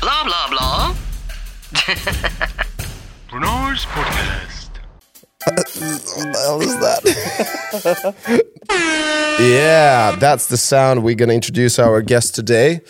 [0.00, 0.94] Blah, blah, blah.
[3.30, 4.70] Renars podcast.
[5.46, 8.40] What the hell is that?
[9.40, 12.80] yeah, that's the sound we're going to introduce our guest today,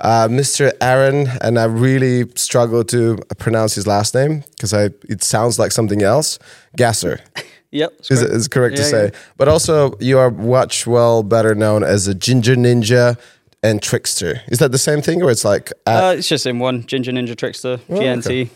[0.00, 0.72] uh, Mr.
[0.80, 1.28] Aaron.
[1.40, 6.38] And I really struggle to pronounce his last name because it sounds like something else.
[6.76, 7.20] Gassor
[7.72, 7.92] Yep.
[8.00, 8.34] it's is, correct.
[8.34, 9.04] is correct to say.
[9.12, 9.18] yeah.
[9.36, 13.16] But also, you are much well better known as a ginger ninja
[13.62, 14.42] and trickster.
[14.48, 15.72] Is that the same thing, or it's like?
[15.86, 18.18] uh, Uh, it's just in one Ginger Ninja Trickster, GNT.
[18.26, 18.50] okay.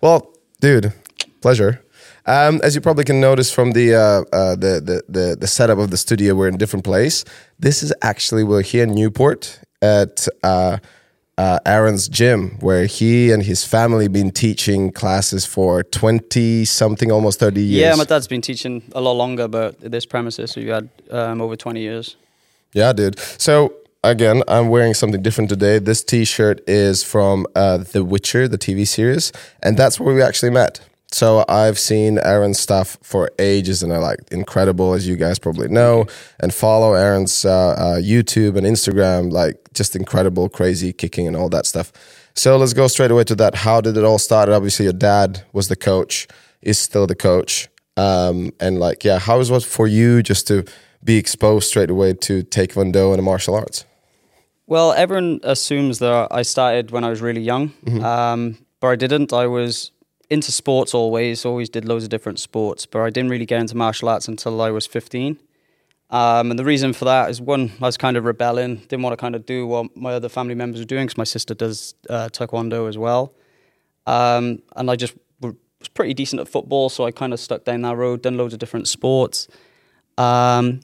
[0.00, 0.92] Well, dude,
[1.40, 1.80] pleasure.
[2.26, 4.00] Um, as you probably can notice from the, uh,
[4.32, 7.24] uh, the, the the the setup of the studio, we're in a different place.
[7.58, 10.78] This is actually we're here in Newport at uh,
[11.36, 17.40] uh, Aaron's gym, where he and his family been teaching classes for twenty something, almost
[17.40, 17.82] thirty years.
[17.82, 21.42] Yeah, my dad's been teaching a lot longer, but this premises, so you had um,
[21.42, 22.16] over 20 years.
[22.72, 23.18] Yeah, dude.
[23.38, 25.78] So again, I'm wearing something different today.
[25.78, 30.50] This T-shirt is from uh, The Witcher, the TV series, and that's where we actually
[30.50, 30.80] met.
[31.10, 35.68] So I've seen Aaron's stuff for ages, and I like incredible, as you guys probably
[35.68, 36.06] know,
[36.40, 41.48] and follow Aaron's uh, uh, YouTube and Instagram, like just incredible, crazy kicking and all
[41.50, 41.92] that stuff.
[42.34, 43.54] So let's go straight away to that.
[43.54, 44.48] How did it all start?
[44.48, 46.26] Obviously, your dad was the coach,
[46.62, 50.64] is still the coach, um, and like, yeah, how was it for you just to
[51.04, 53.84] be exposed straight away to Taekwondo and martial arts?
[54.66, 59.32] Well, everyone assumes that I started when I was really young, um, but I didn't.
[59.32, 59.90] I was
[60.30, 63.76] into sports always, always did loads of different sports, but I didn't really get into
[63.76, 65.38] martial arts until I was 15.
[66.10, 69.12] Um, and the reason for that is one, I was kind of rebelling, didn't want
[69.12, 71.94] to kind of do what my other family members were doing because my sister does
[72.08, 73.34] uh, taekwondo as well.
[74.06, 75.54] Um, and I just was
[75.92, 78.60] pretty decent at football, so I kind of stuck down that road, done loads of
[78.60, 79.48] different sports.
[80.16, 80.80] Um,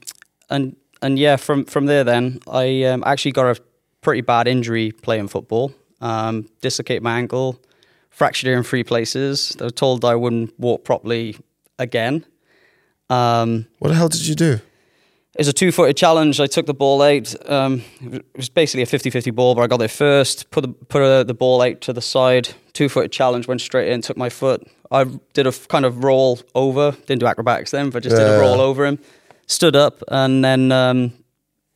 [0.50, 3.60] and and yeah, from from there, then I um, actually got a
[4.00, 5.72] pretty bad injury playing football.
[6.00, 7.60] Um, dislocated my ankle,
[8.10, 9.56] fractured it in three places.
[9.60, 11.36] I was told I wouldn't walk properly
[11.78, 12.24] again.
[13.08, 14.60] Um, What the hell did you do?
[15.34, 16.40] it was a two-footed challenge.
[16.40, 17.34] I took the ball out.
[17.50, 20.50] Um, it was basically a 50-50 ball, but I got there first.
[20.50, 22.48] Put the put uh the ball out to the side.
[22.72, 23.46] Two-footed challenge.
[23.46, 24.00] Went straight in.
[24.02, 24.66] Took my foot.
[24.90, 26.92] I did a f- kind of roll over.
[27.06, 28.98] Didn't do acrobatics then, but just did a roll over him.
[29.46, 31.12] Stood up, and then um,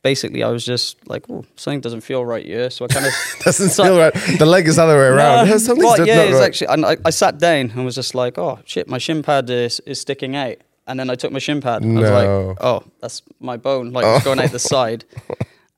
[0.09, 3.13] basically I was just like, "Oh, something doesn't feel right here." So I kind of
[3.45, 4.13] Doesn't feel right.
[4.39, 5.49] The leg is the other way around.
[5.49, 6.47] no, Something's well, yeah, it's right.
[6.47, 6.67] actually.
[6.73, 9.81] And I, I sat down and was just like, "Oh shit, my shin pad is,
[9.91, 10.57] is sticking out."
[10.87, 11.81] And then I took my shin pad.
[11.83, 12.19] And I was No.
[12.21, 15.05] like, "Oh, that's my bone, like it's going out the side."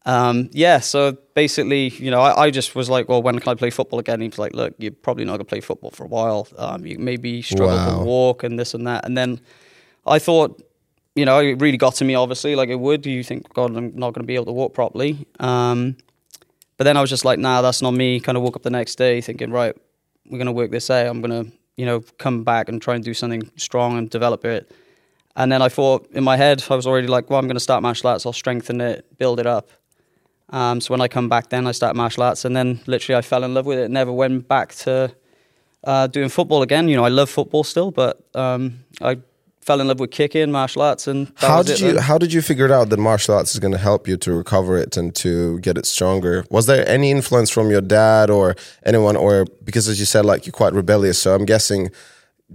[0.06, 3.56] Um, yeah, so basically, you know, I, I just was like, "Well, when can I
[3.56, 6.08] play football again?" He was like, "Look, you're probably not gonna play football for a
[6.08, 6.48] while.
[6.58, 8.00] Um, you maybe struggle Wow.
[8.00, 9.42] to walk and this and that." And then
[10.06, 10.62] I thought,
[11.18, 12.14] you know, it really got to me.
[12.14, 13.02] Obviously, like it would.
[13.02, 15.28] Do you think, God, I'm not going to be able to walk properly.
[15.40, 15.98] Um,
[16.78, 18.20] but then I was just like, nah, that's not me.
[18.20, 19.76] Kind of woke up the next day thinking, right,
[20.30, 21.08] we're going to work this out.
[21.08, 24.46] I'm going to, you know, come back and try and do something strong and develop
[24.46, 24.72] it.
[25.36, 27.60] And then I thought in my head, I was already like, well, I'm going to
[27.60, 28.26] start martial arts.
[28.26, 29.72] I'll strengthen it, build it up.
[30.50, 33.22] Um, so when I come back, then I start martial arts, and then literally I
[33.22, 33.92] fell in love with it.
[33.92, 35.14] Never went back to
[35.84, 36.88] uh, doing football again.
[36.88, 39.18] You know, I love football still, but um, I
[39.68, 42.04] fell in love with kicking, martial arts, and How did it you then.
[42.10, 44.30] how did you figure it out that martial arts is going to help you to
[44.34, 46.46] recover it and to get it stronger?
[46.50, 48.56] Was there any influence from your dad or
[48.92, 51.82] anyone or because as you said like you're quite rebellious, so I'm guessing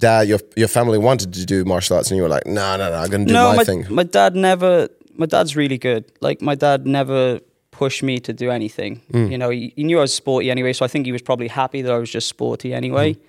[0.04, 2.90] dad your your family wanted to do martial arts and you were like, "No, no,
[2.90, 4.88] no, I'm going to do no, my, my, thing." my dad never.
[5.14, 6.02] My dad's really good.
[6.26, 7.40] Like my dad never
[7.70, 9.02] pushed me to do anything.
[9.10, 9.26] Hmm.
[9.32, 11.48] You know, he, he knew I was sporty anyway, so I think he was probably
[11.48, 13.12] happy that I was just sporty anyway.
[13.12, 13.20] Hmm.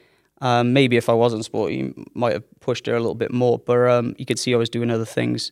[0.47, 3.57] Um, maybe if I wasn't sporty, might have pushed her a little bit more.
[3.59, 5.51] But um, you could see I was doing other things.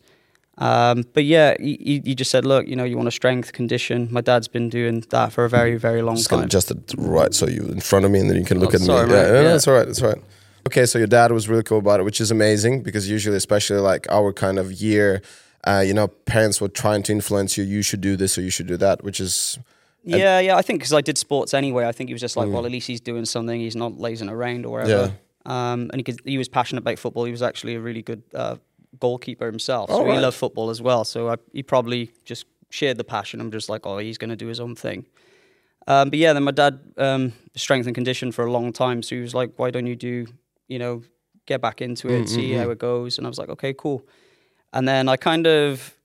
[0.58, 4.10] Um, but yeah, you, he just said, "Look, you know, you want a strength condition."
[4.12, 6.44] My dad's been doing that for a very, very long Just time.
[6.44, 8.76] adjust it right so you in front of me and then you can look Oh,
[8.76, 9.14] at sorry, me.
[9.14, 9.56] Yeah, no, no, Yeah.
[9.56, 9.88] it's all right.
[9.88, 10.22] It's all right.
[10.68, 13.80] Okay, so your dad was really cool about it, which is amazing because usually, especially
[13.80, 15.22] like our kind of year,
[15.64, 17.64] uh, you know, parents were trying to influence you.
[17.64, 19.58] You should do this or you should do that, which is
[20.04, 20.56] Yeah, yeah.
[20.58, 21.86] I think because I did sports anyway.
[21.86, 23.60] I think he was just like, well, at least he's doing something.
[23.60, 24.92] He's not lazing around or whatever.
[25.46, 27.26] Um, and he, could, he was passionate about football.
[27.26, 28.58] He was actually a really good uh,
[29.00, 29.90] goalkeeper himself.
[29.90, 31.04] So Oh, he loved football as well.
[31.04, 33.42] So I, he probably just shared the passion.
[33.42, 35.06] I'm just like, oh, he's going to do his own thing.
[35.88, 39.02] Um, but yeah, then my dad um, strength and condition for a long time.
[39.02, 40.28] So he was like, why don't you do,
[40.68, 41.02] you know,
[41.48, 43.18] get back into it, see how it goes.
[43.18, 44.06] And I was like, okay, cool.
[44.74, 45.96] And then I kind of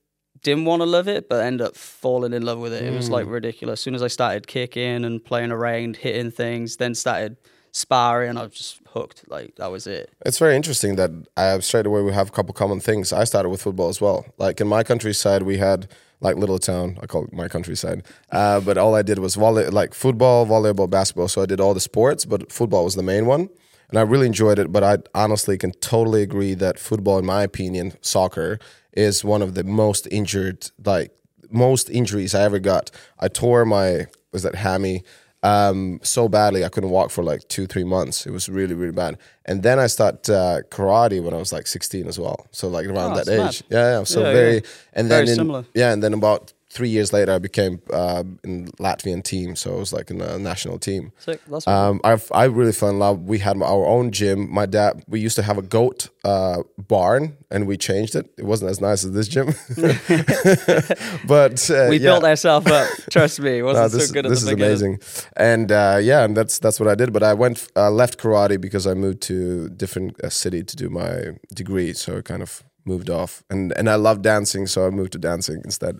[0.47, 2.81] didn't want to love it, but ended up falling in love with it.
[2.81, 3.79] It was like ridiculous.
[3.79, 7.35] As soon as I started kicking and playing around, hitting things, then started
[7.73, 9.29] sparring, I was just hooked.
[9.29, 10.09] Like that was it.
[10.25, 13.11] It's very interesting that uh, straight away we have a couple common things.
[13.11, 14.25] I started with football as well.
[14.37, 15.91] Like in my countryside, we had
[16.21, 16.97] like little town.
[17.01, 18.03] I call it my countryside.
[18.31, 21.27] Uh, but all I did was volley, like football, volleyball, basketball.
[21.27, 23.49] So I did all the sports, but football was the main one.
[23.89, 24.71] And I really enjoyed it.
[24.71, 28.59] But I honestly can totally agree that football, in my opinion, soccer
[28.97, 31.11] is one of the most injured, like
[31.49, 32.91] most injuries I ever got.
[33.19, 35.03] I tore my was that hammy
[35.43, 38.25] um, so badly I couldn't walk for like two three months.
[38.27, 39.17] It was really really bad.
[39.45, 42.47] And then I started uh, karate when I was like 16 as well.
[42.51, 43.63] So like around Oh, that age.
[43.69, 44.03] Yeah, yeah.
[44.03, 44.61] So Yeah, very yeah.
[44.93, 45.65] and Very then in- similar.
[45.75, 49.55] yeah, and then about three years later I became uh, in Latvian team.
[49.55, 51.11] So I was like in a national team.
[51.17, 51.41] Sick.
[51.47, 53.23] That's Um, I I really fell in love.
[53.33, 54.39] We had our own gym.
[54.59, 55.03] My dad.
[55.07, 58.25] We used to have a goat uh, barn, and we changed it.
[58.37, 59.47] It wasn't as nice as this gym,
[61.35, 62.09] but uh, we yeah.
[62.09, 62.87] built ourselves up.
[63.09, 64.67] Trust me, it wasn't this so good at this is beginning.
[64.67, 64.99] amazing,
[65.35, 67.11] and uh, yeah, and that's that's what I did.
[67.11, 70.89] But I went uh, left karate because I moved to different uh, city to do
[70.89, 71.11] my
[71.53, 73.43] degree, so I kind of moved off.
[73.49, 75.99] And and I love dancing, so I moved to dancing instead.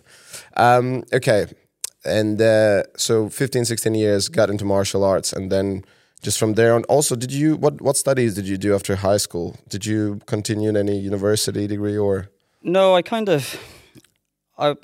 [0.56, 1.46] Um, okay,
[2.04, 5.84] and uh, so 15, 16 years, got into martial arts, and then
[6.22, 6.84] just from there on.
[6.84, 9.56] Also, did you what what studies did you do after high school?
[9.68, 12.28] Did you continue in any university degree or?
[12.62, 13.42] No, I kind of,
[14.58, 14.74] I,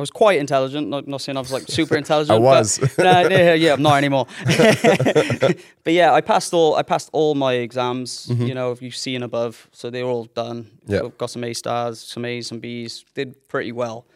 [0.00, 0.88] I was quite intelligent.
[0.88, 2.34] Not, not saying I was like super intelligent.
[2.34, 2.78] I was.
[2.96, 4.26] But, no, yeah, yeah, I'm not anymore.
[4.46, 6.74] but yeah, I passed all.
[6.74, 8.30] I passed all my exams.
[8.30, 10.64] You know, if you see and above, so they were all done.
[10.64, 10.92] Mm-hmm.
[10.92, 10.98] Yeah.
[11.00, 13.04] So got some A stars, some A's, some B's.
[13.14, 14.06] Did pretty well.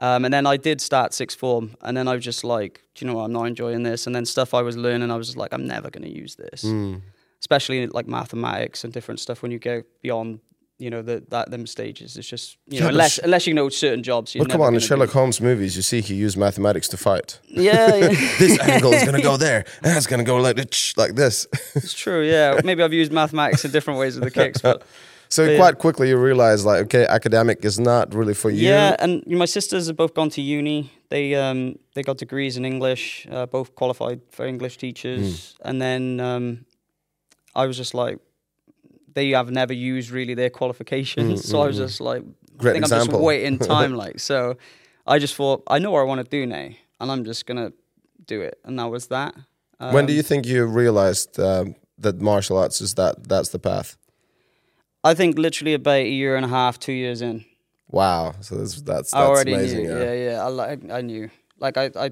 [0.00, 3.04] Um, and then I did start sixth form, and then I was just like, do
[3.04, 3.24] you know what?
[3.24, 4.06] I'm not enjoying this.
[4.06, 6.64] And then stuff I was learning, I was like, I'm never going to use this.
[6.64, 7.00] Mm.
[7.40, 9.42] Especially like mathematics and different stuff.
[9.42, 10.40] When you go beyond,
[10.80, 13.68] you know, the, that them stages, it's just you know, but unless unless you know
[13.68, 14.34] certain jobs.
[14.38, 17.38] But come on, in Sherlock Holmes movies, you see he used mathematics to fight.
[17.48, 18.08] Yeah, yeah.
[18.38, 21.46] this angle is gonna go there, and it's gonna go like this, like this.
[21.74, 22.22] it's true.
[22.22, 24.82] Yeah, maybe I've used mathematics in different ways with the kicks, but
[25.32, 25.58] So Yeah.
[25.58, 28.68] quite quickly you realize like, okay, academic is not really for you.
[28.68, 28.96] yeah.
[28.98, 30.90] And my sisters have both gone to uni.
[31.08, 35.68] They um they got degrees in English, uh, both qualified for English teachers, Hmm.
[35.68, 36.64] and then um
[37.54, 38.18] I was just like.
[39.14, 42.22] They have never used really their qualifications, so I was just like,
[42.56, 44.56] Great I think I'm just waiting time, like so.
[45.06, 46.68] I just thought I know what I want to do now,
[47.00, 47.72] and I'm just gonna
[48.26, 49.34] do it, and that was that.
[49.78, 53.58] when do Um, you think you realized um, that martial arts is that that's the
[53.58, 53.96] path?
[55.02, 57.44] I think literally about a year and a half, two years in.
[57.88, 59.84] Wow, so that's that's, that's I already amazing.
[59.84, 59.90] knew.
[59.98, 60.12] yeah.
[60.12, 60.44] Yeah, yeah.
[60.44, 61.30] I, li- I knew.
[61.58, 62.10] Like I, I,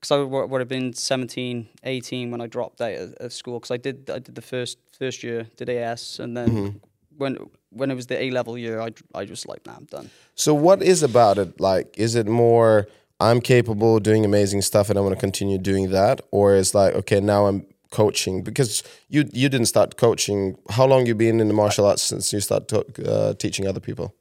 [0.00, 3.58] because I would would have been 17, 18 when I dropped out of, of school.
[3.58, 6.78] Because I did, I did the first first year, did AS, and then Mm-hmm.
[7.18, 7.36] when
[7.70, 10.10] when it was the A level year, I, I just like, nah, I'm done.
[10.34, 11.98] So what is about it like?
[11.98, 12.86] Is it more
[13.20, 16.74] I'm capable of doing amazing stuff and I want to continue doing that, or is
[16.74, 20.56] like okay now I'm coaching because you you didn't start coaching.
[20.70, 23.80] How long you been in the martial arts since you started to, uh, teaching other
[23.80, 24.14] people?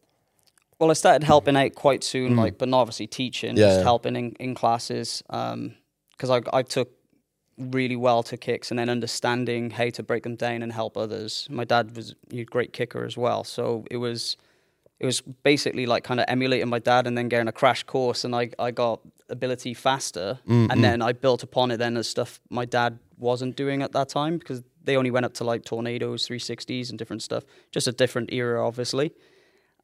[0.79, 2.37] Well, I started helping out quite soon, mm.
[2.37, 3.55] like, but not obviously teaching.
[3.55, 3.83] Yeah, just yeah.
[3.83, 5.23] helping in, in classes.
[5.29, 5.75] Um,
[6.11, 6.91] because I, I took
[7.57, 11.47] really well to kicks and then understanding how to break them down and help others.
[11.49, 14.37] My dad was a great kicker as well, so it was
[14.99, 18.23] it was basically like kind of emulating my dad and then getting a crash course,
[18.23, 20.71] and I I got ability faster, Mm-hmm.
[20.71, 20.81] and mm.
[20.81, 24.37] then I built upon it then as stuff my dad wasn't doing at that time
[24.37, 27.43] because they only went up to like tornadoes, 360s, and different stuff.
[27.71, 29.13] Just a different era, obviously.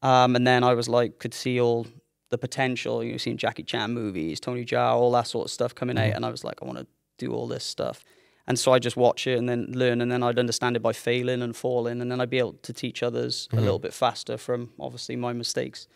[0.02, 1.86] Um, and then I was like, could see all
[2.30, 3.02] the potential.
[3.04, 6.14] You know, seeing Jackie Chan movies, Tony Jaa, all that sort of stuff coming out,
[6.14, 6.86] and I was like, I want to
[7.18, 8.04] do all this stuff.
[8.48, 10.92] And so I just watch it and then learn, and then I'd understand it by
[10.92, 14.36] failing and falling, and then I'd be able to teach others a little bit faster
[14.36, 15.86] from obviously my mistakes.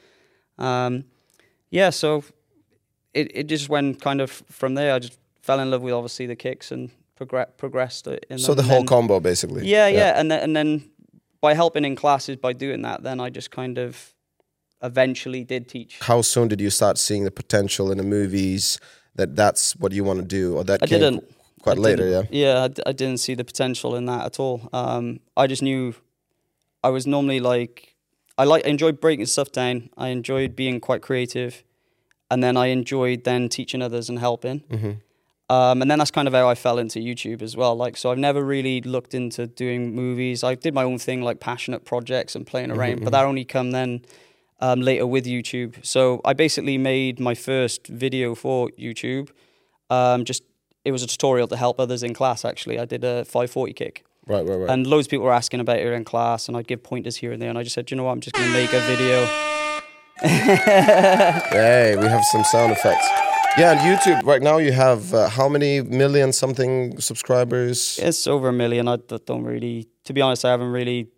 [0.58, 1.04] Um,
[1.70, 2.22] yeah, so
[3.12, 4.94] it it just went kind of from there.
[4.94, 8.26] I just fell in love with obviously the kicks and progress, progressed it.
[8.36, 9.66] So the whole then- combo basically.
[9.66, 10.90] yeah, yeah, and then and then
[11.46, 13.90] by helping in classes by doing that, then I just kind of
[14.82, 15.92] eventually did teach.
[16.00, 18.78] How soon did you start seeing the potential in the movies
[19.14, 21.24] that that's what you want to do, or that I didn't.
[21.62, 22.06] quite I later?
[22.08, 22.22] Yeah.
[22.22, 24.68] didn't- Yeah, I, d- I didn't see the potential in that at all.
[24.72, 25.94] Um, I just knew
[26.82, 27.94] I was normally like
[28.38, 29.88] I like I enjoyed breaking stuff down.
[29.96, 31.52] I enjoyed being quite creative,
[32.30, 34.58] and then I enjoyed then teaching others and helping.
[35.48, 37.76] Um, and then that's kind of how I fell into YouTube as well.
[37.76, 40.42] Like, so I've never really looked into doing movies.
[40.42, 43.70] I did my own thing, like passionate projects and playing around, but that only come
[43.70, 44.02] then
[44.60, 45.84] um, later with YouTube.
[45.86, 49.30] So I basically made my first video for YouTube.
[49.88, 50.42] Um, just
[50.84, 52.44] it was a tutorial to help others in class.
[52.44, 54.04] Actually, I did a 540 kick.
[54.26, 54.70] Right, right, right.
[54.70, 57.30] And loads of people were asking about it in class, and I'd give pointers here
[57.30, 57.48] and there.
[57.48, 59.28] And I just said, you know what, I'm just going to make a video.
[60.18, 63.06] Hey, we have some sound effects.
[63.58, 67.98] Yeah, on YouTube right now you have uh, how many million something subscribers?
[68.02, 68.86] It's over a million.
[68.86, 71.08] I don't really, to be honest, I haven't really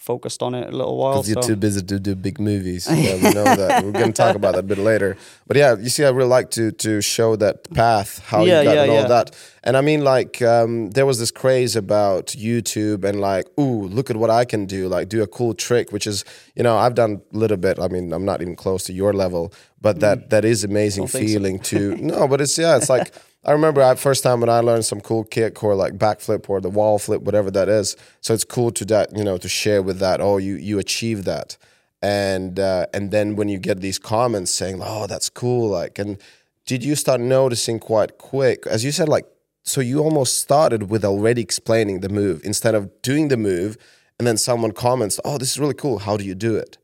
[0.00, 1.14] focused on it a little while.
[1.16, 2.86] Because you're so- too busy to do big movies.
[2.90, 3.84] Yeah, we know that.
[3.84, 5.16] We're going to talk about that a bit later.
[5.46, 8.64] But yeah, you see, I really like to to show that path, how Yeah, you
[8.64, 9.08] got yeah, and all yeah.
[9.08, 9.36] that.
[9.64, 14.08] And I mean, like, um, there was this craze about YouTube and like, ooh, look
[14.10, 14.88] at what I can do.
[14.88, 16.24] Like, do a cool trick, which is,
[16.54, 17.78] you know, I've done a little bit.
[17.78, 21.10] I mean, I'm not even close to your level, but that that is amazing Mm.
[21.10, 21.18] So.
[21.18, 21.96] feeling to.
[22.12, 23.12] No, but it's yeah, it's like.
[23.44, 26.60] I remember I first time when I learned some cool kick or like backflip or
[26.60, 27.96] the wall flip, whatever that is.
[28.20, 30.20] So it's cool to that you know to share with that.
[30.20, 31.56] Oh, you you achieved that,
[32.02, 36.18] and uh, and then when you get these comments saying, "Oh, that's cool," like, and
[36.66, 39.24] did you start noticing quite quick, as you said, like,
[39.62, 43.78] so you almost started with already explaining the move instead of doing the move,
[44.18, 46.00] and then someone comments, "Oh, this is really cool.
[46.00, 46.76] How do you do it?"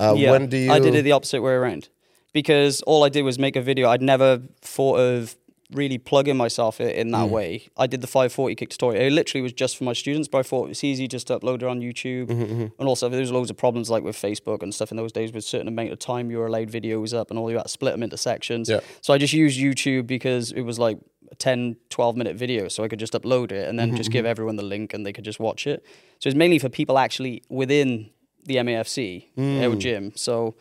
[0.00, 0.72] Uh, Yeah, when do you?
[0.72, 1.90] I did it the opposite way around
[2.32, 3.90] because all I did was make a video.
[3.90, 5.36] I'd never thought of
[5.74, 7.12] really plugging myself in Mm.
[7.12, 7.68] that way.
[7.76, 9.02] I did the 540 kick tutorial.
[9.02, 11.38] It literally was just for my students, but I thought it was easy just to
[11.38, 12.26] upload it on YouTube.
[12.26, 15.12] Mm-hmm, And also, there was loads of problems like with Facebook and stuff in those
[15.12, 17.64] days with certain amount of time you were allowed videos up and all you had
[17.64, 18.68] to split them into sections.
[18.68, 18.80] Yeah.
[19.00, 20.98] So I just used YouTube because it was like
[21.30, 22.68] a 10, 12 minute video.
[22.68, 25.06] So I could just upload it and then just Mm-hmm, give everyone the link and
[25.06, 25.84] they could just watch it.
[26.18, 28.10] So it's mainly for people actually within
[28.44, 29.78] the MAFC, Mm.
[29.78, 30.12] gym.
[30.16, 30.54] So,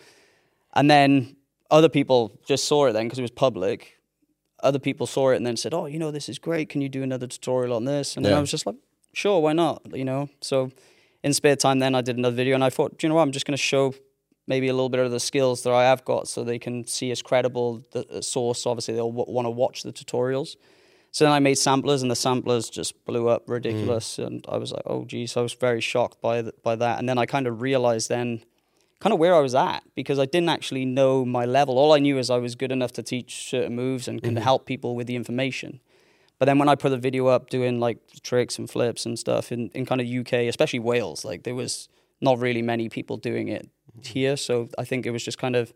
[0.74, 1.36] and then
[1.70, 3.98] other people just saw it then because it was public.
[4.64, 6.70] Other people saw it and then said, "Oh, you know, this is great.
[6.70, 8.76] Can you do another tutorial on this?" And then I was just like,
[9.14, 10.30] "Sure, why not?" You know.
[10.42, 10.72] So,
[11.24, 13.24] in spare time, then I did another video, and I thought, "Do you know what?
[13.24, 13.94] I'm just going to show
[14.48, 17.12] maybe a little bit of the skills that I have got, so they can see
[17.12, 18.66] as credible the source.
[18.66, 20.56] Obviously, they'll w- want to watch the tutorials."
[21.14, 23.54] So then I made samplers, and the samplers just blew up mm.
[23.54, 27.00] ridiculous, and I was like, "Oh, geez!" I was very shocked by th- by that,
[27.00, 28.44] and then I kind of realized then
[29.02, 31.78] kind of where I was at because I didn't actually know my level.
[31.78, 34.44] All I knew is I was good enough to teach certain moves and can mm-hmm.
[34.44, 35.82] help people with the information.
[36.38, 39.52] But then when I put the video up doing like tricks and flips and stuff
[39.52, 41.90] in, in kind of UK, especially Wales, like there was
[42.22, 44.02] not really many people doing it mm-hmm.
[44.02, 44.38] here.
[44.38, 45.74] So I think it was just kind of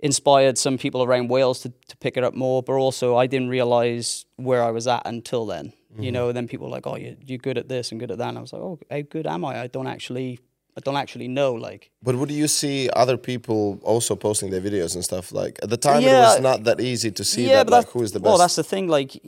[0.00, 2.60] inspired some people around Wales to, to pick it up more.
[2.62, 5.72] But also I didn't realize where I was at until then.
[5.94, 6.12] You mm-hmm.
[6.12, 8.30] know, then people were like, oh, you're, you're good at this and good at that.
[8.30, 9.60] And I was like, oh, how good am I?
[9.60, 10.40] I don't actually,
[10.76, 11.52] I don't actually know.
[11.52, 15.32] Like, But would you see other people also posting their videos and stuff?
[15.32, 17.68] Like at the time, it was not that easy to see that.
[17.68, 18.28] Like who is the best?
[18.28, 18.88] Well, that's the thing.
[18.88, 19.20] Like,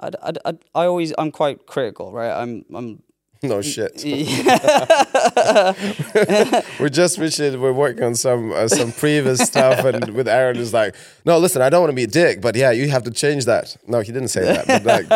[0.00, 2.32] I, I, I, I always, I'm quite critical, right?
[2.32, 3.02] I'm, I'm.
[3.42, 4.04] No shit.
[6.80, 7.18] we just.
[7.18, 10.94] We're working on some uh, some previous stuff, and with Aaron is like,
[11.24, 13.44] no, listen, I don't want to be a dick, but yeah, you have to change
[13.46, 13.76] that.
[13.86, 14.66] No, he didn't say that.
[14.66, 15.08] But like,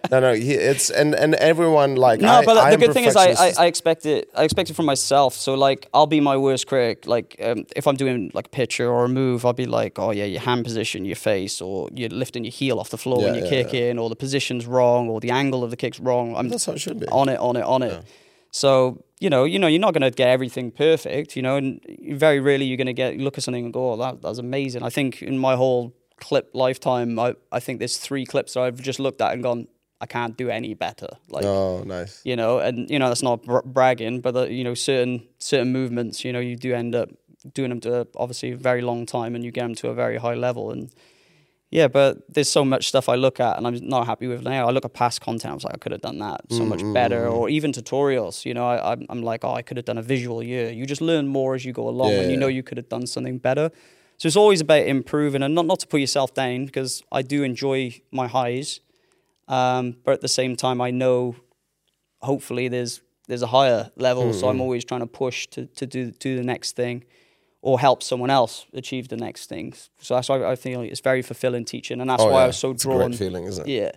[0.10, 2.20] no, no, he, it's and and everyone like.
[2.20, 3.52] No, I, but the good thing is, I, I.
[3.58, 4.30] I expect it.
[4.34, 5.34] I expect it from myself.
[5.34, 7.06] So like, I'll be my worst critic.
[7.06, 10.10] Like, um, if I'm doing like a picture or a move, I'll be like, oh
[10.10, 13.34] yeah, your hand position, your face, or you're lifting your heel off the floor when
[13.34, 16.36] Yeah, you're yeah, kicking, or the position's wrong, or the angle of the kick's wrong.
[16.36, 17.06] I'm That's how it should be.
[17.06, 18.04] on it, on it, on it.
[18.50, 21.36] So you know, you know, you're not going to get everything perfect.
[21.36, 23.96] You know, and very rarely you're going to get look at something and go, "Oh,
[23.96, 28.26] that that's amazing." I think in my whole clip lifetime, I I think there's three
[28.26, 29.68] clips that I've just looked at and gone,
[30.00, 32.20] "I can't do any better." Like Oh, nice.
[32.24, 35.72] you know, and you know that's not br- bragging, but uh, you know certain certain
[35.72, 37.08] movements, you know, you do end up
[37.54, 40.18] doing them to obviously a very long time, and you get them to a very
[40.18, 40.90] high level, and
[41.72, 44.68] yeah, but there's so much stuff I look at, and I'm not happy with now.
[44.68, 46.68] I look at past content, I was like, I could have done that so mm,
[46.68, 47.32] much mm, better, mm.
[47.32, 48.44] or even tutorials.
[48.44, 50.70] You know, I, I'm I'm like, oh, I could have done a visual year.
[50.70, 52.90] You just learn more as you go along, Yeah, and you know you could have
[52.90, 53.70] done something better.
[54.18, 57.42] So it's always about improving, and not not to put yourself down because I do
[57.42, 58.80] enjoy my highs,
[59.48, 61.36] um, but at the same time, I know
[62.20, 64.34] hopefully there's there's a higher level.
[64.34, 67.04] So I'm always trying to push to, to do do the next thing
[67.62, 69.72] or help someone else achieve the next thing.
[70.00, 72.44] So that's why I think it's very fulfilling teaching, and that's Oh, why yeah.
[72.44, 73.10] I was so It's a drawn.
[73.10, 73.72] great feeling, isn't it?
[73.72, 73.90] Yeah,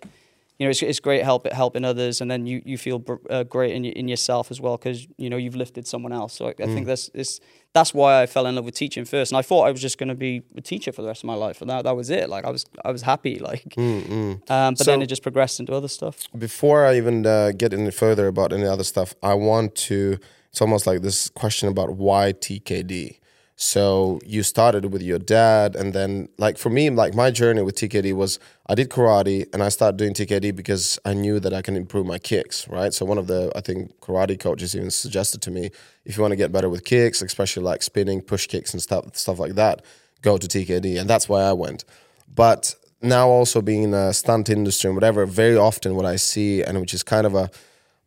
[0.60, 3.44] you know, it's, it's great help helping others, and then you you feel br- uh,
[3.44, 6.34] great in in yourself as well because you know you've lifted someone else.
[6.38, 6.74] So I, I Mm.
[6.74, 7.40] think that's it's,
[7.74, 9.98] that's why I fell in love with teaching first, and I thought I was just
[9.98, 12.10] going to be a teacher for the rest of my life, and that that was
[12.10, 12.30] it.
[12.30, 13.74] Like I was I was happy, like.
[13.78, 16.16] Um, but Mm, So- then it just progressed into other stuff.
[16.38, 20.18] Before I even uh, get any further about any other stuff, I want to.
[20.52, 23.18] It's almost like this question about why TKD.
[23.58, 27.76] So you started with your dad, and then like for me, like my journey with
[27.76, 31.62] TKD was I did karate, and I started doing TKD because I knew that I
[31.62, 32.68] can improve my kicks.
[32.68, 32.94] Right.
[32.94, 35.70] So one of the I think karate coaches even suggested to me
[36.04, 39.16] if you want to get better with kicks, especially like spinning, push kicks, and stuff
[39.16, 39.86] stuff like that,
[40.22, 41.86] go to TKD, and that's why I went.
[42.34, 46.62] But now also being in a stunt industry and whatever, very often what I see,
[46.62, 47.50] and which is kind of a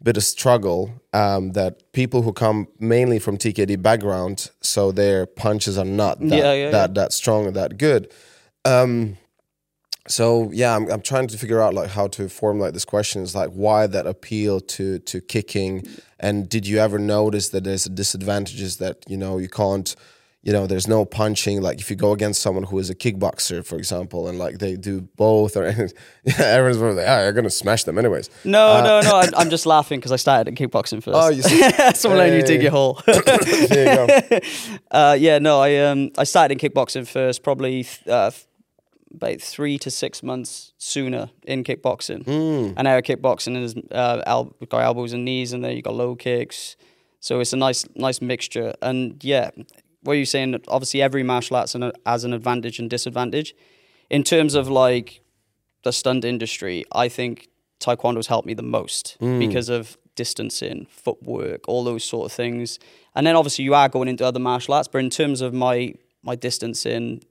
[0.03, 5.77] bit of struggle, um, that people who come mainly from TKD background, so their punches
[5.79, 8.13] are not that Yeah, yeah, that that strong or that good.
[8.65, 9.17] Um,
[10.07, 13.23] so yeah, I'm, I'm trying to figure out like how to formulate this question.
[13.23, 15.87] Is like why that appeal to to kicking,
[16.19, 19.95] and did you ever notice that there's disadvantages that you know you can't,
[20.49, 21.61] you know, there's no punching.
[21.61, 24.77] Like if you go against someone who is a kickboxer, for example, and like they
[24.77, 25.65] do both, or
[26.25, 28.31] yeah, everyone's like, ah, you're gonna smash them anyways.
[28.47, 29.17] No, no, no.
[29.19, 31.19] I'm, I'm just laughing because I started in kickboxing first.
[31.19, 31.71] Oh, you see?
[31.93, 32.99] Someone letting you dig your hole.
[33.05, 34.41] there you go.
[34.91, 38.31] uh, yeah, no, I um I started in kickboxing first, probably uh,
[39.15, 42.25] about three to six months sooner in kickboxing.
[42.25, 42.73] Hmm.
[42.75, 45.93] And now kickboxing is uh, el- we've got elbows and knees, and then you got
[45.93, 46.79] low kicks.
[47.21, 48.73] So it's a nice nice mixture.
[48.81, 49.51] And yeah,
[50.09, 53.55] what you're saying, obviously every martial arts an, has an advantage and disadvantage.
[54.09, 55.21] In terms of like
[55.85, 57.49] the stunt industry, I think
[57.79, 59.39] Taekwondo's helped me the most hmm.
[59.39, 62.79] because of distancing, footwork, all those sort of things.
[63.15, 65.95] And then obviously you are going into other martial arts, but in terms of my
[66.23, 67.23] my distancing,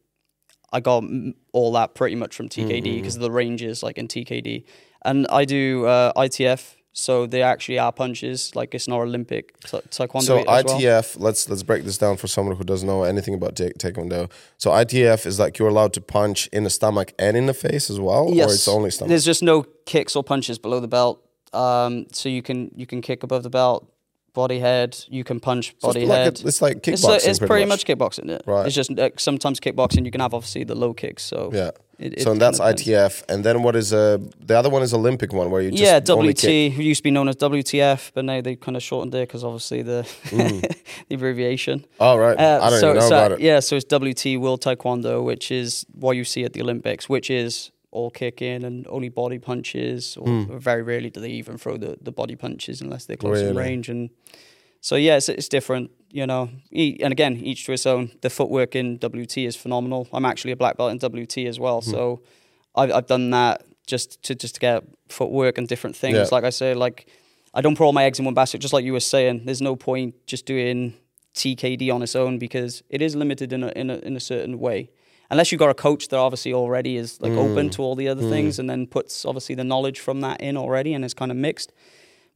[0.72, 1.04] I got
[1.52, 4.66] all that pretty much from TKD hmm, hmm, because of the ranges like in TKD.
[5.04, 8.56] And I do uh, ITF, so they actually are punches.
[8.56, 10.24] Like it's not Olympic ta- taekwondo.
[10.24, 10.80] So as well.
[10.80, 14.30] ITF, let's let's break this down for someone who doesn't know anything about ta- taekwondo.
[14.58, 17.92] So ITF is like you're allowed to punch in the stomach and in the face
[17.92, 19.10] as well, or it's only stomach.
[19.10, 21.24] There's just no kicks or punches below the belt.
[21.54, 23.88] Um, so you can you can kick above the belt,
[24.34, 24.98] body head.
[25.08, 26.42] You can punch So body it's like head.
[26.44, 27.10] a- it's like It's, kickboxing.
[27.10, 27.88] uh, it's pretty, pretty much.
[27.88, 28.28] much, kickboxing.
[28.30, 28.40] Yeah.
[28.48, 28.66] Right.
[28.66, 31.24] It's just uh, sometimes kickboxing you can have obviously the low kicks.
[31.24, 31.72] So Yeah.
[32.00, 35.34] It- so and that's ITF, and then what is uh the other one is Olympic
[35.34, 36.16] one where you just yeah, kick.
[36.16, 36.44] WT
[36.80, 39.82] used to be known as WTF, but now they kind of shortened it because obviously
[39.82, 40.06] the
[41.10, 41.86] the abbreviation.
[42.00, 43.40] Oh right, Uh, I don't so, know so, about it.
[43.40, 47.30] Yeah, so it's WT World Taekwondo, which is what you see at the Olympics, which
[47.30, 50.58] is all kicking and only body punches, or Hmm.
[50.60, 53.90] very rarely do they even throw the, the body punches unless they're close in range.
[53.90, 54.10] And
[54.82, 56.50] so yeah, it's, it's different, you know.
[56.72, 58.12] E- And again, each to its own.
[58.22, 60.08] The footwork in WT is phenomenal.
[60.14, 61.92] I'm actually a black belt in WT as well, Hmm.
[61.92, 62.22] so
[62.76, 66.18] I've, I've done that just to just to get footwork and different things.
[66.18, 66.28] Yeah.
[66.32, 67.08] Like I say, like
[67.54, 68.62] I don't put all my eggs in one basket.
[68.62, 70.94] Just like you were saying, there's no point just doing
[71.34, 74.60] TKD on its own because it is limited in a in a in a certain
[74.60, 74.90] way.
[75.30, 78.30] Unless you've got a coach that obviously already is like open to all the other
[78.30, 81.38] things and then puts obviously the knowledge from that in already and it's kind of
[81.38, 81.74] mixed.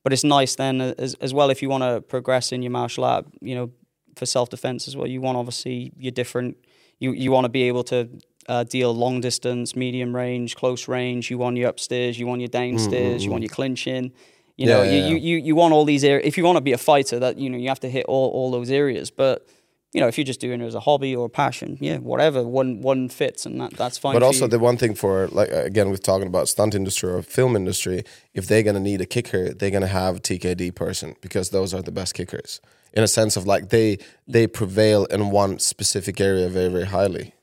[0.04, 3.04] But it's nice then as as well if you want to progress in your martial
[3.04, 3.72] art, you know,
[4.16, 5.08] for self defense as well.
[5.08, 6.58] You want obviously your different.
[7.00, 8.10] You you want to be able to
[8.48, 11.30] uh, deal long distance, medium range, close range.
[11.30, 12.20] You want your upstairs.
[12.20, 13.24] You want your downstairs.
[13.24, 14.12] You want your clinching.
[14.58, 16.28] You know, Yeah, you, yeah, you, you you want all these areas.
[16.28, 18.30] If you want to be a fighter, that you know you have to hit all,
[18.32, 19.12] all those areas.
[19.12, 19.48] But
[19.94, 22.44] you know, if you're just doing it as a hobby or a passion, yeah, whatever,
[22.44, 24.14] one one fits, and that that's fine.
[24.14, 24.50] But also you.
[24.50, 28.04] the one thing for like again, we're talking about stunt industry or film industry.
[28.34, 31.82] If they're gonna need a kicker, they're gonna have a TKD person because those are
[31.82, 32.62] the best kickers.
[32.94, 37.34] In a sense of like they they prevail in one specific area very very highly.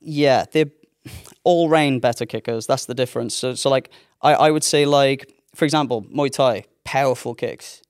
[0.00, 0.70] yeah, they're
[1.44, 2.66] all round better kickers.
[2.66, 3.34] That's the difference.
[3.34, 3.90] So, so like
[4.22, 7.82] I, I would say like for example, Muay Thai, powerful kicks.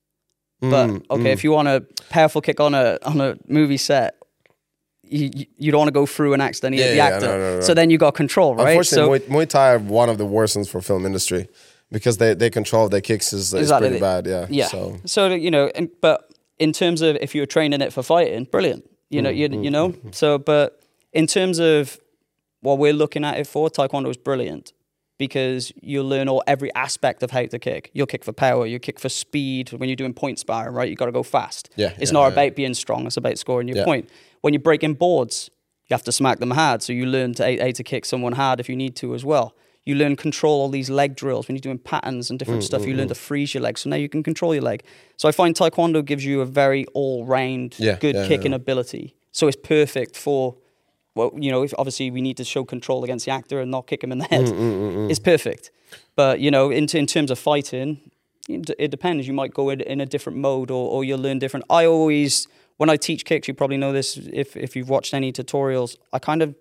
[0.61, 4.15] But Mm, okay, if you want a powerful kick on a on a movie set,
[5.03, 7.27] you you- don't want to go through and accidentally Yeah, hit the yeah, actor.
[7.27, 7.61] no, no, no.
[7.63, 8.69] So then you got control, right?
[8.69, 11.49] Unfortunately, so Muay, Muay Thai are one of the worst ones for film industry
[11.91, 13.89] because they they control their kicks is, is Exactly.
[13.89, 14.27] pretty bad.
[14.27, 14.47] Yeah.
[14.51, 14.67] Yeah.
[14.69, 18.45] So So, you know, and, but in terms of if you're training it for fighting,
[18.45, 18.85] brilliant.
[19.09, 19.95] You know, you, Mm-hmm, you know.
[20.13, 20.79] So, but
[21.13, 21.99] in terms of
[22.61, 24.73] what we're looking at it for, Taekwondo is brilliant
[25.21, 27.91] because you'll learn all every aspect of how to kick.
[27.93, 28.65] You'll kick for power.
[28.67, 29.71] You kick for speed.
[29.75, 31.69] When you're doing point sparring, right, you got to go fast.
[31.77, 32.33] Yeah, It's yeah, not yeah.
[32.33, 33.07] about being strong.
[33.07, 33.85] It's about scoring your Yeah.
[33.85, 34.09] point.
[34.41, 35.51] When you're breaking boards,
[35.89, 36.83] you have to smack them hard.
[36.83, 39.55] So you learn to how to kick someone hard if you need to as well.
[39.85, 42.87] You learn control all these leg drills when you're doing patterns and Mm, different stuff.
[42.87, 44.83] You learn to freeze your leg, so now you can control your leg.
[45.19, 49.17] So I find Taekwondo gives you a very all-round, good kicking ability.
[49.33, 50.57] So it's perfect for,
[51.21, 53.87] well, you know, if obviously we need to show control against the actor and not
[53.87, 54.47] kick him in the mm, head.
[54.47, 55.71] Mm, mm, mm, It's perfect.
[56.17, 58.11] But you know, in, in terms of fighting,
[58.49, 59.27] it d- it depends.
[59.27, 61.67] You might go in, in a different mode, or, or you'll learn different.
[61.69, 65.33] I always, when I teach kicks, you probably know this if if you've watched any
[65.33, 65.97] tutorials.
[66.13, 66.55] I kind of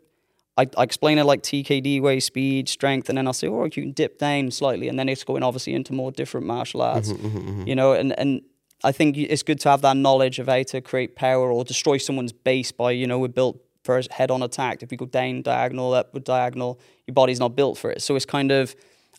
[0.57, 3.71] I, I explain it like TKD way, speed, strength, and then I'll say, oh, you
[3.71, 7.27] can dip down slightly, and then it's going obviously into more different martial arts, mm-hmm,
[7.27, 7.67] mm-hmm, mm-hmm.
[7.67, 8.41] you know, and, and
[8.83, 11.97] I think it's good to have that knowledge of how to create power or destroy
[11.97, 14.83] someone's base by, you know, we're built for a head-on attack.
[14.83, 18.01] If you go down diagonal, up diagonal, your body's not built for it.
[18.01, 18.75] So it's kind of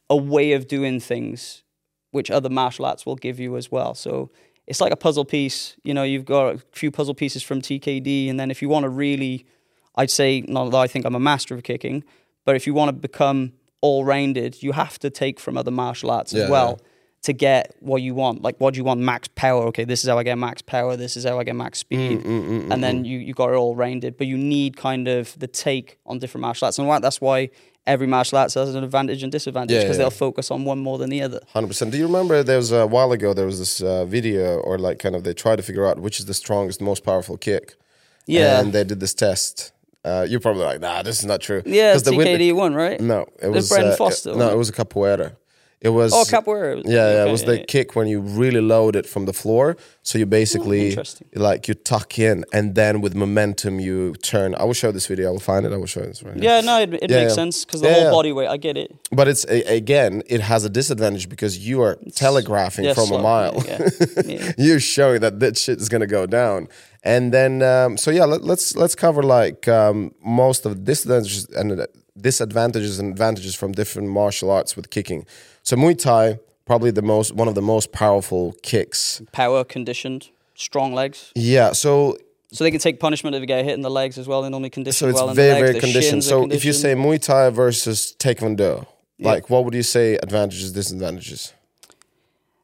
[0.09, 1.63] a way of doing things
[2.11, 3.95] which other martial arts will give you as well.
[3.95, 4.31] So
[4.67, 5.77] it's like a puzzle piece.
[5.85, 8.85] You know, you've got a few puzzle pieces from TKD, and then if you want
[8.85, 9.47] to really,
[9.97, 12.05] I'd say, not that I think I'm a master of kicking,
[12.45, 16.33] but if you want to become all-rounded, you have to take from other martial arts
[16.33, 16.87] Yeah, as well yeah.
[17.23, 18.43] To get what you want.
[18.43, 19.01] Like, what do you want?
[19.01, 19.65] Max power.
[19.65, 20.97] Okay, this is how I get max power.
[20.97, 22.23] This is how I get max speed.
[22.23, 24.17] Mm, and then you you got it all rounded.
[24.17, 27.51] But you need kind of the take on different martial arts, and why- that's why
[27.87, 30.03] every martial arts has an advantage and disadvantage because yeah.
[30.05, 31.41] they'll focus on one more than the other.
[31.53, 31.91] Hundred percent.
[31.93, 34.99] Do you remember there was a while ago there was this uh, video or like
[34.99, 37.75] kind of they tried to figure out which is the strongest, most powerful kick.
[38.27, 38.61] Yeah.
[38.61, 39.73] and they did this test.
[40.05, 41.63] Uh, you're probably like, nah, this is not true.
[41.67, 43.01] Yeah, 'Cause the win- TKD one, right?
[43.01, 44.57] No, it was Brendan uh, Foster, No, it it?
[44.57, 45.37] was a capoeira.
[45.83, 46.83] It was Oh, capoeira.
[46.85, 49.77] Yeah, yeah, it Okay, was the kick when you really load it from the floor.
[50.03, 51.27] So you basically interesting.
[51.35, 54.55] like you tuck in, and then with momentum you turn.
[54.57, 55.29] I will show this video.
[55.29, 55.73] I will find it.
[55.73, 56.45] I will show this right here.
[56.45, 57.35] Yeah, no, it, it Yeah, makes yeah.
[57.35, 58.49] sense because the whole body weight.
[58.49, 58.91] I get it.
[59.11, 63.19] But it's a, again, it has a disadvantage because you are telegraphing Yeah, from slow,
[63.19, 63.65] a mile.
[64.59, 66.69] You're showing that that shit is gonna go down.
[67.03, 71.47] And then, um, so yeah, let, let's let's cover like um, most of the disadvantages
[71.57, 71.87] and uh,
[72.21, 75.25] disadvantages and advantages from different martial arts with kicking.
[75.63, 79.23] So Muay Thai, probably the most one of the most powerful kicks.
[79.33, 81.73] Power conditioned, strong legs, Yeah.
[81.73, 82.17] So
[82.53, 84.43] so they can take punishment if they get hit in the legs as well.
[84.43, 85.69] They normally condition so it's well very the legs.
[85.71, 86.25] very conditioned.
[86.25, 88.87] So if you say Muay Thai versus Taekwondo,
[89.19, 89.33] Yeah.
[89.33, 91.53] like what would you say advantages, disadvantages?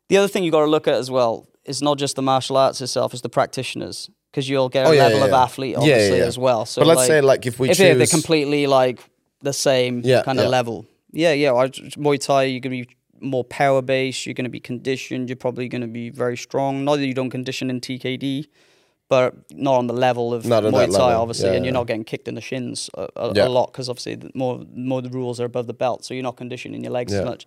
[0.09, 2.57] the other thing you got to look at as well is not just the martial
[2.57, 5.77] arts itself; it's the practitioners because you'll get a Oh, yeah, level yeah, of athlete
[5.77, 6.65] obviously as well.
[6.67, 8.99] So but let's like, say like if we if choose, they're, they're completely like
[9.43, 10.49] the same kind of yeah.
[10.59, 10.87] level.
[11.17, 11.53] Yeah, yeah.
[11.55, 12.89] I, Muay Thai, you're gonna be
[13.21, 14.27] more power based.
[14.27, 15.29] You're gonna be conditioned.
[15.29, 16.85] You're probably gonna be very strong.
[16.85, 18.47] Not that you don't condition in TKD,
[19.09, 21.49] but not on the level of Not Muay Thai, obviously.
[21.49, 23.47] Yeah, and you're not getting kicked in the shins a, a, Yeah.
[23.47, 26.23] a lot because obviously the more more the rules are above the belt, so you're
[26.23, 27.47] not conditioning your legs as much.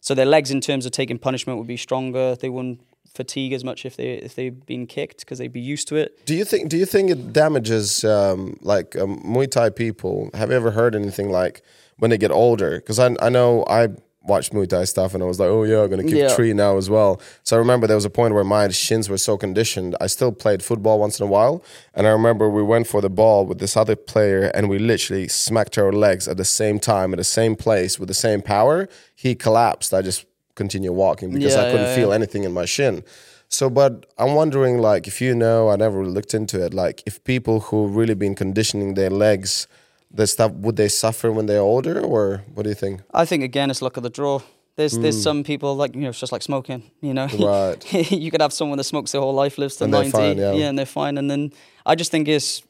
[0.00, 2.36] So their legs, in terms of taking punishment, would be stronger.
[2.36, 2.80] They wouldn't
[3.12, 6.24] fatigue as much if they if they've been kicked because they'd be used to it.
[6.24, 6.68] Do you think?
[6.68, 10.30] Do you think it damages um, like um, Muay Thai people?
[10.34, 11.62] Have you ever heard anything like
[11.98, 12.76] when they get older?
[12.76, 13.88] Because I I know I
[14.22, 16.32] watched Muay Thai stuff and I was like, oh yeah, I'm gonna kick Yeah.
[16.32, 17.18] a tree now as well.
[17.44, 19.96] So I remember there was a point where my shins were so conditioned.
[20.00, 21.62] I still played football once in a while,
[21.94, 25.28] and I remember we went for the ball with this other player and we literally
[25.28, 28.86] smacked our legs at the same time at the same place with the same power.
[29.14, 29.94] He collapsed.
[29.94, 32.16] I just continued walking because I couldn't yeah, feel yeah.
[32.16, 33.04] anything in my shin.
[33.48, 36.74] So, but I'm wondering, like, if you know, I never really looked into it.
[36.74, 39.66] Like, if people who really been conditioning their legs,
[40.10, 43.02] the stuff, would they suffer when they're older, or what do you think?
[43.12, 44.40] I think again, it's luck of the draw.
[44.76, 46.82] There's there's some people like you know it's just like smoking.
[47.00, 47.42] You know, Hmm.
[47.44, 48.10] Right.
[48.12, 50.68] you could have someone that smokes their whole life, lives to And ninety, fine, yeah.
[50.68, 51.18] and they're fine.
[51.18, 51.52] And then
[51.84, 52.62] I just think it's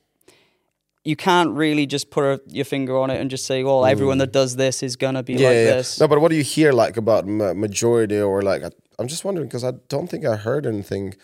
[1.05, 4.19] you can't really just put a, your finger on it and just say, well, everyone
[4.19, 6.01] that does this is gonna be like this.
[6.01, 8.63] No, but what do you hear like about ma- majority or like?
[8.99, 11.15] I'm just wondering because I don't think I heard anything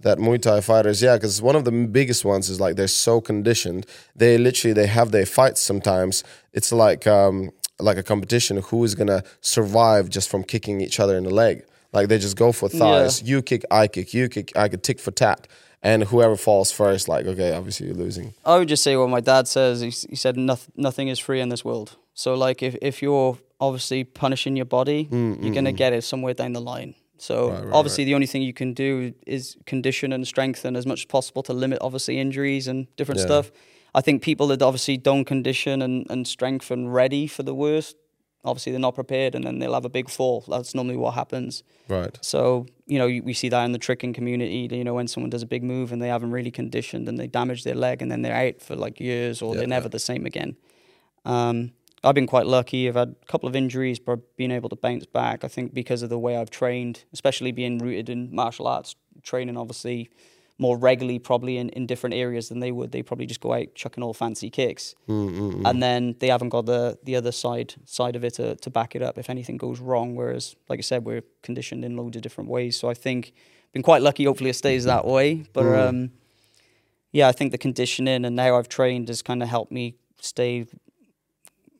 [0.00, 1.02] that Muay Thai fighters.
[1.02, 3.86] Yeah, because one of the biggest ones is like they're so conditioned.
[4.16, 5.60] They literally they have their fights.
[5.60, 8.58] Sometimes it's like um like a competition.
[8.58, 11.64] Who is gonna survive just from kicking each other in the leg?
[11.92, 13.22] Like they just go for thighs.
[13.22, 14.14] You kick, I kick.
[14.14, 14.82] You kick, I kick.
[14.82, 15.46] Tick for tat.
[15.82, 18.34] And whoever falls first, like okay, obviously you're losing.
[18.44, 19.80] I would just say what my dad says.
[19.80, 21.96] He, he said noth- nothing is free in this world.
[22.14, 26.52] So like if, if you're obviously punishing your body, you're gonna get it somewhere down
[26.52, 26.94] the line.
[27.20, 31.00] So right, obviously the only thing you can do is condition and strengthen as much
[31.00, 33.26] as possible to limit obviously injuries and different Yeah.
[33.26, 33.52] stuff.
[33.94, 37.96] I think people that obviously don't condition and, and strengthen ready for the worst,
[38.44, 40.44] obviously they're not prepared and then they'll have a big fall.
[40.48, 41.62] That's normally what happens.
[41.88, 42.16] Right.
[42.22, 45.42] So, you know, we see that in the tricking community, you know, when someone does
[45.42, 48.22] a big move and they haven't really conditioned and they damage their leg and then
[48.22, 50.56] they're out for like years or Yeah, they're never the same again.
[51.26, 52.88] Um, I've been quite lucky.
[52.88, 55.44] I've had a couple of injuries, but been able to bounce back.
[55.44, 59.56] I think because of the way I've trained, especially being rooted in martial arts, training
[59.58, 60.08] obviously
[60.58, 62.92] more regularly, probably in, in different areas than they would.
[62.92, 66.66] They probably just go out chucking all fancy kicks, Mm, and then they haven't got
[66.66, 69.80] the the other side side of it to, to back it up if anything goes
[69.80, 70.14] wrong.
[70.14, 72.78] Whereas, like I said, we're conditioned in loads of different ways.
[72.78, 73.32] So I think
[73.72, 74.24] been quite lucky.
[74.24, 75.44] Hopefully, it stays that way.
[75.52, 75.88] But Mm.
[75.88, 76.10] um,
[77.12, 80.66] yeah, I think the conditioning and how I've trained has kind of helped me stay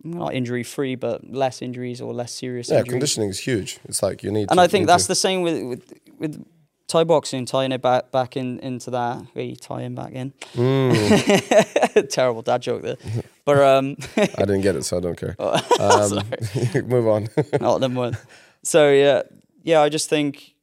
[0.02, 2.70] not injury free, but less injuries or less serious injuries.
[2.70, 2.92] Yeah, injuries.
[2.92, 3.78] conditioning is huge.
[3.84, 4.48] It's like you need.
[4.50, 6.44] And to, I think that's to- the same with with with
[6.88, 9.22] Thai boxing, tying it back back in into that.
[9.34, 10.32] Hey, tying back in.
[10.54, 12.96] Mm, Terrible dad joke there,
[13.44, 15.36] but um, I didn't get it, so I don't care.
[15.82, 17.28] Oh, Um, move on.
[17.60, 18.18] oh, never mind.
[18.64, 19.22] So yeah,
[19.62, 20.54] yeah, I just think,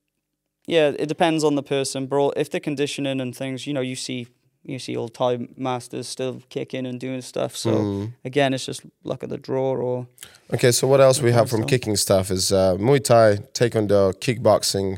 [0.68, 2.32] yeah, it depends on the person, bro.
[2.32, 4.28] If the conditioning and things, you know, you see.
[4.64, 7.56] You see old Thai masters still kicking and doing stuff.
[7.56, 8.14] So Mm.
[8.26, 9.76] again, it's just luck of the draw.
[9.76, 10.08] Or
[10.54, 11.68] Okay, so what else we have from so.
[11.68, 14.98] kicking stuff is uh, Muay Thai, Taekwondo, kickboxing,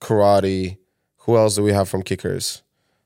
[0.00, 0.76] karate.
[1.24, 2.62] Who else do we have from kickers?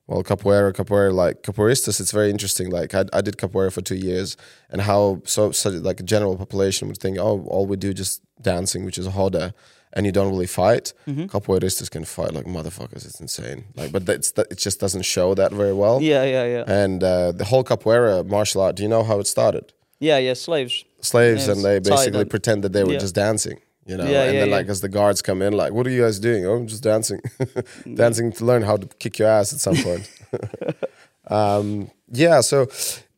[0.07, 2.69] Well, capoeira, capoeira, like capoeiristas, it's very interesting.
[2.69, 4.37] Like I, I did capoeira for two years,
[4.69, 8.21] and how so such like a general population would think, oh, all we do just
[8.39, 9.53] dancing, which is roda,
[9.95, 10.93] and you don't really fight.
[11.07, 11.25] Mm-hmm.
[11.25, 13.05] Capoeiristas can fight like motherfuckers.
[13.05, 13.65] It's insane.
[13.75, 16.01] Like, but that's it just doesn't show that very well.
[16.01, 16.63] yeah, yeah, yeah.
[16.83, 18.75] And uh, the whole capoeira martial art.
[18.75, 19.73] Do you know how it started?
[19.99, 20.83] Yeah, yeah, slaves.
[21.01, 22.99] slaves, Yeah, and they basically pretend that they were Yeah.
[22.99, 23.59] just dancing.
[23.87, 26.01] You know, Yeah, and then like as the guards come in, like, what are you
[26.01, 26.45] guys doing?
[26.45, 27.21] Oh, I'm just dancing,
[27.95, 30.09] dancing to learn how to kick your ass at some point.
[31.27, 32.63] um, yeah, so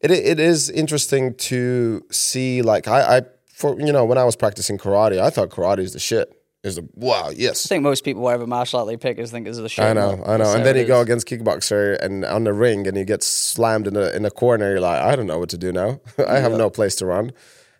[0.01, 2.61] it it is interesting to see.
[2.61, 3.21] Like I, I
[3.53, 6.33] for you know when I was practicing karate, I thought karate is the shit.
[6.63, 7.65] Is a wow, yes.
[7.65, 9.85] I think most people, whatever martial art they pick, is think is the shit.
[9.85, 10.53] I know, I know.
[10.55, 13.95] And then you go against kickboxer and on the ring, and you get slammed in
[13.95, 14.71] a in a corner.
[14.71, 16.01] You're like, I don't know what to do now.
[16.27, 17.31] I have no place to run.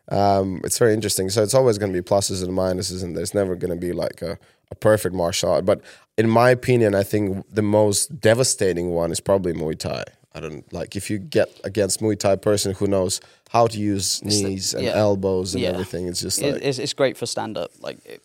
[0.09, 1.29] Um, it's very interesting.
[1.29, 3.91] So it's always going to be pluses and minuses, and there's never going to be
[3.93, 4.37] like a,
[4.71, 5.65] a perfect martial art.
[5.65, 5.81] But
[6.17, 10.03] in my opinion, I think the most devastating one is probably Muay Thai.
[10.33, 14.23] I don't like if you get against Muay Thai person who knows how to use
[14.23, 14.91] knees and yeah.
[14.93, 15.69] elbows and Yeah.
[15.69, 16.07] everything.
[16.07, 17.71] It's just It- like it's, it's great for stand up.
[17.79, 18.21] Like, it,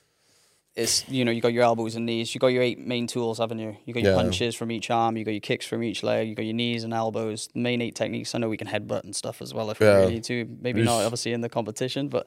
[0.75, 2.35] it's you know you got your elbows and knees.
[2.35, 3.77] You got your eight main tools, haven't you?
[3.85, 4.23] You got your Yeah.
[4.23, 5.17] punches from each arm.
[5.17, 6.29] You got your kicks from each leg.
[6.29, 7.49] You got your knees and elbows.
[7.53, 8.35] The main eight techniques.
[8.35, 9.97] I know we can headbutt and stuff as well if Yeah.
[9.97, 10.47] we really need to.
[10.61, 12.27] Maybe not obviously in the competition, but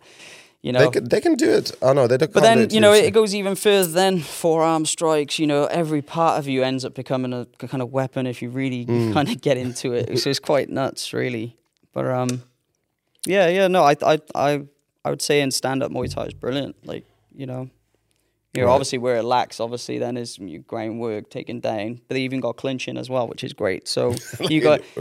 [0.62, 0.80] you know.
[0.80, 1.72] they can they can do it.
[1.82, 2.32] Oh no, they don't.
[2.34, 3.88] But do then it you know it goes even further.
[3.92, 5.40] Then forearm strikes.
[5.40, 8.50] You know every part of you ends up becoming a kind of weapon if you
[8.50, 9.14] really Mm.
[9.14, 10.20] kind of get into it.
[10.20, 11.58] So it's quite nuts, really.
[11.94, 12.44] But um,
[13.26, 14.62] yeah, yeah, no, I I I
[15.04, 16.76] I would say in stand up Muay Thai is brilliant.
[16.86, 17.06] Like
[17.36, 17.70] you know,
[18.56, 18.74] you know Right.
[18.74, 22.02] obviously where it lacks obviously then is your groundwork taken down.
[22.08, 23.88] But they even got clinching as well, which is great.
[23.88, 24.82] So you got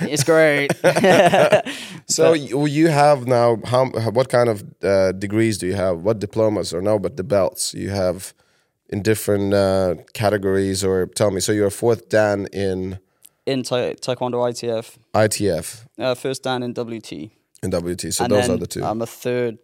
[0.00, 0.70] it's great.
[2.06, 5.98] So you, you have now how what kind of uh, degrees do you have?
[6.02, 6.98] What diplomas or no?
[6.98, 8.32] But the belts you have
[8.88, 11.40] in different uh, categories or tell me.
[11.40, 12.98] So you're a fourth Dan in
[13.46, 17.12] in ta- Taekwondo ITF, ITF uh, first dan in WT.
[17.62, 18.12] In WT.
[18.14, 18.84] So and those are the two.
[18.84, 19.58] I'm a third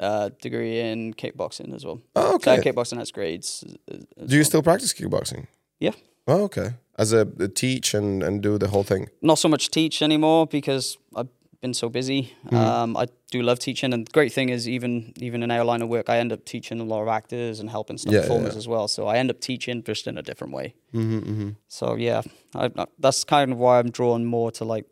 [0.00, 2.00] uh, degree in kickboxing as well.
[2.14, 2.62] oh, So okay.
[2.70, 3.64] kickboxing has grades.
[3.88, 4.44] as- as do you well.
[4.44, 5.46] still practice kickboxing?
[5.80, 5.92] Yeah.
[6.28, 6.70] Oh, okay.
[6.98, 9.08] As a, a teach and, and do the whole thing.
[9.22, 11.28] Not so much teach anymore because I've
[11.60, 12.34] been so busy.
[12.46, 12.56] Mm-hmm.
[12.56, 15.82] Um, I do love teaching, and the great thing is even even in our line
[15.82, 18.52] of work, I end up teaching a lot of actors and helping some Yeah, performers
[18.54, 18.58] yeah.
[18.58, 18.88] as well.
[18.88, 20.74] So I end up teaching just in a different way.
[20.94, 21.48] Mm-hmm, mm-hmm.
[21.68, 22.22] So yeah,
[22.54, 24.86] I, I- that's kind of why I'm drawn more to like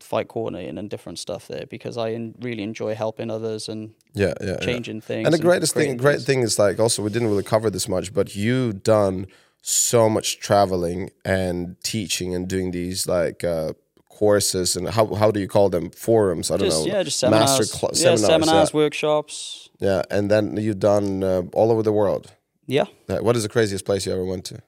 [0.00, 4.34] fight coordinating and different stuff there because I en- really enjoy helping others and Yeah,
[4.40, 4.48] yeah.
[4.50, 4.56] yeah.
[4.58, 5.26] changing things.
[5.26, 6.24] And the greatest thing, creating great things.
[6.26, 9.26] thing is like also we didn't really cover this much, but you done
[9.62, 13.72] so much traveling and teaching and doing these like uh,
[14.08, 16.50] courses and how how do you call them forums?
[16.50, 16.92] I don't just, know.
[16.92, 17.58] Yeah, just seminars.
[17.58, 18.26] Master cl- yeah, seminars.
[18.26, 18.76] seminars, yeah.
[18.76, 19.68] workshops.
[19.80, 22.32] yeah, and then you've done uh, all over the world.
[22.66, 22.86] Yeah.
[23.06, 24.60] What is the craziest place you ever went to?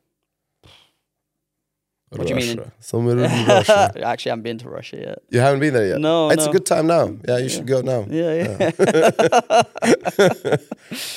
[2.11, 2.73] What do you mean?
[2.81, 3.93] Somewhere in Russia.
[4.03, 5.19] Actually, I haven't been to Russia yet.
[5.31, 5.99] You haven't been there yet.
[6.01, 7.15] No, it's a good time now.
[7.29, 8.07] Yeah, you should go now.
[8.09, 10.57] Yeah, yeah.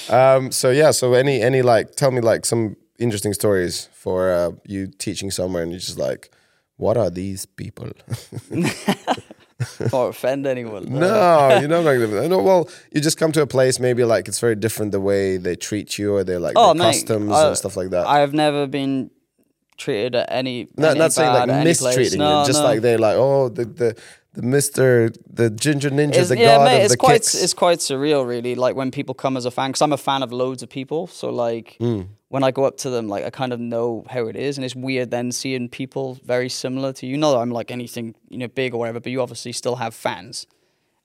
[0.09, 4.51] Um, so yeah, so any any like tell me like some interesting stories for uh,
[4.65, 6.29] you teaching somewhere and you're just like,
[6.77, 7.89] what are these people?
[9.93, 10.85] Or offend anyone.
[10.85, 12.27] no, you're not going to.
[12.27, 15.37] No, well, you just come to a place maybe like it's very different the way
[15.37, 18.07] they treat you or they're like Oh, their mate, customs I- and stuff like that.
[18.07, 19.11] I have never been
[19.81, 20.55] treated at any.
[20.77, 22.69] not any not saying like mistreating No, you, just no.
[22.69, 23.89] like they're like oh the the
[24.33, 27.43] the Mister the Ginger Ninja, It's, the yeah, god mate, of it's the quite kicks.
[27.43, 28.55] it's quite surreal, really.
[28.55, 31.07] Like when people come as a fan, because I'm a fan of loads of people.
[31.07, 32.07] So like Mm.
[32.29, 34.63] when I go up to them, like I kind of know how it is, and
[34.63, 37.17] it's weird then seeing people very similar to you.
[37.17, 39.93] Not that I'm like anything you know big or whatever, but you obviously still have
[39.93, 40.47] fans,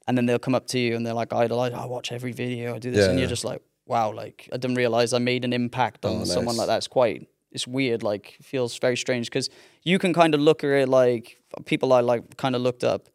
[0.07, 2.77] and then they'll come up to you and they're like, "Idolize, I watch every video,
[2.77, 5.45] I do this," Yeah, and you're just like, "Wow!" Like I didn't realize I made
[5.45, 6.59] an impact on Oh, someone nice.
[6.59, 6.77] like that.
[6.79, 8.03] It's quite it's weird.
[8.05, 9.51] Like feels very strange because
[9.83, 13.09] you can kind of look at it like people I like kind of looked up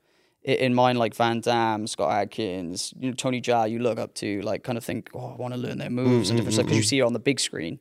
[0.43, 4.41] in mine like Van Damme, Scott Adkins, you know, Tony Jaa, you look up to,
[4.41, 6.65] like kind of think, oh, I want to learn their moves and mm-hmm, different stuff
[6.65, 6.87] because you mm-hmm.
[6.87, 7.79] see it on the big screen.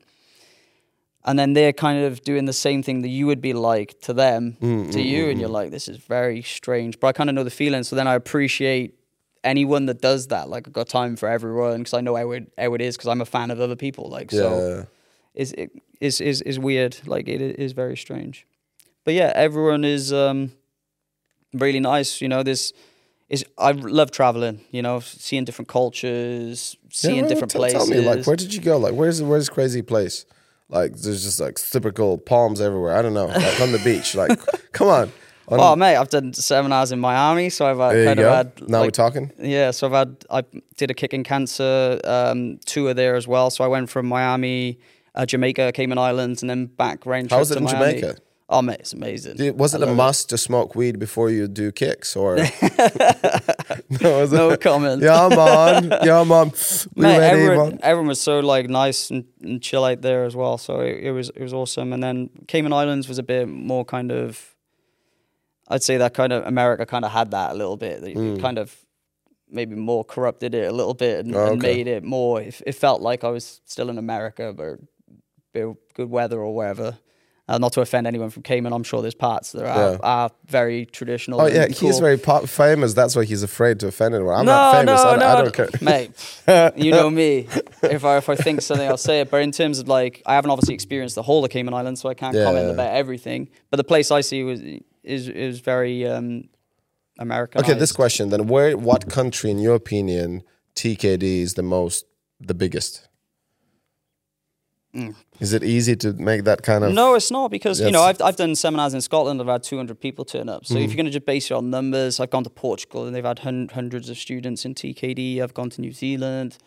[1.25, 4.13] And then they're kind of doing the same thing that you would be like to
[4.13, 7.01] them, to mm-hmm, you, and you're like, this is very strange.
[7.01, 8.95] But I kind of know the feeling, so then I appreciate
[9.43, 10.49] anyone that does that.
[10.49, 13.09] Like, I've got time for everyone because I know how it, how it is because
[13.09, 14.09] I'm a fan of other people.
[14.09, 14.85] Like, so yeah.
[15.35, 15.71] is it
[16.01, 16.97] is is is weird.
[17.07, 18.47] Like it is very strange.
[19.05, 20.53] But yeah, everyone is um
[21.53, 22.21] really nice.
[22.21, 22.73] You know, this
[23.29, 24.61] is I love traveling.
[24.71, 27.79] You know, seeing different cultures, seeing Yeah, well, different tell, places.
[27.79, 28.79] Tell me, like, where did you go?
[28.79, 30.27] Like, where's where's this crazy place?
[30.69, 32.97] Like, there's just like typical palms everywhere.
[32.97, 34.15] I don't know, like on the beach.
[34.15, 34.39] Like,
[34.73, 35.13] come on.
[35.49, 38.35] On, oh mate, I've done seminars in Miami, so I've had, there you kind of
[38.37, 38.69] had.
[38.69, 39.33] now we're talking.
[39.37, 40.45] Yeah, so I've had I
[40.77, 43.51] did a kick in cancer um, tour there as well.
[43.51, 44.79] So I went from Miami,
[45.15, 47.31] uh, Jamaica, Cayman Islands, and then back round.
[47.31, 48.01] How was it in Miami.
[48.01, 48.21] Jamaica?
[48.53, 49.37] Oh mate, it's amazing.
[49.37, 52.35] Did- Was it a must to smoke weed before you do kicks, or
[54.01, 54.21] no?
[54.21, 54.61] Was No it?
[54.61, 55.03] comment.
[55.03, 55.93] Yeah, man.
[56.05, 56.53] Yeah, man.
[56.97, 57.79] We Mate, ready, everyone, man?
[57.83, 60.59] everyone was so like nice and, and chill out there as well.
[60.59, 61.93] So it, it was it was awesome.
[61.93, 64.55] And then Cayman Islands was a bit more kind of,
[65.69, 68.01] I'd say that kind of America kind of had that a little bit.
[68.03, 68.41] They Mm.
[68.41, 68.75] kind of
[69.49, 72.41] maybe more corrupted it a little bit and, Oh, and made it more.
[72.41, 74.79] It, it felt like I was still in America, but
[75.53, 76.99] good weather or wherever.
[77.49, 79.99] Uh, not to offend anyone from Cayman, I'm sure there's parts that are, Yeah.
[80.05, 81.41] are very traditional.
[81.41, 82.95] Oh yeah, he's very famous.
[82.95, 84.37] That's why he's afraid to offend anyone.
[84.37, 85.03] I'm no, not famous.
[85.03, 85.69] no, I, no, I don't care.
[85.81, 86.73] mate.
[86.77, 87.49] you know me.
[87.83, 89.33] If I if I think something, I'll say it.
[89.33, 92.09] But in terms of like, I haven't obviously experienced the whole of Cayman Islands, so
[92.09, 92.73] I can't Yeah, comment yeah.
[92.75, 93.49] about everything.
[93.71, 94.61] But the place I see was
[95.03, 96.45] is is very um,
[97.19, 97.63] American.
[97.63, 100.45] Okay, this question then: Where, what country, in your opinion,
[100.77, 102.05] TKD is the most,
[102.39, 103.09] the biggest?
[105.39, 106.91] Is it easy to make that kind of?
[106.91, 106.95] Mm.
[106.95, 109.41] No, it's not because you know I've I've done seminars in Scotland.
[109.41, 110.67] I've had 200 people turn up.
[110.67, 110.83] So Mm-hmm.
[110.85, 113.25] if you're going to just base it on numbers, I've gone to Portugal and they've
[113.25, 115.41] had hun- hundreds of students in TKD.
[115.41, 116.59] I've gone to New Zealand.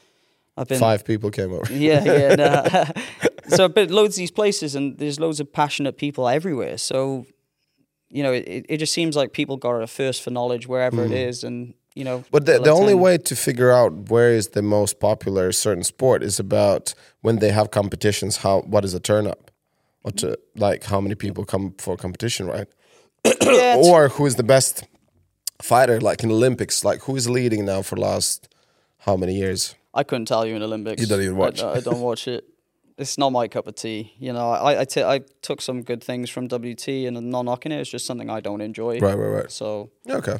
[0.55, 1.73] I've been Five people came over.
[1.73, 2.35] yeah, yeah.
[2.35, 2.85] No.
[3.55, 6.77] so, but loads of these places, and there's loads of passionate people everywhere.
[6.77, 7.25] So,
[8.09, 11.11] you know, it, it just seems like people got a thirst for knowledge wherever it
[11.11, 12.23] is, and you know.
[12.31, 16.23] But the, the only way to figure out where is the most popular certain sport
[16.23, 18.37] is about when they have competitions.
[18.37, 19.51] How what is a turn up?
[20.01, 22.67] What to, like how many people come for a competition, right?
[23.41, 24.83] Yeah, Or who is the best
[25.61, 25.99] fighter?
[26.01, 28.47] Like in Olympics, like who is leading now for last
[28.99, 29.75] how many years?
[29.93, 31.01] I couldn't tell you in Olympics.
[31.01, 31.59] You don't even watch.
[31.59, 32.43] don't- I, don't watch it.
[32.97, 34.13] It's not my cup of tea.
[34.19, 37.43] You know, I I, t- I took some good things from WT, and I'm not
[37.45, 37.79] knocking it.
[37.81, 38.99] It's just something I don't enjoy.
[38.99, 39.51] Right, right, right.
[39.51, 40.37] So Okay.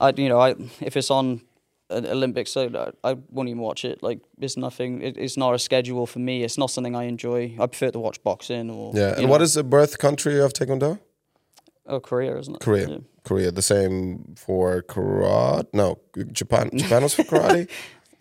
[0.00, 1.42] I, you know, I if it's on
[1.90, 2.68] an Olympics, I,
[3.02, 4.00] I won't even watch it.
[4.02, 5.02] Like, it's nothing.
[5.02, 6.44] It, it's not a schedule for me.
[6.44, 7.56] It's not something I enjoy.
[7.58, 9.14] I prefer to watch boxing or Yeah.
[9.14, 9.28] And know.
[9.28, 10.98] what is the birth country of Taekwondo?
[11.86, 12.60] oh Korea, isn't it?
[12.60, 12.88] Korea.
[12.88, 12.98] Yeah.
[13.24, 13.50] Korea.
[13.50, 15.66] The same for karate?
[15.72, 15.98] No,
[16.32, 16.70] Japan.
[16.76, 17.68] Japan was for karate.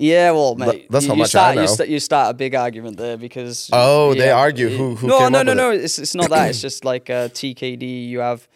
[0.01, 1.61] Yeah, well, mate, that's you, how much I know.
[1.63, 5.27] You start, you start a big argument there because Oh, they argue who- who no,
[5.27, 5.71] no, no, no.
[5.71, 5.83] it.
[5.83, 6.49] It's it's not that.
[6.49, 8.07] It's just like uh, TKD.
[8.07, 8.47] You have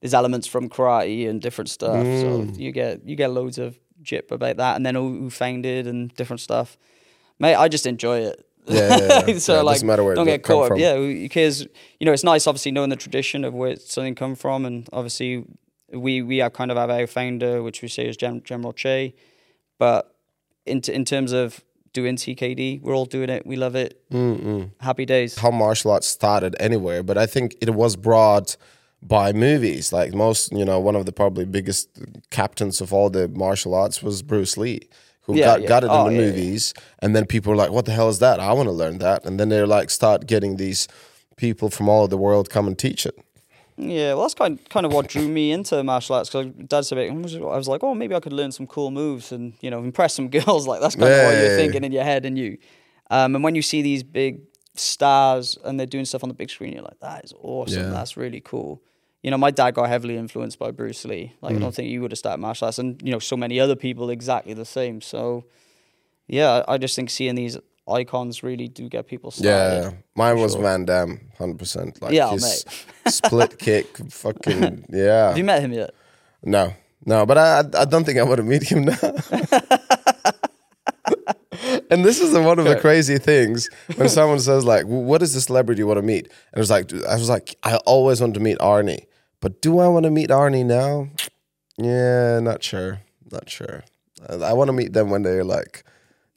[0.00, 2.04] there's elements from karate and different stuff.
[2.06, 2.54] Mm.
[2.54, 5.86] So you get you get loads of jip about that, and then who who founded
[5.86, 6.76] and different stuff.
[7.38, 8.44] Mate, I just enjoy it.
[8.66, 9.38] Yeah, yeah, yeah.
[9.38, 10.78] so Yeah, like, doesn't matter where it don't get caught up.
[10.78, 11.62] Yeah, because
[11.98, 15.44] you know it's nice, obviously knowing the tradition of where something come from, and obviously
[15.92, 19.14] we we have kind of have our founder, which we say is Gen- General Choi,
[19.78, 20.14] but
[20.66, 23.46] in t- in terms of doing TKD, we're all doing it.
[23.46, 24.00] We love it.
[24.80, 25.38] Happy days.
[25.38, 28.56] how martial arts started anywhere, but I think it was brought
[29.02, 29.92] by movies.
[29.92, 31.88] Like most, you know, one of the probably biggest
[32.30, 34.80] captains of all the martial arts was Bruce Lee,
[35.22, 35.68] who Yeah, got, yeah.
[35.68, 36.74] got it Oh, in the yeah, movies.
[37.00, 38.40] And then people were like, what the hell is that?
[38.40, 39.24] I want to learn that.
[39.24, 40.88] And then they're like, start getting these
[41.36, 43.16] people from all over the world come and teach it.
[43.80, 46.28] Yeah, well, that's kind kind of what drew me into martial arts.
[46.30, 49.30] Because Dad said, it, I was, like, oh, maybe I could learn some cool moves
[49.30, 50.66] and you know impress some girls.
[50.66, 52.58] Like that's kind of what you're thinking in your head, and you.
[53.10, 54.47] Um, and when you see these big
[54.78, 57.82] stars and they're doing stuff on the big screen, you're like, that is awesome.
[57.84, 57.88] Yeah.
[57.90, 58.82] That's really cool.
[59.22, 61.34] You know, my dad got heavily influenced by Bruce Lee.
[61.40, 61.56] Like, Mm.
[61.56, 63.74] I don't think you would have started martial arts, and you know, so many other
[63.76, 65.00] people exactly the same.
[65.00, 65.44] So,
[66.28, 69.48] yeah, I just think seeing these icons really do get people started.
[69.50, 70.62] Yeah, mine was sure.
[70.62, 72.00] Van Damme, hundred percent.
[72.00, 72.64] Like Yeah, his
[73.08, 75.28] split kick, fucking yeah.
[75.28, 75.90] Have you met him yet?
[76.44, 76.72] No,
[77.04, 78.96] no, but I, I don't think I want to meet him now.
[81.90, 85.34] and this is the, one of the crazy things when someone says like, "What is
[85.34, 88.20] the celebrity you want to meet?" And it was like, I was like, I always
[88.20, 89.06] want to meet Arnie,
[89.40, 91.08] but do I want to meet Arnie now?
[91.76, 93.84] Yeah, not sure, not sure.
[94.28, 95.84] I, I want to meet them when they're like.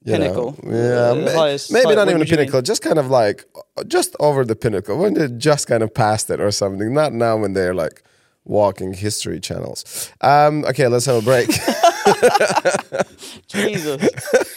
[0.04, 0.58] You Pinnacle.
[0.64, 2.40] know, yeah, highest- maybe like, not even a you mean?
[2.40, 3.46] pinnacle, just kind of like
[3.86, 6.92] just over the pinnacle when they're just kind of past it or something.
[6.92, 8.02] Not now when they're like
[8.44, 10.12] walking history channels.
[10.22, 11.50] Um, okay, let's have a break.
[13.48, 14.08] Jesus.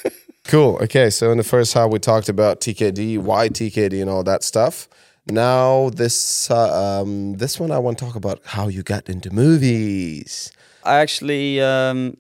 [0.44, 0.78] cool.
[0.82, 4.42] Okay, so in the first half we talked about TKD, why TKD, and all that
[4.42, 4.88] stuff.
[5.26, 9.30] Now this uh, um, this one I want to talk about how you got into
[9.30, 10.52] movies.
[10.84, 12.18] I actually, um,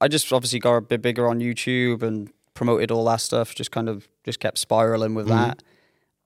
[0.00, 3.54] I just obviously got a bit bigger on YouTube and promoted all that stuff.
[3.54, 5.62] Just kind of just kept spiraling with that.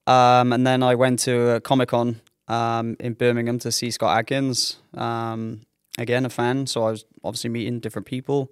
[0.07, 4.77] Um, and then I went to Comic Con um, in Birmingham to see Scott Adkins.
[4.93, 5.61] Um,
[5.97, 8.51] again, a fan, so I was obviously meeting different people.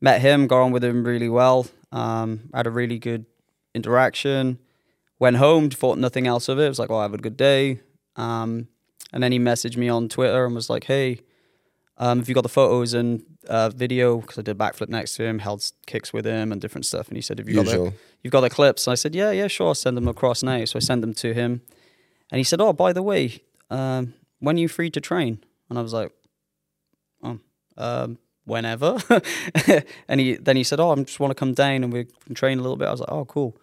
[0.00, 1.66] Met him, got on with him really well.
[1.92, 3.26] Um, had a really good
[3.74, 4.58] interaction.
[5.18, 6.64] Went home, thought nothing else of it.
[6.64, 7.80] It was like, "Oh, I have a good day."
[8.16, 8.68] Um,
[9.12, 11.20] and then he messaged me on Twitter and was like, "Hey,
[11.98, 14.18] um, have you got the photos and uh, video?
[14.18, 17.08] Because I did a backflip next to him, held kicks with him, and different stuff.
[17.08, 17.90] And he said, "Have you got Usual.
[17.90, 19.68] the, you've got the clips?" And I said, "Yeah, yeah, sure.
[19.68, 21.60] I'll send them across now." So I sent them to him,
[22.30, 25.78] and he said, "Oh, by the way, um, when are you free to train?" And
[25.78, 26.12] I was like,
[27.22, 27.38] "Oh,
[27.76, 28.18] um,
[28.52, 28.98] whenever."
[30.08, 32.34] and he then he said, "Oh, I just want to come down and we can
[32.34, 33.56] train a little bit." I was like, "Oh, cool."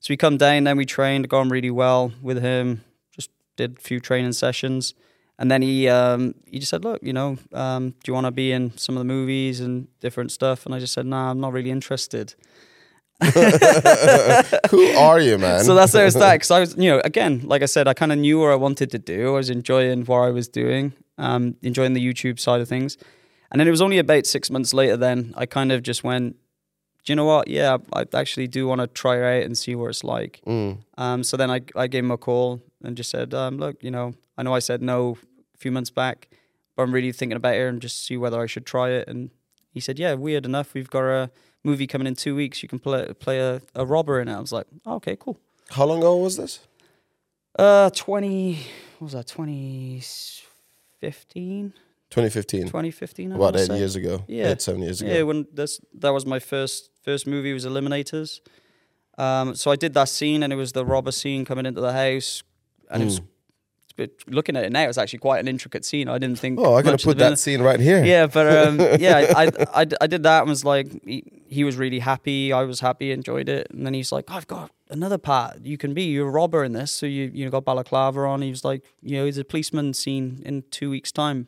[0.00, 2.84] So we come down, then we trained, on really well with him.
[3.12, 4.94] Just did a few training sessions,
[5.38, 8.30] And then he um, he just said, "Look, you know, um, do you want to
[8.30, 11.40] be in some of the movies and different stuff?" And I just said, "Nah, I'm
[11.40, 12.34] not really interested."
[14.70, 15.64] Who are you, man?
[15.64, 16.34] So that's where it started.
[16.36, 18.56] Because I was, you know, again, like I said, I kind of knew what I
[18.56, 19.28] wanted to do.
[19.28, 22.98] I was enjoying what I was doing, um, enjoying the YouTube side of things.
[23.50, 24.96] And then it was only about six months later.
[24.96, 26.36] Then I kind of just went,
[27.04, 27.48] do you know what?
[27.48, 30.40] Yeah, I actually do want to try it out and see what it's like.
[30.46, 30.78] Mm.
[30.98, 33.92] Um, so then I, I gave him a call and just said, um, look, you
[33.92, 35.16] know, I know I said no
[35.54, 36.28] a few months back,
[36.74, 39.06] but I'm really thinking about it and just see whether I should try it.
[39.08, 39.30] And
[39.70, 40.74] he said, yeah, weird enough.
[40.74, 41.30] We've got a
[41.62, 42.60] movie coming in two weeks.
[42.62, 44.34] You can play play a, a robber in it.
[44.34, 45.38] I was like, oh, okay, cool.
[45.70, 46.60] How long ago was this?
[47.58, 48.54] Uh, 20,
[48.98, 51.72] what was that, 2015?
[52.10, 52.62] 2015.
[52.66, 53.78] 2015, I About eight say.
[53.78, 54.24] years ago.
[54.28, 54.50] Yeah.
[54.50, 55.12] Eight, seven years ago.
[55.12, 58.40] Yeah, when this that was my first first movie was Eliminators.
[59.18, 61.92] Um, so I did that scene, and it was the robber scene coming into the
[61.92, 62.42] house,
[62.90, 63.20] and it was.
[63.96, 66.06] But looking at it now, it's actually quite an intricate scene.
[66.06, 66.60] I didn't think.
[66.60, 68.04] Oh, I gotta put that scene right here.
[68.04, 71.64] Yeah, but um, yeah, I, I, I, I did that and was like, he, he
[71.64, 72.52] was really happy.
[72.52, 73.68] I was happy, enjoyed it.
[73.70, 76.02] And then he's like, I've got another part you can be.
[76.02, 76.92] You're a robber in this.
[76.92, 78.42] So you, you got balaclava on.
[78.42, 81.46] He was like, you know, he's a policeman scene in two weeks' time.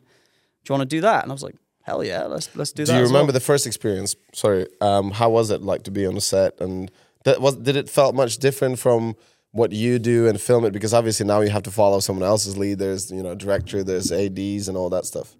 [0.69, 1.23] You want to do that?
[1.23, 2.93] And I was like, hell yeah, let's let's do, Do that.
[2.93, 3.33] Do you remember well.
[3.33, 4.15] the first experience?
[4.33, 4.67] Sorry.
[4.81, 6.59] Um, how was it like to be on a set?
[6.61, 6.91] And
[7.23, 9.15] that was did it felt much different from
[9.51, 10.71] what you do and film it?
[10.71, 12.79] Because obviously now you have to follow someone else's lead.
[12.79, 15.35] There's you know director, there's ads and all that stuff.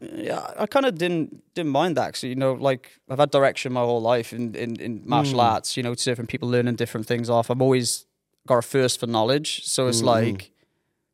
[0.00, 2.30] yeah, I kind of didn't didn't mind that actually.
[2.30, 5.76] You know, like I've had direction my whole life in in, in martial arts.
[5.76, 7.50] You know, different people learning different things off.
[7.50, 8.06] I've always
[8.46, 10.50] got a thirst for knowledge, so it's like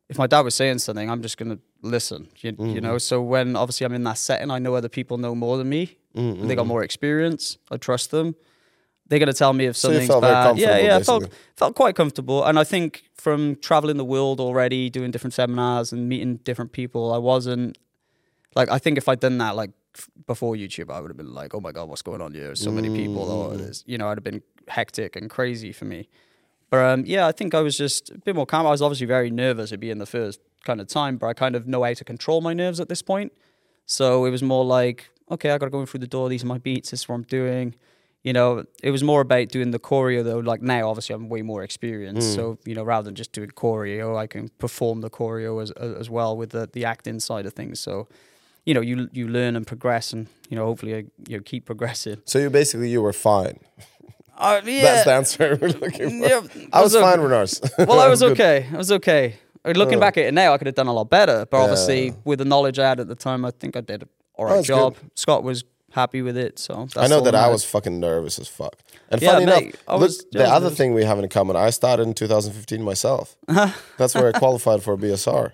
[0.09, 1.59] if my dad was saying something, I'm just gonna
[1.89, 2.27] listen.
[2.41, 5.33] You, you know, so when obviously I'm in that setting, I know other people know
[5.35, 5.97] more than me.
[6.13, 7.57] and They got more experience.
[7.71, 8.35] I trust them.
[9.09, 10.57] They're gonna tell me if So something's very bad.
[10.57, 14.89] Yeah, yeah, I felt felt quite comfortable, and I think from traveling the world already,
[14.89, 17.77] doing different seminars and meeting different people, I wasn't
[18.55, 19.71] like I think if I'd done that like
[20.27, 22.53] before YouTube, I would have been like, oh my god, what's going on here?
[22.55, 23.83] So many people, or Mm.
[23.85, 26.09] you know, I'd have been hectic and crazy for me.
[26.69, 28.67] But um, yeah, I think I was just a bit more calm.
[28.67, 29.69] I was obviously very nervous.
[29.71, 32.03] It'd be in the first kind of time, but I kind of know how to
[32.03, 33.31] control my nerves at this point.
[33.87, 36.29] So it was more like, okay, I got to go in through the door.
[36.29, 36.91] These are my beats.
[36.91, 37.73] This is what I'm doing.
[38.23, 40.39] You know, it was more about doing the choreo though.
[40.39, 42.35] Like now, obviously, I'm way more experienced.
[42.35, 46.09] So you know, rather than just doing choreo, I can perform the choreo as as
[46.09, 47.79] well with the the acting side of things.
[47.79, 48.07] So
[48.65, 51.65] you know, you you learn and progress, and you know, hopefully, I, you know, keep
[51.65, 52.17] progressing.
[52.25, 53.59] So you basically you were fine.
[54.37, 56.27] Uh, yeah, That's the answer we're looking for.
[56.27, 56.41] Yeah,
[56.73, 57.05] I was okay.
[57.05, 57.87] fine, Renars.
[57.87, 58.67] well, I was okay.
[58.73, 59.35] I was okay.
[59.65, 61.45] Uh, Looking back at it now, I could have done a lot better.
[61.49, 64.09] But obviously, with the knowledge I had at the time, I think I did an
[64.35, 64.95] all right that's job.
[65.15, 68.47] Scott was happy with it, so that's I know that I was fucking nervous as
[68.47, 68.77] fuck.
[69.09, 71.69] And Yeah, funny mate, enough, I look, the other thing we have in common, I
[71.71, 73.35] started in 2015 myself.
[73.97, 75.53] That's where I qualified for a BSR.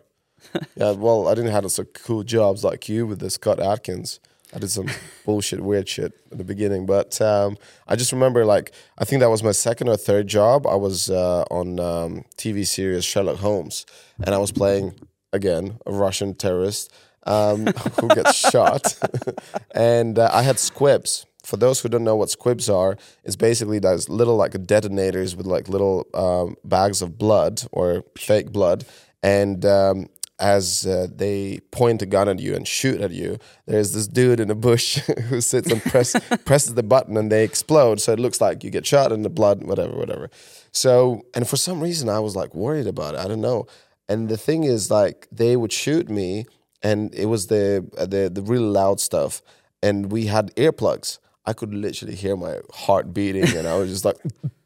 [0.76, 4.20] Yeah, well, I didn't have some cool jobs like you with the Scott Adkins.
[4.54, 4.88] I did some
[5.26, 9.30] bullshit, weird shit at the beginning, but um, I just remember like I think that
[9.30, 10.68] was my second or third job.
[10.68, 13.86] I was uh, on um, TV series Sherlock Holmes,
[14.24, 14.94] and I was playing
[15.32, 16.94] again a Russian terrorist
[17.26, 17.66] um,
[18.00, 18.96] who gets shot,
[19.76, 21.26] and uh, I had squibs.
[21.44, 22.96] For those who don't know what squibs are,
[23.26, 28.52] it's basically those little like detonators with like little um, bags of blood or fake
[28.52, 28.86] blood,
[29.24, 30.08] and um,
[30.44, 34.42] as uh, they point a gun at you and shoot at you, there's this dude
[34.42, 34.98] in a bush
[35.30, 36.14] who sits and press
[36.46, 38.02] presses the button and they explode.
[38.02, 40.30] So it looks like you get shot in the blood, whatever, whatever.
[40.74, 43.22] So and for some reason I was like worried about it.
[43.22, 43.68] I don't know.
[44.10, 46.46] And the thing is, like they would shoot me,
[46.82, 49.42] and it was the uh, the the really loud stuff,
[49.82, 51.20] and we had earplugs.
[51.46, 54.18] I could literally hear my heart beating, and I was just like,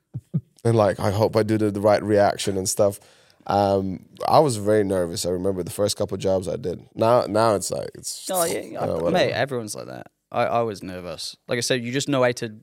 [0.65, 2.99] and like I hope I do the, the right reaction and stuff.
[3.47, 5.25] Um, I was very nervous.
[5.25, 6.85] I remember the first couple jobs I did.
[6.95, 8.29] Now, now it's like it's.
[8.31, 9.31] Oh yeah, uh, I- mate.
[9.31, 10.07] Everyone's like that.
[10.31, 11.37] I, I was nervous.
[11.47, 12.55] Like I said, you just know how to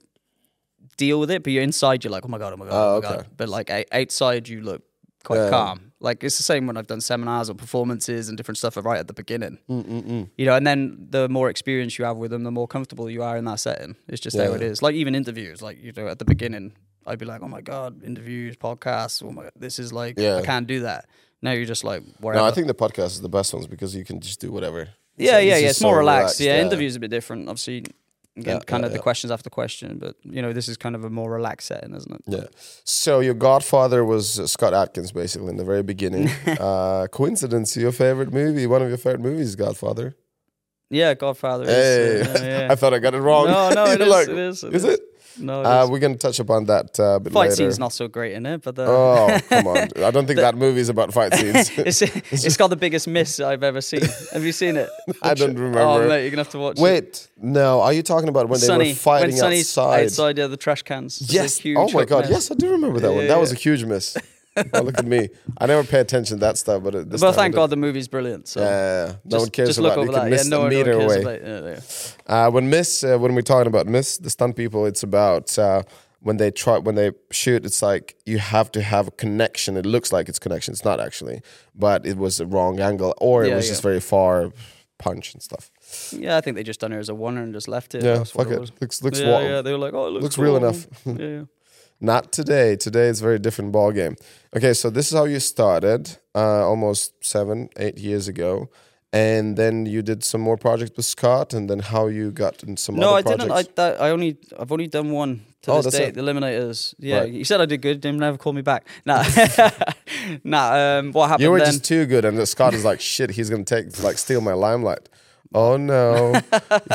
[0.99, 2.05] deal with it, but you're inside.
[2.05, 3.17] You're like, oh my god, oh my god, oh, Oh, my okay.
[3.23, 3.27] god.
[3.37, 4.83] But like outside, you look
[5.25, 5.51] quite Yeah.
[5.51, 5.93] calm.
[6.01, 9.09] Like it's the same when I've done seminars or performances and different stuff right at
[9.09, 9.57] the beginning.
[9.71, 13.09] Mm, You know, and then the more experience you have with them, the more comfortable
[13.09, 13.97] you are in that setting.
[14.07, 14.83] It's just how it is.
[14.83, 16.75] Like even interviews, like you know, at the beginning,
[17.07, 19.23] I'd be like, oh my god, interviews, podcasts.
[19.23, 20.37] Oh my, this is like, Yeah.
[20.37, 21.07] I can't do that.
[21.43, 22.43] Now you're just like, whatever.
[22.43, 24.89] No, I think the podcast is the best ones because you can just do whatever.
[25.17, 25.69] Yeah, It's yeah, yeah.
[25.71, 26.41] It's so more relaxed.
[26.41, 27.49] Yeah, interviews a bit different.
[27.49, 27.79] Obviously,
[28.37, 30.95] again, Yeah, kind yeah, of the questions after question, but you know, this is kind
[30.97, 32.23] of a more relaxed setting, isn't it?
[32.27, 32.47] Yeah.
[32.85, 36.31] So your godfather was Scott Adkins, basically in the very beginning.
[36.59, 37.77] uh, coincidence?
[37.77, 38.67] Your favorite movie?
[38.67, 40.17] One of your favorite movies, Godfather.
[40.91, 41.67] Yeah, Godfather.
[41.67, 43.47] Hey, Is, uh, yeah, I thought I got it wrong.
[43.47, 44.95] No, no, it is, like, it is, it Is is.
[44.95, 45.01] it?
[45.39, 47.57] No, Uh, we're going to touch upon that uh, a bit fight later.
[47.57, 49.89] scene's not so great in it, but the, Oh, come on.
[50.03, 51.71] I don't think that movie is about fight scenes.
[51.79, 54.01] it's it's got the biggest miss I've ever seen.
[54.33, 54.89] Have you seen it?
[55.23, 55.81] I don't remember.
[55.81, 56.79] Oh mate, you're gonna have to watch.
[56.79, 56.83] it.
[56.83, 57.81] Wait, no.
[57.81, 60.05] Are you talking about when they were fighting when Sonny's outside?
[60.05, 61.21] outside yeah, the trash cans.
[61.33, 61.61] Yes.
[61.77, 62.23] Oh my god.
[62.25, 62.31] miss.
[62.31, 63.23] Yes, I do remember that Yeah, one.
[63.25, 64.17] yeah, That was a huge miss.
[64.57, 65.29] Oh, look at me.
[65.59, 67.55] I never pay attention to that stuff, but it- this Well, thank.
[67.55, 68.49] God the movie's brilliant.
[68.49, 70.11] So Yeah, no just, one cares just about look it.
[70.11, 70.31] over You that.
[70.31, 71.21] miss yeah, no one, no cares away.
[71.21, 72.15] about it.
[72.29, 72.47] Yeah.
[72.47, 75.83] Uh, when Miss, uh, when we're talking about Miss, the stunt people, it's about uh,
[76.21, 77.67] when they try when they shoot.
[77.67, 79.77] It's like you have to have a connection.
[79.77, 80.73] It looks like it's connection.
[80.73, 81.43] It's not actually,
[81.75, 84.51] but it was the wrong angle, or it was just very far
[84.99, 85.71] punch and stuff.
[86.13, 88.03] Yeah, I think they just done it as a one and just left it.
[88.05, 88.59] Yeah, fuck it.
[88.61, 88.73] was.
[88.81, 90.87] Looks looks yeah, yeah, they were like, oh, it looks, looks real enough.
[91.05, 91.43] yeah, yeah.
[92.01, 92.77] Not today.
[92.77, 94.17] Today is a very different ball game.
[94.57, 98.69] Okay, so this is how you started, uh, almost seven, eight years ago,
[99.13, 102.77] and then you did some more projects with Scott, and then how you got in
[102.77, 103.41] some No, other I didn't.
[103.43, 103.73] I projects.
[103.77, 106.09] that, I only I've only done one to Oh, this day.
[106.09, 106.15] it.
[106.15, 106.95] The Eliminators.
[106.99, 107.33] Yeah, Right.
[107.33, 108.01] you said I did good.
[108.01, 108.87] Didn't never call me back.
[109.07, 109.25] Nah,
[110.45, 110.99] nah.
[110.99, 111.67] Um, what happened You were then?
[111.73, 114.53] just too good, and the Scott is like, shit, he's gonna take like steal my
[114.53, 115.09] limelight.
[115.57, 116.35] Oh no!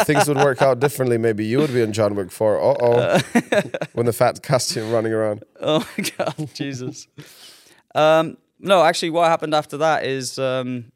[0.03, 2.59] things would work out differently, maybe you would be in John Wick Four.
[2.59, 3.19] Uh oh!
[3.93, 5.43] when the fat costume running around.
[5.61, 7.07] Oh my god, Jesus.
[7.95, 10.91] Um, no, actually, what happened after that is um,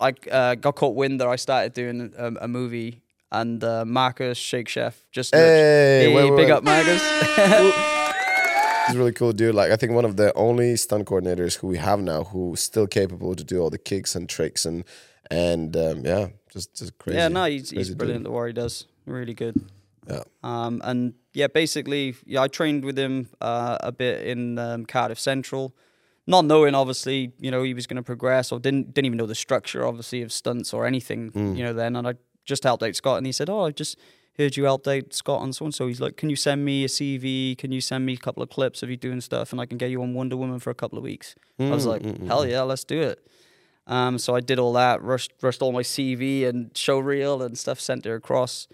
[0.00, 4.38] I uh, got caught wind that I started doing a, a movie, and uh, Marcus
[4.38, 6.52] Shakesheff just Hey, hey, wait, wait, big wait.
[6.52, 7.02] up Marcus.
[8.86, 9.54] He's a really cool dude.
[9.54, 12.86] Like I think one of the only stunt coordinators who we have now who's still
[12.86, 14.84] capable to do all the kicks and tricks and
[15.30, 17.18] and um, yeah, just just crazy.
[17.18, 17.98] yeah, no, he's, he's dude.
[17.98, 18.86] brilliant at what he does.
[19.06, 19.56] Really good.
[20.08, 20.22] Yeah.
[20.44, 25.18] Um, and yeah, basically, yeah, I trained with him uh, a bit in um, Cardiff
[25.18, 25.74] Central,
[26.28, 29.26] not knowing obviously, you know, he was going to progress or didn't didn't even know
[29.26, 31.56] the structure, obviously, of stunts or anything, Mm.
[31.56, 31.72] you know.
[31.72, 32.14] Then and I
[32.44, 33.96] just helped out Scott, and he said, "Oh, I just
[34.38, 36.84] heard you helped out Scott and so and so." He's like, "Can you send me
[36.84, 37.56] a CV?
[37.58, 39.76] Can you send me a couple of clips of you doing stuff, and I can
[39.78, 42.46] get you on Wonder Woman for a couple of weeks?" I Mm, was like, "Hell
[42.46, 43.26] yeah, let's do it."
[43.86, 47.56] Um, so I did all that, rushed rushed all my CV and show reel and
[47.58, 48.68] stuff, sent it across.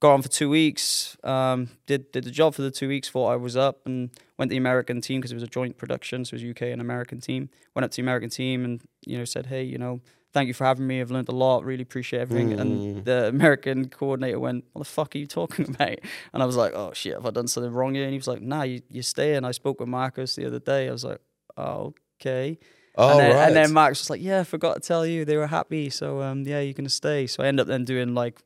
[0.00, 1.16] Got on for two weeks.
[1.24, 3.08] Um, did did the job for the two weeks.
[3.10, 5.76] Thought I was up and went to the American team because it was a joint
[5.76, 6.24] production.
[6.24, 7.50] So it was UK and American team.
[7.74, 10.00] Went up to the American team and you know said, hey, you know,
[10.32, 11.00] thank you for having me.
[11.00, 11.64] I've learned a lot.
[11.64, 12.52] Really appreciate everything.
[12.60, 15.98] And the American coordinator went, what the fuck are you talking about?
[16.32, 18.04] And I was like, oh shit, have I done something wrong here?
[18.04, 19.34] And he was like, nah, you you stay.
[19.34, 20.88] And I spoke with Marcus the other day.
[20.88, 21.20] I was like,
[21.56, 22.58] oh, okay.
[22.96, 23.46] Oh, and, then, right.
[23.46, 26.20] and then Marcus was like, "Yeah, I forgot to tell you they were happy, so
[26.22, 28.40] um, yeah, you're gonna stay." So I end up then doing like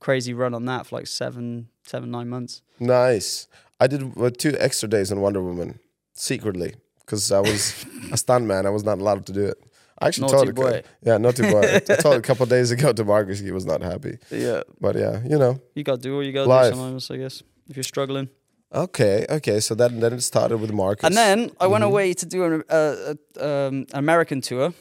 [0.00, 2.62] crazy run on that for like seven, seven, nine months.
[2.78, 3.48] Nice.
[3.80, 5.78] I did uh, two extra days in Wonder Woman
[6.14, 7.72] secretly because I was
[8.12, 8.66] a stuntman.
[8.66, 9.58] I was not allowed to do it.
[9.98, 10.82] I actually Naughty told boy.
[11.02, 11.62] yeah, naughty boy.
[11.76, 14.94] I told a couple of days ago to Marcus he was not happy, Yeah, but
[14.94, 15.58] yeah, you know.
[15.74, 16.72] you gotta do what you gotta Life.
[16.74, 18.28] do sometimes, I guess, if you're struggling.
[18.76, 19.60] Okay, okay.
[19.60, 21.72] So that then it started with Marcus, And then I Mm-hmm.
[21.72, 24.72] went away to do an uh, uh, um, American tour,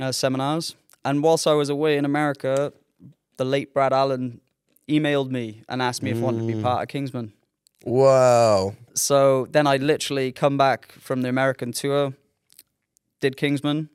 [0.00, 0.74] uh, seminars.
[1.04, 2.72] And whilst I was away in America,
[3.36, 4.40] the late Brad Allan
[4.88, 6.62] emailed me and asked me if I wanted to be Mm.
[6.62, 7.32] part of Kingsman.
[7.84, 12.12] wow, So then I literally come back from the American tour,
[13.20, 13.88] did Kingsman,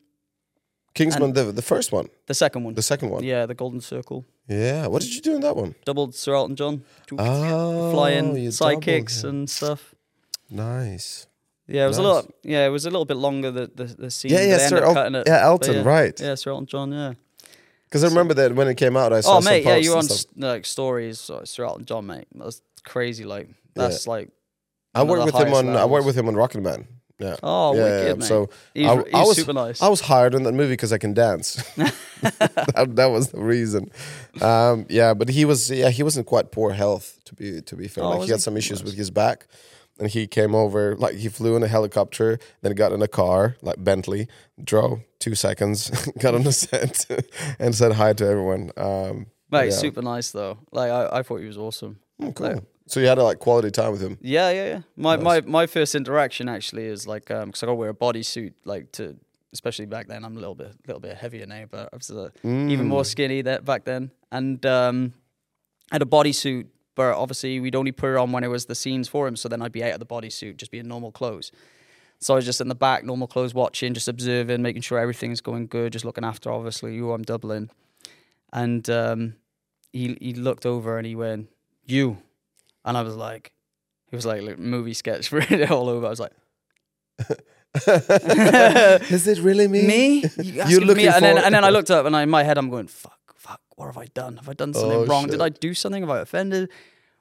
[0.97, 2.73] Kingsman, the the first one, the second one.
[2.73, 3.23] the second one.
[3.23, 4.25] Yeah, the Golden Circle.
[4.47, 4.87] Yeah.
[4.87, 5.75] What did you do in that one?
[5.85, 6.83] Doubled Sir Elton John.
[7.17, 9.93] Oh, flying sidekicks and stuff.
[10.49, 11.27] Nice.
[11.67, 12.05] Yeah, it was Nice.
[12.05, 12.25] a lot.
[12.43, 14.31] Yeah, it was a little bit longer the the, the scene.
[14.31, 15.27] Yeah, yeah, Sir El- it.
[15.27, 15.83] yeah, Elton, yeah.
[15.83, 16.19] right?
[16.19, 16.91] Yeah, Sir Elton John.
[16.91, 17.13] Yeah.
[17.85, 19.91] Because I remember that when it came out, I saw Oh some mate, yeah, you
[19.91, 21.29] were on like stories.
[21.43, 22.27] Sir Elton John, mate.
[22.33, 23.25] That's crazy.
[23.25, 24.29] Like that's like.
[24.95, 25.69] I worked with him on.
[25.75, 26.87] I worked with him on Rocketman.
[27.19, 27.35] Yeah.
[27.41, 28.13] Oh, yeah, wicked, yeah.
[28.13, 28.23] mate.
[28.23, 29.81] So He's, I, he's I was super nice.
[29.81, 31.55] I was hired in that movie because I can dance.
[31.75, 33.91] that, that was the reason.
[34.41, 37.75] Um, yeah, but he was yeah he was in quite poor health to be to
[37.75, 38.03] be fair.
[38.03, 38.41] Oh, like he had he?
[38.41, 39.47] some issues with his back,
[39.99, 43.57] and he came over like he flew in a helicopter, then got in a car
[43.61, 44.27] like Bentley,
[44.63, 45.89] drove two seconds,
[46.19, 47.05] got on the set,
[47.59, 48.71] and said hi to everyone.
[48.77, 49.71] Um, mate, yeah.
[49.71, 50.59] super nice though.
[50.71, 51.99] Like I, I thought he was awesome.
[52.21, 52.47] Oh, cool.
[52.47, 54.17] Like- so you had a like quality time with him.
[54.21, 54.81] Yeah, yeah, yeah.
[54.95, 55.23] My Nice.
[55.23, 58.53] my my first interaction actually is like um because I got to wear a bodysuit
[58.65, 59.15] like to
[59.53, 62.29] especially back then I'm a little bit little bit heavier now but I was uh,
[62.43, 62.89] even Mm.
[62.89, 65.13] more skinny that back then and um
[65.91, 68.75] I had a bodysuit but obviously we'd only put it on when it was the
[68.75, 71.11] scenes for him so then I'd be out of the bodysuit just be in normal
[71.11, 71.51] clothes.
[72.19, 75.39] So I was just in the back, normal clothes, watching, just observing, making sure everything's
[75.39, 77.69] going good, just looking after obviously who I'm doubling.
[78.51, 79.35] And um,
[79.93, 81.49] he he looked over and he went,
[81.85, 82.17] "You,"
[82.87, 83.51] and I was like,
[84.09, 86.07] he was like, like movie sketch written it all over.
[86.07, 86.31] I was like,
[89.11, 89.87] Is it really me?
[89.87, 90.23] me?
[90.37, 91.09] You You're looking me?
[91.09, 93.19] And then and then I looked up and I, in my head I'm going, fuck,
[93.35, 94.37] fuck, what have I done?
[94.37, 95.23] Have I done oh, something Oh, wrong?
[95.23, 95.31] shit.
[95.31, 96.01] Did I do something?
[96.01, 96.69] Have I offended?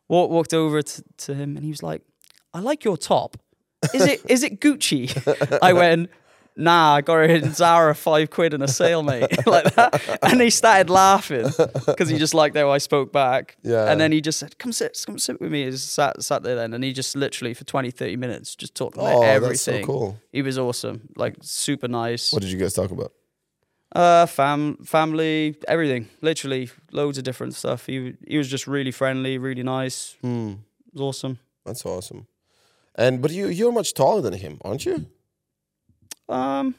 [0.08, 2.02] Walk, walked over to, to him and he was like,
[2.54, 3.36] "I like your top.
[3.92, 5.04] Is it is it Gucci?"
[5.60, 6.10] I went.
[6.56, 9.30] Nah, I got it in Zara, five quid and a sale, mate.
[9.46, 10.18] like that.
[10.22, 11.48] And he started laughing
[11.86, 13.58] because he just liked how I spoke back.
[13.62, 13.90] Yeah.
[13.90, 15.64] And then he just said, Come sit, come sit with me.
[15.64, 16.72] He sat, sat there then.
[16.72, 20.18] And he just literally for 20, 30 minutes just talked about Oh, that's so cool.
[20.32, 21.08] He was awesome.
[21.14, 22.32] Like super nice.
[22.32, 23.12] What did you guys talk about?
[23.94, 26.08] Uh, fam, family, everything.
[26.20, 27.86] Literally, loads of different stuff.
[27.86, 30.16] He he was just really friendly, really nice.
[30.22, 30.54] Hmm.
[30.86, 31.38] It was awesome.
[31.64, 32.26] That's awesome.
[32.94, 35.06] And but you you're much taller than him, aren't you?
[36.28, 36.74] Um,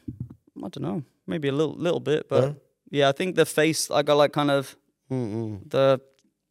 [0.57, 2.53] I don't know, maybe a little little bit, but Yeah.
[2.99, 4.75] yeah, I think the face I got like kind of
[5.11, 5.69] Mm-mm.
[5.69, 5.99] the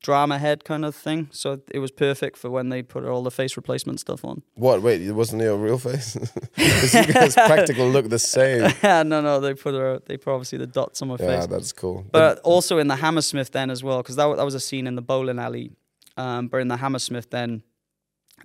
[0.03, 3.31] drama head kind of thing, so it was perfect for when they put all the
[3.31, 4.43] face replacement stuff on.
[4.55, 4.81] What?
[4.83, 6.17] Wait, it wasn't your real face?
[6.57, 8.73] Because you guys practically look the same.
[8.83, 11.47] Yeah, no, no, they put uh, they put obviously the dots on my Yeah, face.
[11.49, 12.05] that's cool.
[12.13, 14.95] But also in the Hammersmith then as well, because that, that was a scene in
[14.95, 15.73] the bowling alley.
[16.17, 17.63] Um, but in the Hammersmith then,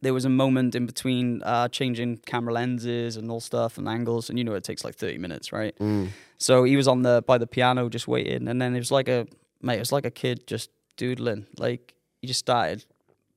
[0.02, 4.30] there was a moment in between uh, changing camera lenses and all stuff and angles,
[4.30, 5.78] and you know it takes like thirty minutes, right?
[5.80, 6.10] Mm.
[6.38, 9.08] So he was on the by the piano just waiting, and then it was like
[9.08, 9.28] a
[9.62, 11.46] mate, it was like a kid just doodling.
[11.58, 12.86] Like he just started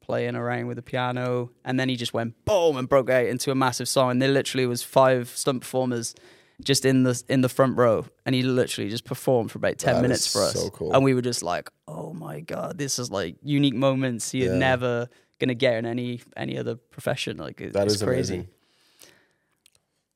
[0.00, 3.50] playing around with the piano, and then he just went boom and broke out into
[3.50, 4.10] a massive song.
[4.12, 6.14] And there literally was five stunt performers
[6.62, 9.96] just in the in the front row, and he literally just performed for about ten
[9.96, 10.54] That minutes for us.
[10.54, 10.92] so cool.
[10.94, 14.58] And we were just like, oh my god, this is like unique moments you're Yeah.
[14.58, 15.08] never
[15.40, 17.36] gonna get in any any other profession.
[17.38, 18.34] Like it, That it's is crazy.
[18.34, 18.48] amazing.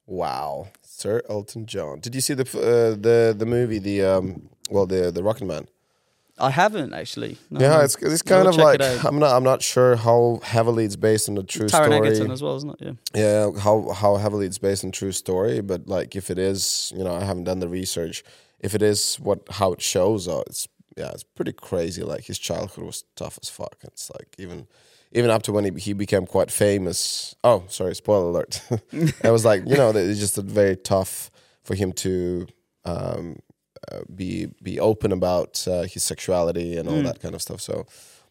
[0.07, 2.01] Wow, Sir Elton John.
[2.01, 5.67] Did you see the uh, the the movie the um well the the Rocketman?
[6.41, 7.37] I haven't actually.
[7.51, 8.81] No, yeah, it's it's kind of like.
[9.05, 12.09] I'm not I'm not sure how heavily it's based on a true Taron story.
[12.09, 12.97] Egerton as well, isn't it?
[13.15, 13.21] Yeah.
[13.23, 17.05] Yeah, how how heavily it's based on true story, but like if it is, you
[17.05, 18.23] know, I haven't done the research.
[18.61, 22.03] If it is what how it shows, uh, it's yeah, it's pretty crazy.
[22.03, 23.77] Like his childhood was tough as fuck.
[23.83, 24.69] It's like even
[25.13, 27.35] even up to when he he became quite famous.
[27.43, 28.63] Oh, sorry, spoiler alert.
[28.93, 31.31] it was like you know, it's just a very tough
[31.65, 32.47] for him to
[32.85, 33.39] um,
[33.91, 37.61] uh, be be open about uh, his sexuality and all that kind of stuff.
[37.61, 37.87] So,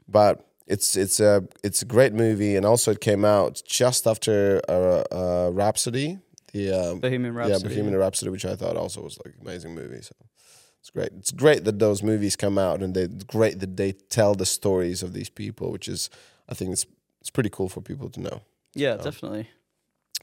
[0.08, 4.62] but it's it's a it's a great movie, and also it came out just after
[4.68, 6.20] uh, uh, Rhapsody,
[6.52, 7.70] the um, Bohemian yeah Rhapsody.
[7.70, 10.02] Bohemian Rhapsody, which I thought also was like amazing movie.
[10.02, 10.16] So
[10.82, 11.12] it's great.
[11.18, 14.46] It's great that those movies come out, and they it's great that they tell the
[14.46, 16.10] stories of these people, which is
[16.50, 16.86] I think it's
[17.22, 18.42] it's pretty cool for people to know.
[18.74, 19.50] Yeah, definitely.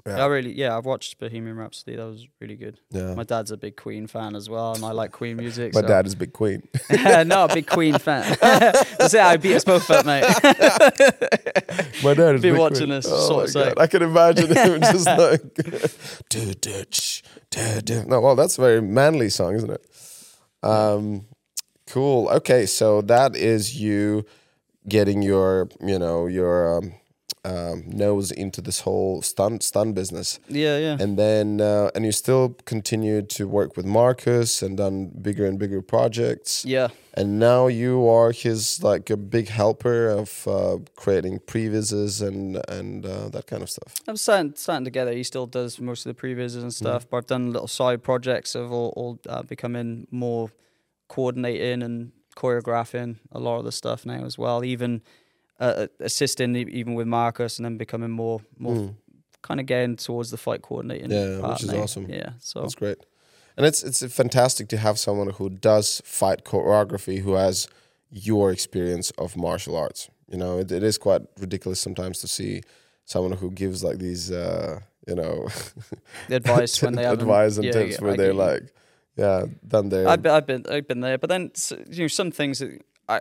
[0.07, 0.23] Yeah.
[0.23, 1.97] I really, yeah, I've watched Bohemian Rhapsody.
[1.97, 2.81] That was really good.
[2.91, 3.15] Yeah.
[3.15, 5.73] My dad's a big Queen fan as well, and I like Queen music.
[5.73, 5.87] My so.
[5.87, 6.67] dad is a big Queen.
[6.91, 8.37] no, a big Queen fan.
[8.41, 9.21] That's it.
[9.21, 10.25] I beat us both up, mate.
[12.03, 12.89] My dad is Be big watching Queen.
[12.91, 13.55] this, Oh sort of.
[13.55, 13.79] God.
[13.79, 15.43] I can imagine him just like,
[16.29, 18.05] do ditch, do do.
[18.05, 19.87] No, well, that's a very manly song, isn't it?
[20.63, 21.25] Um,
[21.87, 22.29] cool.
[22.29, 24.27] Okay, so that is you
[24.89, 26.95] getting your, you know, your um,
[27.45, 30.97] um, nose into this whole stun stun business, yeah, yeah.
[30.99, 35.59] and then uh, and you still continued to work with Marcus and done bigger and
[35.59, 36.89] bigger projects yeah.
[37.13, 43.05] and now you are his like a big helper of uh, creating previses and and
[43.05, 43.95] uh, that kind of stuff.
[44.09, 45.13] I'm starting, starting together.
[45.13, 48.55] He still does most of the previses and stuff, but I've done little side projects
[48.55, 50.51] of all, all uh, becoming more
[51.09, 54.65] coordinating and choreographing a lot of the stuff now as well.
[54.65, 55.03] Even
[55.61, 58.95] uh, assisting, e- even with Marcus, and then becoming more, more
[59.43, 61.11] kind of getting towards the fight coordinating.
[61.11, 61.83] Yeah, which is now.
[61.83, 62.07] awesome.
[62.09, 62.99] Yeah, so That's great,
[63.57, 67.69] and it's it's fantastic to have someone who does fight choreography who has
[68.11, 70.09] your experience of martial arts.
[70.31, 72.63] You know, it, it is quite ridiculous sometimes to see
[73.05, 75.49] someone who gives like these, uh, you know,
[76.31, 78.73] advice when they have advice and yeah, tips yeah, where I they're like,
[79.17, 81.53] yeah, done their I've been, I've been, I've been there, but then
[81.91, 83.21] you know some things that I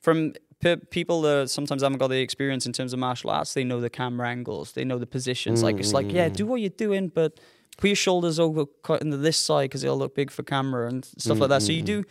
[0.00, 3.54] from pe- people that sometimes haven't got the experience in terms of martial arts.
[3.54, 5.62] They know the camera angles, they know the positions.
[5.62, 7.38] Like it's like, yeah, do what you're doing, but
[7.76, 11.04] put your shoulders over cut into this side because it'll look big for camera and
[11.04, 11.62] stuff like that.
[11.62, 12.02] So you mm-hmm.
[12.02, 12.04] do.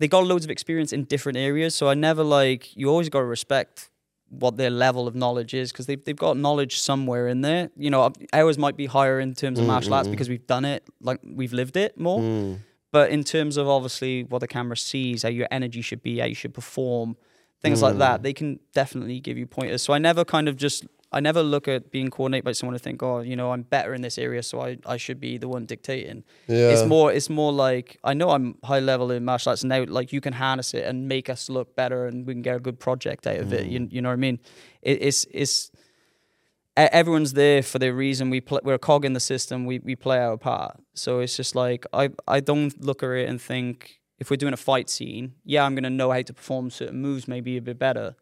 [0.00, 2.76] They got loads of experience in different areas, so I never like.
[2.76, 3.90] You always got to respect
[4.30, 7.70] what their level of knowledge is because they've, they've got knowledge somewhere in there.
[7.76, 10.14] You know, ours might be higher in terms of mm, martial arts mm, mm.
[10.14, 12.58] because we've done it, like we've lived it more.
[12.90, 16.26] But in terms of obviously what the camera sees, how your energy should be, how
[16.26, 17.16] you should perform,
[17.60, 19.82] things like that, they can definitely give you pointers.
[19.82, 22.78] So I never kind of just, I never look at being coordinated by someone to
[22.78, 25.48] think, oh, you know, I'm better in this area, so I, I should be the
[25.48, 26.22] one dictating.
[26.46, 26.68] Yeah.
[26.68, 29.84] It's more, it's more like I know I'm high level in martial arts, and now
[29.88, 32.60] like you can harness it and make us look better, and we can get a
[32.60, 33.66] good project out of it.
[33.66, 33.92] You, mm.
[33.92, 34.38] you know what I mean?
[34.82, 35.70] It, it's it's
[36.76, 38.30] everyone's there for their reason.
[38.30, 39.64] We play, we're a cog in the system.
[39.64, 40.78] We we play our part.
[40.94, 44.52] So it's just like I I don't look at it and think if we're doing
[44.52, 47.78] a fight scene, yeah, I'm gonna know how to perform certain moves maybe a bit
[47.78, 48.14] better.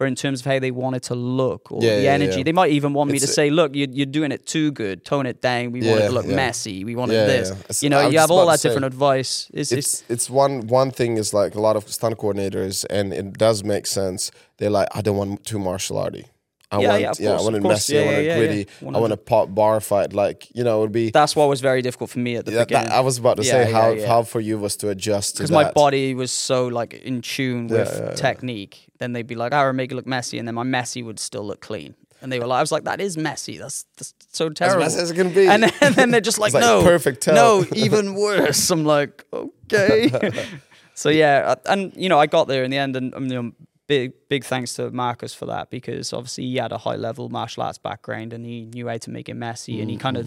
[0.00, 2.38] But in terms of how they want it to look or Yeah, the yeah, energy,
[2.38, 2.44] yeah.
[2.44, 5.04] they might even want me to say, "Look, you're, you're doing it too good.
[5.04, 5.72] Tone it down.
[5.72, 6.84] We want it to look messy.
[6.84, 9.50] We want it this." It's- You know, I was you have all that different advice.
[9.52, 13.12] It's, it's it's it's one one thing is like a lot of stunt coordinators, and
[13.12, 14.30] it does make sense.
[14.56, 16.24] They're like, I don't want too martial arty.
[16.72, 17.72] I Yeah, want yeah, yeah, course, I want it course.
[17.74, 17.94] messy.
[17.94, 18.66] Yeah, I want it gritty.
[18.82, 20.12] I want a pop bar fight.
[20.12, 21.10] Like you know, it would be.
[21.10, 22.92] that's what was very difficult for me at the Yeah, that, beginning.
[22.92, 26.14] I was about to say how how for you was to adjust because my body
[26.14, 28.86] was so like in tune with technique.
[28.98, 31.18] Then they'd be like, "I would make it look messy," and then my messy would
[31.18, 31.94] still look clean.
[32.22, 33.56] And they were like, "I was like, that is messy.
[33.56, 35.48] That's, that's so terrible." As messy as it can be.
[35.48, 38.84] And then, and then they're just like, like "No, perfect tell." no, even worse." I'm
[38.84, 40.10] like, "Okay."
[40.94, 43.52] so yeah, and you know, I got there in the end, and um, you know,
[43.90, 47.64] big big thanks to Marcus for that because obviously he had a high level martial
[47.64, 50.26] arts background and he knew how to make it messy, and he kind of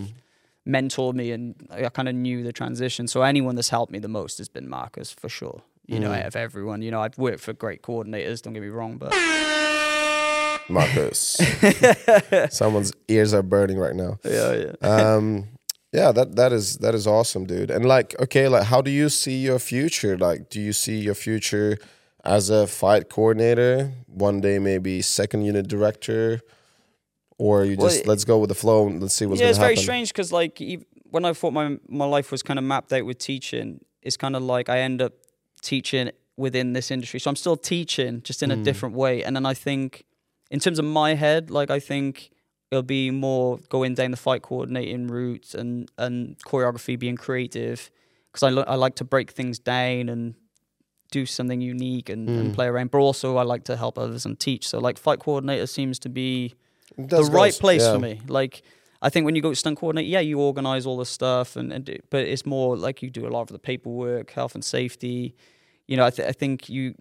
[0.67, 3.07] mentored me, and I kind of knew the transition.
[3.07, 5.61] So anyone that's helped me the most has been Marcus for sure.
[5.85, 8.41] You know, out of everyone, you know, I've worked for great coordinators.
[8.41, 9.13] Don't get me wrong, but
[10.69, 11.39] Marcus.
[12.49, 14.19] Someone's ears are burning right now.
[14.25, 14.87] yeah, yeah.
[14.87, 15.47] um
[15.93, 19.09] yeah that that is that is awesome dude and like okay like how do you
[19.09, 21.77] see your future like do you see your future
[22.23, 26.39] as a fight coordinator one day maybe second unit director
[27.37, 29.57] or you just it- let's go with the flow and let's see what's yeah, it's
[29.57, 30.61] very strange because like
[31.09, 34.35] when I thought my my life was kind of mapped out with teaching, it's kind
[34.35, 35.13] of like I end up
[35.61, 37.19] teaching within this industry.
[37.19, 38.63] So I'm still teaching, just in a Mm.
[38.63, 39.23] different way.
[39.23, 40.05] And then I think,
[40.49, 42.29] in terms of my head, like I think
[42.71, 47.91] it'll be more going down the fight coordinating route and and choreography being creative
[48.31, 50.35] because I lo- I like to break things down and
[51.19, 52.39] do something unique and, Mm.
[52.39, 52.89] and play around.
[52.91, 54.63] But also I like to help others and teach.
[54.71, 56.55] So like fight coordinator seems to be
[56.97, 57.93] the right place yeah.
[57.93, 58.13] for me.
[58.39, 58.55] Like
[59.05, 61.73] I think when you go to stunt coordinator, yeah, you organize all the stuff, and,
[61.75, 65.35] and but it's more like you do a lot of the paperwork, health and safety.
[65.89, 66.95] You know, I, th- I think you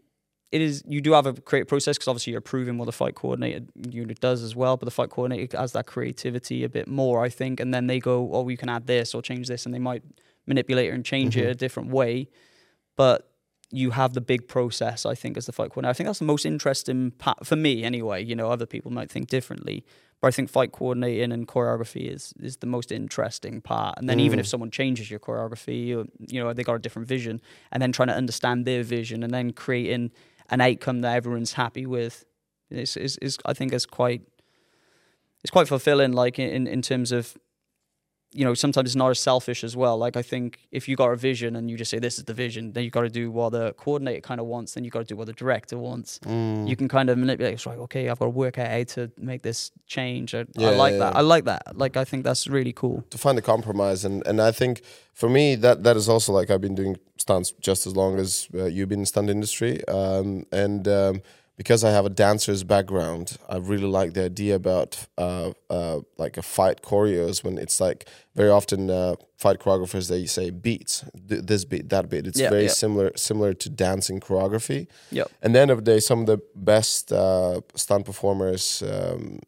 [0.51, 3.15] it is you do have a creative process because obviously you're approving what the fight
[3.15, 7.25] coordinator unit does as well, but the fight coordinator has that creativity a bit more,
[7.25, 9.73] I think, and then they go, oh, you can add this or change this, and
[9.75, 10.03] they might
[10.47, 11.47] manipulate it and change Mm-hmm.
[11.47, 12.29] it a different way,
[12.97, 13.32] but
[13.73, 15.91] you have the big process, I think, as the fight coordinator.
[15.91, 18.23] I think that's the most interesting part for me, anyway.
[18.23, 19.85] You know, other people might think differently,
[20.21, 23.99] but I think fight coordinating and choreography is is the most interesting part.
[23.99, 24.51] And then even if mm.
[24.51, 27.41] someone changes your choreography, you, you know, they got a different vision,
[27.73, 30.13] and then trying to understand their vision, and then creating
[30.51, 32.27] an outcome that everyone's happy with,
[32.71, 34.23] is is, is I think is quite
[35.43, 36.13] it's quite fulfilling.
[36.13, 37.37] Like in in terms of
[38.33, 39.99] you know, sometimes it's not as selfish as well.
[39.99, 42.35] Like I think if you got a vision and you just say this is the
[42.35, 45.01] vision, then you got to do what the coordinator kind of wants, then you got
[45.01, 46.19] to do what the director wants.
[46.25, 46.69] Mm.
[46.69, 47.55] You can kind of manipulate.
[47.55, 50.35] It's like okay, I've got to work out how to make this change.
[50.35, 51.13] I, Yeah, I like yeah, that.
[51.15, 51.19] yeah.
[51.19, 51.77] I like that.
[51.77, 53.05] Like I think that's really cool.
[53.11, 56.51] to find a compromise and and I think for me that that is also like
[56.51, 60.47] I've been doing stunts just as long as uh, you've been in stunt industry um,
[60.51, 61.23] and um,
[61.63, 64.91] because I have a dancer's background I really like the idea about
[65.27, 68.01] uh, uh, like a fight choreos when it's like
[68.35, 70.95] very often uh, fight choreographers they say beats
[71.29, 72.83] th- this beat that beat it's Yeah, very yeah.
[72.85, 74.81] similar similar to dancing choreography
[75.19, 75.27] Yep.
[75.43, 76.41] and then of the day, some of the
[76.73, 79.39] best uh, stunt performers, um,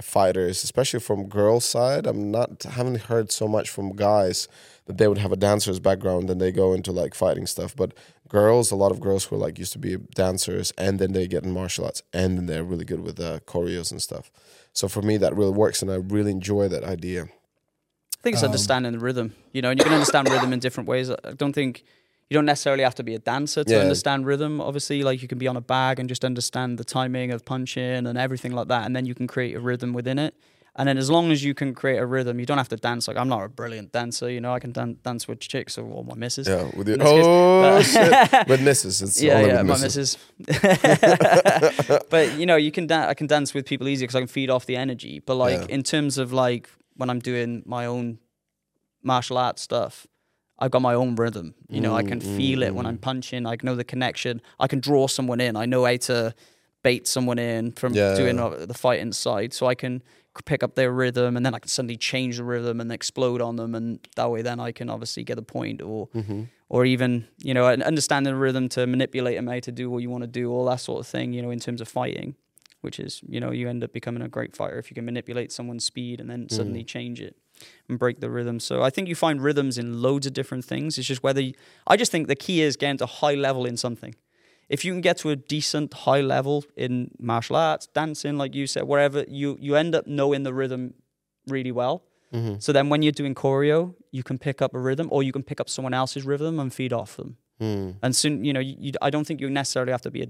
[0.00, 4.48] fighters, especially from girls' side, I'm not haven't heard so much from guys
[4.86, 7.74] that they would have a dancer's background and they go into like fighting stuff.
[7.74, 7.94] But
[8.28, 11.26] girls, a lot of girls who are like used to be dancers and then they
[11.26, 14.30] get in martial arts and then they're really good with uh, choreos and stuff.
[14.72, 17.22] So for me, that really works, and I really enjoy that idea.
[17.22, 20.58] I think it's Um, understanding the rhythm, you know, and you can understand rhythm in
[20.58, 21.10] different ways.
[21.10, 21.84] I don't think
[22.30, 23.80] you don't necessarily have to be a dancer to Yeah.
[23.80, 24.60] understand rhythm.
[24.60, 28.06] Obviously, like you can be on a bag and just understand the timing of punching
[28.06, 30.34] and everything like that, and then you can create a rhythm within it.
[30.76, 33.06] And then as long as you can create a rhythm, you don't have to dance.
[33.06, 34.52] Like I'm not a brilliant dancer, you know.
[34.52, 36.48] I can dan- dance with chicks or all my misses.
[36.48, 40.18] Yeah, with your, case, oh but- shit, with misses, it's yeah, yeah, with my misses.
[42.10, 44.50] but you know, you can I can dance with people easier because I can feed
[44.50, 45.20] off the energy.
[45.20, 45.74] But like Yeah.
[45.76, 48.18] in terms of like when I'm doing my own
[49.02, 50.06] martial arts stuff,
[50.64, 51.54] I've got my own rhythm.
[51.68, 52.88] You know, I can Mm, feel mm, it when mm.
[52.88, 53.46] I'm punching.
[53.46, 54.40] I know the connection.
[54.58, 55.56] I can draw someone in.
[55.56, 56.34] I know how to
[56.82, 58.64] bait someone in from Yeah, doing yeah.
[58.66, 60.02] the fighting side, so I can
[60.46, 63.56] pick up their rhythm, and then I can suddenly change the rhythm and explode on
[63.56, 66.42] them, and that way, then I can obviously get a point, or Mm-hmm.
[66.70, 69.98] or even you know, an- understanding the rhythm to manipulate them how to do what
[70.02, 71.34] you want to do, all that sort of thing.
[71.34, 72.36] You know, in terms of fighting,
[72.80, 75.52] which is you know, you end up becoming a great fighter if you can manipulate
[75.52, 77.36] someone's speed and then suddenly change it
[77.88, 78.60] and break the rhythm.
[78.60, 80.98] So I think you find rhythms in loads of different things.
[80.98, 81.54] It's just whether you,
[81.86, 84.14] I just think the key is getting to high level in something.
[84.68, 88.66] If you can get to a decent high level in martial arts, dancing, like you
[88.66, 90.94] said, wherever you you end up knowing the rhythm
[91.46, 92.04] really well.
[92.32, 92.56] Mm-hmm.
[92.58, 95.42] So then when you're doing choreo, you can pick up a rhythm or you can
[95.42, 97.36] pick up someone else's rhythm and feed off them.
[98.02, 100.28] And soon, you know, you, you, I don't think you necessarily have to be a,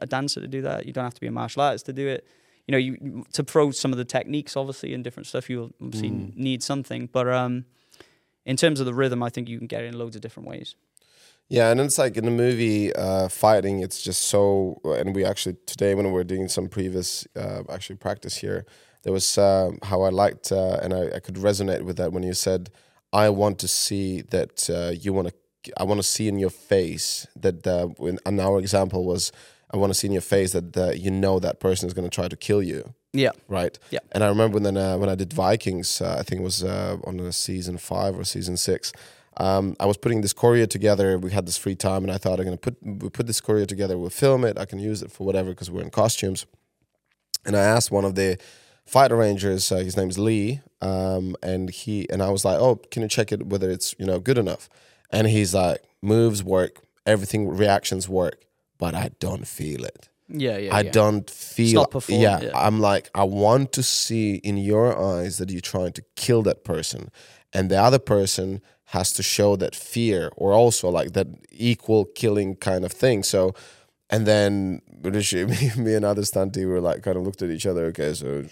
[0.00, 0.86] a dancer to do that.
[0.86, 2.26] You don't have to be a martial artist to do it.
[2.66, 6.10] You know, you to throw some of the techniques, obviously, and different stuff, you'll obviously
[6.10, 7.08] need something.
[7.12, 7.64] But um,
[8.44, 10.48] in terms of the rhythm, I think you can get it in loads of different
[10.48, 10.76] ways.
[11.48, 14.80] Yeah, and it's like in the movie uh, fighting, it's just so.
[14.84, 18.64] And we actually today when we were doing some previous uh, actually practice here,
[19.02, 22.22] there was um how I liked uh, and I, I could resonate with that when
[22.22, 22.70] you said,
[23.12, 25.34] "I want to see that uh, you want to.
[25.76, 29.30] I want to see in your face that." Uh, when, and our example was,
[29.72, 32.08] "I want to see in your face that uh, you know that person is going
[32.08, 33.32] to try to kill you." Yeah.
[33.46, 33.78] right?
[33.90, 33.98] Yeah.
[34.12, 36.96] And I remember when uh, when I did Vikings, uh, I think it was uh,
[37.04, 38.92] on season five or season six.
[39.38, 41.18] Um, I was putting this choreo together.
[41.18, 43.66] We had this free time, and I thought I'm gonna put we put this choreo
[43.66, 43.98] together.
[43.98, 44.58] We'll film it.
[44.58, 46.46] I can use it for whatever because we're in costumes.
[47.44, 48.38] And I asked one of the
[48.86, 49.72] fight arrangers.
[49.72, 53.32] Uh, his name's Lee, um, and he and I was like, "Oh, can you check
[53.32, 54.68] it whether it's you know good enough?"
[55.10, 58.44] And he's like, "Moves work, everything reactions work,
[58.82, 60.08] but I don't feel it."
[60.44, 60.74] Yeah, yeah.
[60.74, 60.90] I yeah.
[60.90, 61.86] don't feel.
[62.08, 62.50] yeah, yeah.
[62.66, 66.64] I'm like, I want to see in your eyes that you're trying to kill that
[66.64, 67.10] person,
[67.52, 68.60] and the other person
[68.96, 73.22] has to show that fear or also like that equal killing kind of thing.
[73.22, 73.54] So,
[74.10, 77.84] and then me, me and other stunty were like kind of looked at each other.
[77.86, 78.44] Okay, so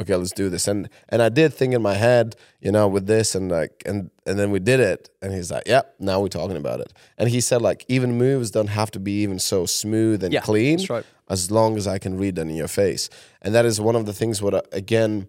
[0.00, 0.68] okay, let's do this.
[0.68, 4.10] And and I did think in my head, you know, with this and like and
[4.26, 5.10] and then we did it.
[5.20, 6.92] And he's like, Yep, now we're talking about it.
[7.18, 10.40] And he said like even moves don't have to be even so smooth and Yeah,
[10.40, 11.04] clean right.
[11.28, 13.08] as long as I can read that in your face.
[13.42, 15.28] And that is one of the things what uh, again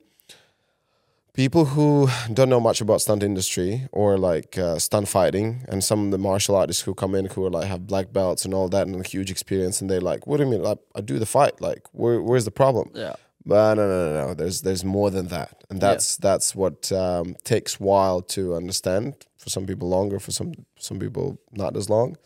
[1.34, 6.06] people who don't know much about stunt industry or like uh, stunt fighting and some
[6.06, 8.70] of the martial artists who come in who are like have black belts and all
[8.70, 11.18] that and a huge experience and they're like what do you mean I, I do
[11.18, 13.16] the fight like where, where's the problem Yeah.
[13.46, 14.34] But no, no, no, no.
[14.34, 19.26] There's there's more than that, and that's that's what um, takes while to understand.
[19.38, 20.20] For some people, longer.
[20.20, 22.18] For some some people, not as long.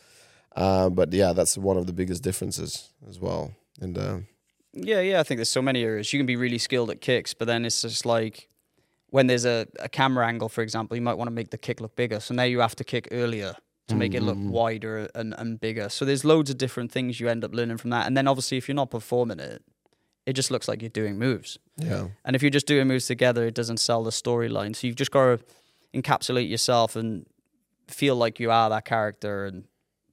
[0.56, 3.52] Uh, but yeah, that's one of the biggest differences as well.
[3.80, 4.20] And uh,
[4.74, 5.20] Yeah, yeah.
[5.20, 6.12] I think there's so many areas.
[6.12, 8.50] You can be really skilled at kicks, but then it's just like
[9.10, 11.80] when there's a, a camera angle, for example, you might want to make the kick
[11.80, 12.20] look bigger.
[12.20, 13.56] So now you have to kick earlier
[13.88, 15.88] to make it look wider and, and bigger.
[15.90, 18.06] So there's loads of different things you end up learning from that.
[18.06, 19.64] And then obviously, if you're not performing it,
[20.28, 21.58] it just looks like you're doing moves.
[21.78, 24.76] yeah, And if you're just doing moves together, it doesn't sell the storyline.
[24.76, 25.40] So you've just got to
[25.96, 27.26] encapsulate yourself and
[27.88, 29.64] feel like you are that character and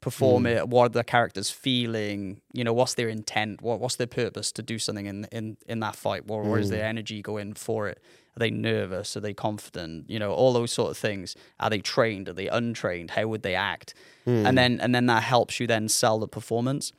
[0.00, 0.56] perform mm.
[0.56, 0.68] it.
[0.68, 2.40] What are the characters feeling?
[2.52, 3.60] You know, what's their intent?
[3.60, 6.26] What what's their purpose to do something in in in that fight?
[6.26, 6.74] Where, where is mm.
[6.74, 8.00] their energy going for it?
[8.36, 9.16] Are they nervous?
[9.16, 10.08] Are they confident?
[10.08, 11.34] You know, all those sort of things.
[11.58, 12.28] Are they trained?
[12.28, 13.10] Are they untrained?
[13.12, 13.94] How would they act?
[14.28, 14.46] Mm.
[14.46, 16.92] And then and then that helps you then sell the performance.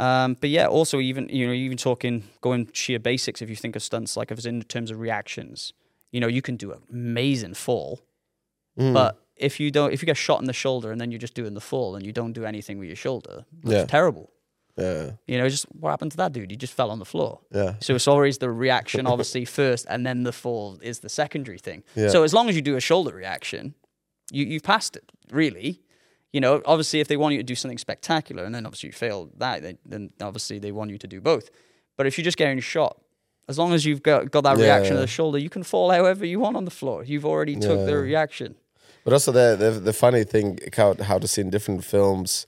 [0.00, 3.40] Um, but yeah, also even you know even talking going sheer basics.
[3.42, 5.72] If you think of stunts, like if it's in terms of reactions,
[6.10, 8.00] you know you can do an amazing fall,
[8.76, 11.34] but if you don't, if you get shot in the shoulder and then you're just
[11.34, 13.84] doing the fall and you don't do anything with your shoulder, it's Yeah.
[13.84, 14.30] terrible.
[14.76, 16.50] yeah, You know, just what happened to that dude?
[16.50, 17.40] He just fell on the floor.
[17.52, 21.58] yeah, So it's always the reaction, obviously first, and then the fall is the secondary
[21.58, 21.84] thing.
[21.94, 22.08] Yeah.
[22.08, 23.74] So as long as you do a shoulder reaction,
[24.32, 25.12] you you've passed it.
[25.30, 25.80] Really,
[26.34, 26.60] you know.
[26.72, 29.62] Obviously, if they want you to do something spectacular, and then obviously you fail that,
[29.62, 31.46] they, then obviously they want you to do both.
[31.96, 32.94] But if you're just getting shot,
[33.48, 35.02] as long as you've got got that Yeah, reaction yeah.
[35.02, 37.04] of the shoulder, you can fall however you want on the floor.
[37.04, 38.56] You've already took the reaction.
[39.04, 42.46] But also the the, the funny thing how how to see in different films,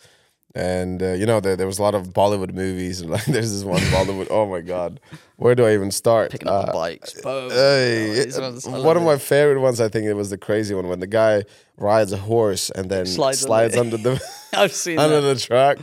[0.56, 3.00] and uh, you know there, there was a lot of Bollywood movies.
[3.02, 4.28] And like there's this one Bollywood.
[4.30, 4.98] oh my god,
[5.36, 6.30] where do I even start?
[6.32, 7.12] Picking up the Uh, bikes.
[7.20, 7.50] Boom.
[7.50, 9.06] Hey, Oh, these one of it.
[9.06, 11.44] my favorite ones, I think it was the crazy one when the guy
[11.76, 14.14] rides a horse and then Slides slides, under- the
[14.54, 15.34] I've seen under that.
[15.34, 15.76] the track.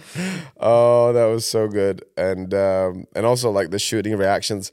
[0.60, 4.72] Oh, that was so good, and um, and also like the shooting reactions.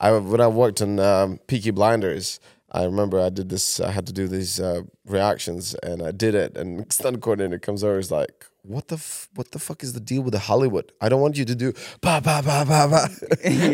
[0.00, 2.40] I when I worked on um, Peaky Blinders,
[2.72, 3.78] I remember I did this.
[3.80, 6.56] I had to do these uh, reactions, and I did it.
[6.56, 8.46] And stunt coordinator comes over, is like.
[8.64, 10.92] What the f- what the fuck is the deal with the Hollywood?
[11.00, 13.08] I don't want you to do ba ba ba ba ba.
[13.44, 13.70] yeah,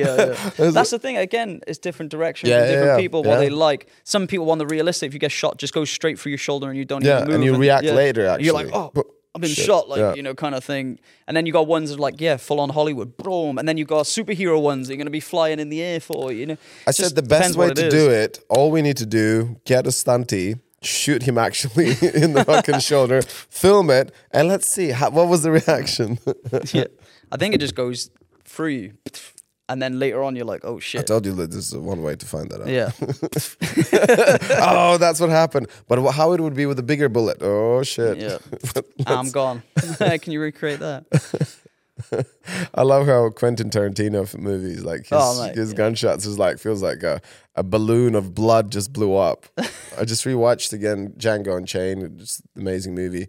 [0.57, 0.70] yeah.
[0.70, 1.18] That's the thing.
[1.18, 3.22] Again, it's different directions Yeah, different yeah, people.
[3.22, 3.89] What they like.
[4.05, 5.09] Some people want the realistic.
[5.09, 7.26] If you get shot, just go straight through your shoulder and you don't Yeah, even
[7.28, 7.34] move.
[7.34, 10.22] and you react later, Actually, you're like, oh, But- I've been shit, shot, like you
[10.22, 10.99] know, kind of thing.
[11.28, 13.59] And then you got ones that are like, yeah, full on Hollywood, boom.
[13.59, 16.32] And then you got superhero ones that you're gonna be flying in the air for.
[16.32, 17.93] You know, I said the best way to is.
[17.93, 22.44] do it, all we need to do, get a stunty, shoot him actually in the
[22.44, 26.18] fucking shoulder, film it, and let's see how, what was the reaction.
[26.72, 26.84] yeah,
[27.32, 28.10] I think it just goes
[28.44, 28.92] through you,
[29.68, 31.00] and then later on you're like, oh shit.
[31.00, 32.68] I told you that this is one way to find that out.
[32.68, 32.90] Yeah,
[34.60, 35.68] oh, that's what happened.
[35.88, 37.38] But how it would be with a bigger bullet?
[37.40, 38.18] Oh shit!
[38.18, 38.38] yeah.
[39.06, 39.62] I'm gone.
[39.98, 41.06] Can you recreate that?
[42.74, 45.76] I love how Quentin Tarantino movies like his, Oh, mate, his yeah.
[45.76, 47.20] gunshots is like feels like a,
[47.55, 49.46] a balloon of blood just blew up.
[49.99, 53.26] I just rewatched again Django Unchained, just an amazing movie,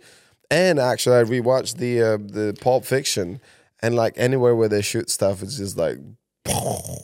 [0.52, 3.40] And actually, I rewatched the uh, the Pulp Fiction,
[3.82, 5.98] and like anywhere where they shoot stuff, it's just like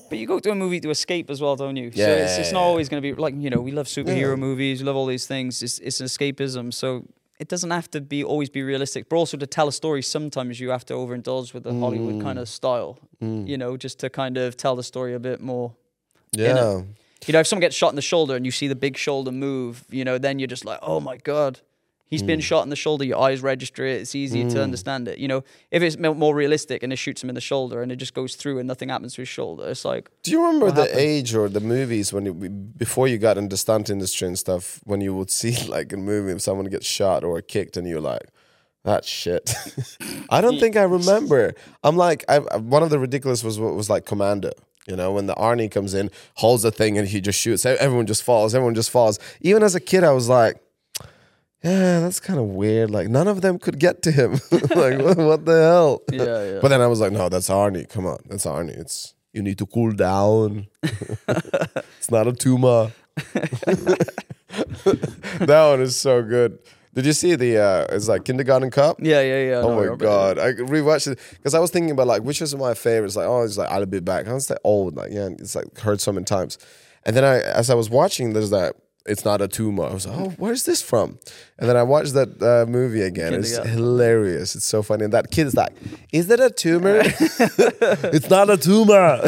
[0.09, 1.91] But you go to a movie to escape as well, don't you?
[1.91, 2.23] So Yeah.
[2.25, 4.85] it's, it's not always going to be like you know we love superhero movies, we
[4.85, 5.61] love all these things.
[5.63, 7.05] It's it's an escapism, so
[7.39, 9.09] it doesn't have to be always be realistic.
[9.09, 12.39] But also to tell a story, sometimes you have to overindulge with the Hollywood kind
[12.39, 12.51] of mm.
[12.51, 12.99] style.
[13.21, 13.47] Mm.
[13.47, 15.73] You know, just to kind of tell the story a bit more.
[16.31, 16.81] yeah.
[17.27, 19.31] You know, if someone gets shot in the shoulder and you see the big shoulder
[19.31, 21.59] move, you know, then you're just like, oh my god.
[22.07, 22.43] He's been hmm.
[22.43, 23.03] shot in the shoulder.
[23.03, 24.01] Your eyes register it.
[24.01, 24.61] It's easier to hmm.
[24.61, 25.17] understand it.
[25.17, 27.95] You know, if it's more realistic and it shoots him in the shoulder and it
[27.95, 30.83] just goes through and nothing happens to his shoulder, it's like, Do you remember the
[30.83, 30.99] happened?
[30.99, 35.01] age or the movies when you, before you got into stunt industry and stuff, when
[35.01, 38.29] you would see like a movie if someone gets shot or kicked and you're like,
[38.83, 39.53] that shit.
[40.29, 41.55] I don't think I remember.
[41.83, 44.51] I'm like, I, one of the ridiculous was what was like Commando.
[44.87, 47.65] You know, when the Arnie comes in, holds the thing, and he just shoots.
[47.65, 48.53] Everyone just falls.
[48.53, 49.17] Everyone just falls.
[49.41, 50.61] Even as a kid, I was like,
[51.65, 52.91] yeah, that's kind of weird.
[52.91, 54.33] Like none of them could get to him.
[54.51, 56.03] like what, what the hell?
[56.11, 56.59] Yeah, yeah.
[56.61, 57.89] But then I was like, no, that's Arnie.
[57.89, 58.77] Come on, that's Arnie.
[58.77, 60.67] It's you need to cool down.
[60.83, 62.91] it's not a tumor.
[63.15, 64.09] that
[65.69, 66.59] one is so good.
[66.93, 67.57] Did you see the?
[67.57, 68.97] uh It's like Kindergarten Cop.
[69.01, 69.55] yeah, yeah, yeah.
[69.57, 70.39] Oh no, my remember god!
[70.39, 73.15] I rewatched it because I was thinking about like which is my favorites.
[73.15, 74.27] Like oh, it's like I'll be back.
[74.27, 76.57] I was like old, like yeah, it's like heard so many times.
[77.05, 78.75] And then I, as I was watching, there's that.
[79.05, 79.85] It's not a tumor.
[79.85, 81.19] I was like, oh, where's this from?
[81.59, 83.35] And then I watched that uh, movie again.
[83.35, 84.55] It's hilarious.
[84.55, 85.03] It's so funny.
[85.03, 85.73] And that kid's like,
[86.11, 87.01] is that a tumor?
[87.03, 88.93] it's not a tumor.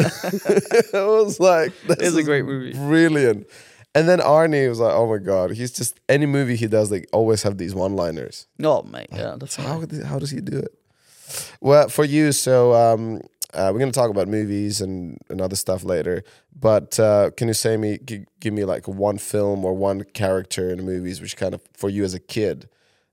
[0.94, 2.72] I was like, this It's a great movie.
[2.72, 3.46] brilliant.
[3.94, 7.08] And then Arnie was like, oh my god, he's just any movie he does, like
[7.12, 8.46] always have these one-liners.
[8.58, 9.08] No, mate.
[9.12, 10.74] Yeah, that's How how does he do it?
[11.60, 13.20] Well, for you, so um,
[13.54, 16.22] uh, we're gonna talk about movies and, and other stuff later.
[16.58, 20.70] But uh, can you say me g- give me like one film or one character
[20.70, 22.68] in the movies which kind of for you as a kid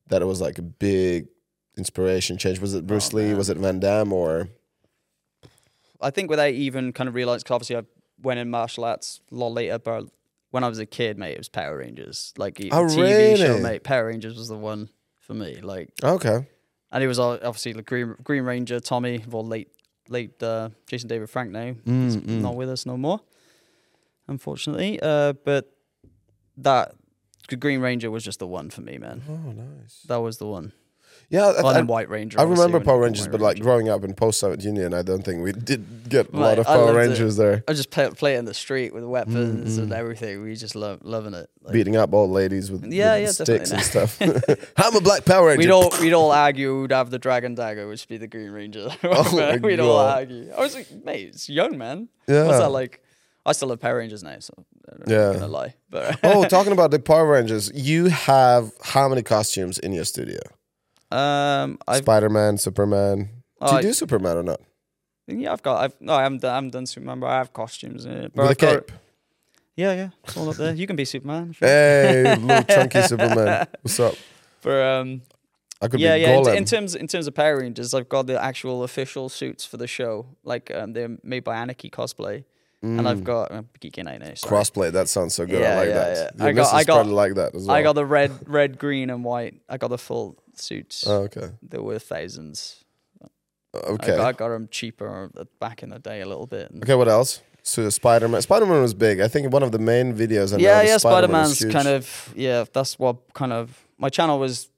[0.08, 1.28] that it was like a big
[1.78, 2.60] inspiration change?
[2.60, 3.34] Was it Bruce Lee?
[3.34, 4.12] Was it Van Damme?
[4.14, 4.50] Or
[6.02, 7.84] I think without even kind of realizing, because obviously I
[8.22, 10.06] went in martial arts a lot later, but
[10.52, 12.34] when I was a kid, mate, it was Power Rangers.
[12.38, 13.84] Like Oh, TV show, mate.
[13.84, 15.60] Power Rangers was the one for me.
[15.62, 16.48] Like, okay,
[16.92, 19.70] and it was obviously the Green Green Ranger, Tommy, well, late
[20.10, 21.74] late uh, Jason David Frank now.
[21.86, 23.20] Mm, He's not with us no more,
[24.28, 25.00] unfortunately.
[25.02, 25.72] Uh, but
[26.58, 26.94] that
[27.50, 29.22] the Green Ranger was just the one for me, man.
[29.30, 30.04] oh nice.
[30.08, 30.72] That was the one.
[31.30, 32.40] Yeah, I, and I- White Ranger.
[32.40, 33.64] I remember Power Rangers, White but like Ranger.
[33.64, 36.66] growing up in post Soviet Union, I don't think we did get a lot of
[36.66, 37.00] Power loved it.
[37.00, 37.64] Rangers there.
[37.68, 40.00] I just play, play it in the street with weapons and mm-hmm.
[40.00, 40.44] everything.
[40.44, 41.50] We just love loving it.
[41.62, 44.22] Like, beating up old ladies with, Yeah, with yeah, sticks and stuff.
[44.78, 45.60] I'm a black Power Ranger.
[45.60, 48.52] We'd all we'd all argue who'd have the dragon dagger, which would be the Green
[48.52, 48.90] Ranger.
[49.04, 50.52] Oh we'd all argue.
[50.56, 52.10] I was like, mate, it's young man.
[52.28, 52.46] Yeah.
[52.46, 53.02] What's that like?
[53.48, 54.54] I still love Power Rangers now, so
[54.92, 55.34] I'm Yeah.
[55.34, 55.76] gonna lie.
[55.90, 60.40] But oh, talking about the Power Rangers, you have how many costumes in your studio?
[61.16, 63.18] Um, Spider Man, Superman.
[63.18, 63.28] Do
[63.62, 64.62] Oh, you I- do Superman or not?
[65.28, 67.54] yeah, I've got I've no, I haven't done, I haven't done Superman, but I have
[67.54, 68.32] costumes in it.
[68.36, 68.92] But With a got- cape.
[69.76, 70.74] yeah, yeah, it's all up there.
[70.74, 71.56] You can be Superman.
[71.60, 73.68] Hey, little chunky Superman.
[73.82, 74.16] What's up?
[74.62, 75.22] For um,
[75.82, 76.38] I could yeah, be yeah.
[76.52, 79.78] In, in terms in terms of Power Rangers, I've got the actual official suits for
[79.78, 80.26] the show.
[80.44, 82.44] Like um, they're made by Anarchy Cosplay,
[82.82, 84.34] and I've got I'm geeking out now.
[84.36, 84.52] Sorry.
[84.52, 84.92] Crossplay.
[84.92, 85.62] That sounds so good.
[85.62, 86.34] I Yeah, like yeah, that.
[86.38, 86.46] yeah.
[86.46, 87.76] I got- I got- like that as well.
[87.76, 89.56] I got the red, red, green, and white.
[89.70, 91.06] I got the full suits.
[91.08, 91.52] Oh, okay.
[91.62, 92.84] There were thousands.
[93.74, 94.14] Okay.
[94.14, 95.30] I got, I got them cheaper
[95.60, 96.72] back in the day a little bit.
[96.84, 96.96] okay.
[96.96, 97.42] What else?
[97.64, 98.42] So Spider Man.
[98.42, 99.20] Spider Man was big.
[99.20, 100.54] I think one of the main videos.
[100.54, 100.98] I yeah, yeah.
[100.98, 102.64] Spider Man's kind of yeah.
[102.72, 104.70] That's what kind of my channel was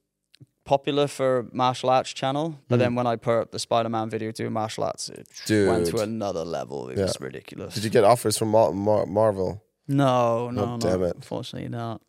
[0.68, 2.80] popular for martial arts channel, but hmm.
[2.82, 5.28] then when I put up the Spider Man video doing martial arts, it
[5.68, 6.90] went to another level.
[6.90, 7.06] It Yeah.
[7.06, 7.74] was ridiculous.
[7.74, 9.64] Did you get offers from Mar- Mar- Marvel?
[9.88, 10.78] No, no, oh, no.
[10.78, 11.16] damn it.
[11.16, 12.02] Unfortunately, not.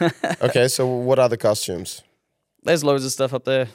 [0.42, 2.02] okay, so what are the costumes?
[2.68, 3.68] There's loads of stuff up there.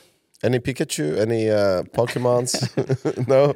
[0.44, 1.18] Any Pikachu?
[1.18, 3.28] Any uh, Pokemons?
[3.28, 3.56] no,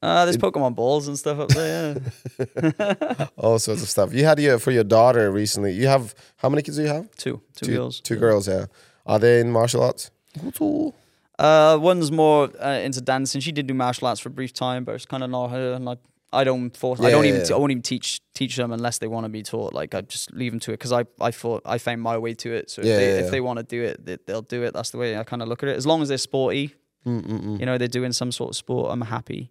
[0.00, 1.96] Uh, there's Pokemon balls and stuff up there.
[2.38, 3.26] Yeah.
[3.36, 4.14] all sorts of stuff.
[4.14, 5.72] You had your for your daughter recently.
[5.72, 7.10] You have how many kids do you have?
[7.16, 8.00] two, two, girls.
[8.00, 8.46] Two girls.
[8.46, 8.66] Yeah.
[9.06, 10.12] Are they in martial arts?
[11.38, 13.40] Uh, one's more uh, into dancing.
[13.40, 15.72] She did do martial arts for a brief time, but it's kind of not her.
[15.72, 15.96] And I,
[16.32, 17.00] I don't force.
[17.00, 17.46] I don't yeah, even.
[17.48, 17.54] yeah.
[17.54, 19.72] I won't even teach teach them unless they want to be taught.
[19.72, 22.34] Like I just leave them to it because I, I thought I found my way
[22.34, 22.70] to it.
[22.70, 24.74] So if Yeah, they yeah, if they want to do it, they, they'll do it.
[24.74, 25.76] That's the way I kind of look at it.
[25.76, 26.74] As long as they're sporty,
[27.06, 27.58] Mm-mm-mm.
[27.60, 28.90] you know, they're doing some sort of sport.
[28.92, 29.50] I'm happy.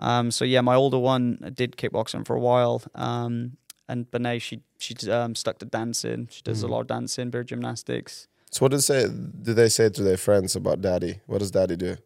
[0.00, 2.82] Um, so yeah, my older one did kickboxing for a while.
[2.94, 3.56] Um,
[3.88, 6.28] and but now she she's um, stuck to dancing.
[6.30, 6.44] She Mm.
[6.44, 8.28] does a lot of dancing, bit of gymnastics.
[8.50, 9.06] So what did say?
[9.08, 11.20] Do they say to their friends about daddy?
[11.26, 11.96] What does daddy do?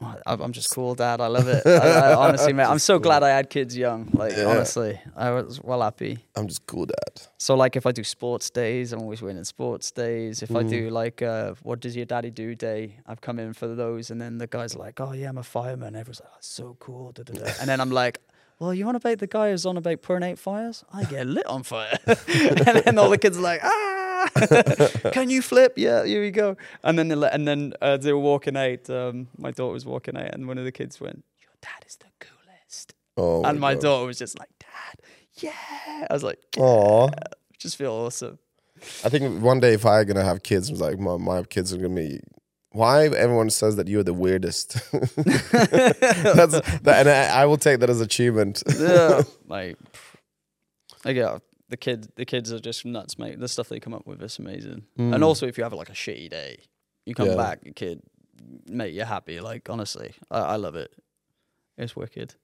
[0.00, 1.20] I- I'm just cool, Dad.
[1.20, 1.66] I love it.
[1.66, 4.08] I, I, honestly, man, I'm so glad I had kids young.
[4.12, 4.46] Like, Yeah.
[4.46, 6.18] honestly, I was well happy.
[6.36, 7.22] I'm just cool dad.
[7.38, 10.42] So, like, if I do sports days, I'm always winning sports days.
[10.42, 10.68] If I Mm.
[10.68, 12.98] do like, uh, what does your daddy do day?
[13.06, 15.42] I've come in for those, and then the guys are like, oh yeah, I'm a
[15.42, 15.94] fireman.
[15.94, 17.12] Everyone's like, oh, so cool.
[17.16, 18.20] and then I'm like.
[18.58, 20.84] Well, you want to about the guy who's on about putting out fires?
[20.92, 21.98] I get lit on fire.
[22.06, 22.16] and
[22.84, 24.28] then all the kids are like, ah,
[25.12, 25.74] can you flip?
[25.76, 26.56] Yeah, here we go.
[26.82, 28.88] And then, they let- and then uh, they were walking out.
[28.88, 31.96] Um, my daughter was walking out, and one of the kids went, "Your dad is
[31.96, 33.82] the coolest." Oh, and my God.
[33.82, 35.00] daughter was just like, "Dad,
[35.40, 37.10] yeah." I was like, Aw.
[37.58, 38.38] "Just feel awesome."
[39.04, 41.78] I think one day if I'm gonna have kids, it's like my, my kids are
[41.78, 42.20] gonna be.
[42.74, 44.72] Why everyone says that you're the weirdest?
[44.90, 45.14] That's
[46.82, 48.64] that, and I, I will take that as achievement.
[48.78, 49.76] yeah, like,
[51.04, 53.38] like yeah, the kids, the kids are just nuts, mate.
[53.38, 54.82] The stuff they come up with is amazing.
[54.98, 55.22] And hmm.
[55.22, 56.58] also, if you have like a shitty day,
[57.06, 57.36] you come Yeah.
[57.36, 58.02] back, kid,
[58.66, 59.40] mate, you're happy.
[59.40, 60.92] Like honestly, I, I love it.
[61.78, 62.34] It's wicked.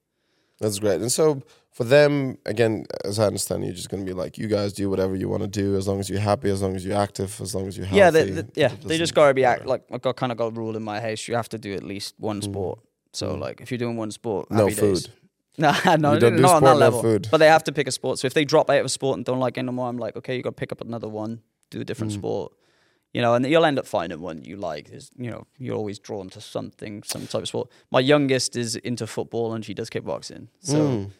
[0.60, 1.00] That's great.
[1.00, 1.42] And so
[1.72, 5.16] for them, again, as I understand, you're just gonna be like, you guys do whatever
[5.16, 7.54] you want to do, as long as you're happy, as long as you're active, as
[7.54, 7.98] long as you're healthy.
[7.98, 10.46] yeah, they, they- yeah, they just gotta be act, like I've got kind of got
[10.46, 11.26] a rule in my house.
[11.28, 12.80] You have to do at least one sport.
[13.12, 14.56] So like, if you're doing one sport, Mm.
[14.56, 15.06] No happy days.
[15.06, 15.14] food.
[15.58, 17.02] No, no, do not on that no level.
[17.02, 17.28] food.
[17.30, 18.18] But they have to pick a sport.
[18.18, 20.16] So if they drop out of a sport and don't like it anymore, I'm like,
[20.16, 22.16] okay, you got to pick up another one, do a different Mm.
[22.18, 22.52] sport.
[23.12, 24.88] You know, and you'll end up finding one you like.
[24.90, 27.68] Is you know, you're always drawn to something, some type of sport.
[27.90, 30.46] My youngest is into football and she does kickboxing.
[30.60, 31.10] So Mm.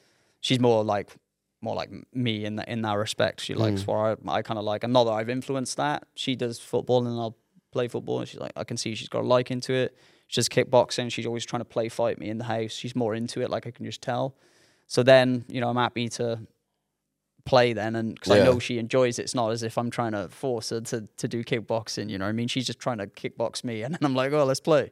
[0.41, 1.11] she's more like
[1.63, 3.41] more like me in that in that respect.
[3.41, 3.59] She Mm.
[3.59, 3.97] likes what
[4.29, 4.85] I, I kind of like.
[4.85, 6.05] And not that I've influenced that.
[6.15, 7.37] She does football and I'll
[7.73, 8.21] play football.
[8.21, 9.97] And she's like, I can see she's got a like into it.
[10.29, 11.11] She does kickboxing.
[11.11, 12.71] She's always trying to play fight me in the house.
[12.73, 13.51] She's more into it.
[13.51, 14.37] Like I can just tell.
[14.87, 16.39] So then, you know, I'm happy to
[17.45, 18.43] play then, and because Yeah.
[18.43, 19.23] I know she enjoys it.
[19.23, 22.09] It's not as if I'm trying to force her to to do kickboxing.
[22.11, 24.33] You know, what I mean, she's just trying to kickbox me, and then I'm like,
[24.33, 24.91] oh, let's play.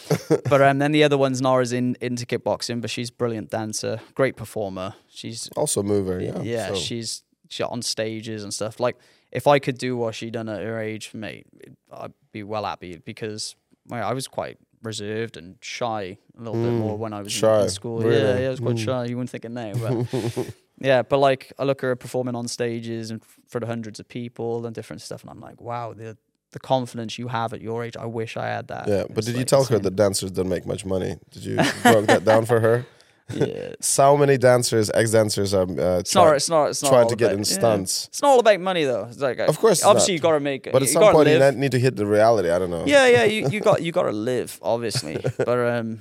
[0.48, 4.00] but um, then the other one's Nora's in into kickboxing, but she's a brilliant dancer,
[4.14, 4.94] great performer.
[5.08, 6.40] She's Also mover, yeah.
[6.42, 8.80] yeah, so- she's she's on stages and stuff.
[8.80, 8.96] Like
[9.30, 11.46] if I could do what she done at her age, for mate,
[11.92, 13.56] I'd be well happy because
[13.88, 17.48] well, I was quite reserved and shy a little bit more when I was in-
[17.62, 17.98] in, school.
[18.00, 18.16] really?
[18.16, 19.04] Yeah, yeah, I was quite shy.
[19.06, 21.02] You wouldn't think it now, but yeah.
[21.02, 24.66] But like I look at her performing on stages and for the hundreds of people
[24.66, 26.16] and different stuff, and I'm like, wow, the
[26.52, 27.96] the confidence you have at your age.
[27.96, 28.88] I wish I had that.
[28.88, 31.16] Yeah, but It's, did you like, tell her that dancers don't make much money?
[31.30, 32.86] Did you broke that down for her?
[33.30, 33.74] Yeah.
[33.80, 36.34] So many dancers, ex dancers, are uh, It's not.
[36.34, 36.70] It's not.
[36.70, 37.58] It's not trying to get about- in yeah.
[37.58, 38.06] stunts.
[38.06, 39.04] It's not all about money, though.
[39.04, 40.66] It's like, Of course obviously you got to make.
[40.66, 40.72] It.
[40.72, 41.54] But at some point, live.
[41.54, 42.48] you need to hit the reality.
[42.48, 42.84] I don't know.
[42.86, 45.18] yeah, yeah, you, you got you got to live, obviously.
[45.36, 46.00] but um,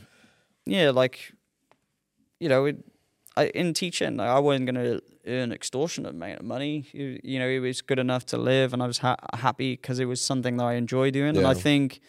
[0.66, 1.34] yeah, like
[2.40, 2.78] you know, it,
[3.38, 6.86] I, in teaching, like, I wasn't gonna earn extortionate amount of money.
[6.92, 10.00] You, you know, it was good enough to live, and I was ha- happy because
[10.00, 11.38] it was something that I enjoy doing.
[11.38, 12.00] And I think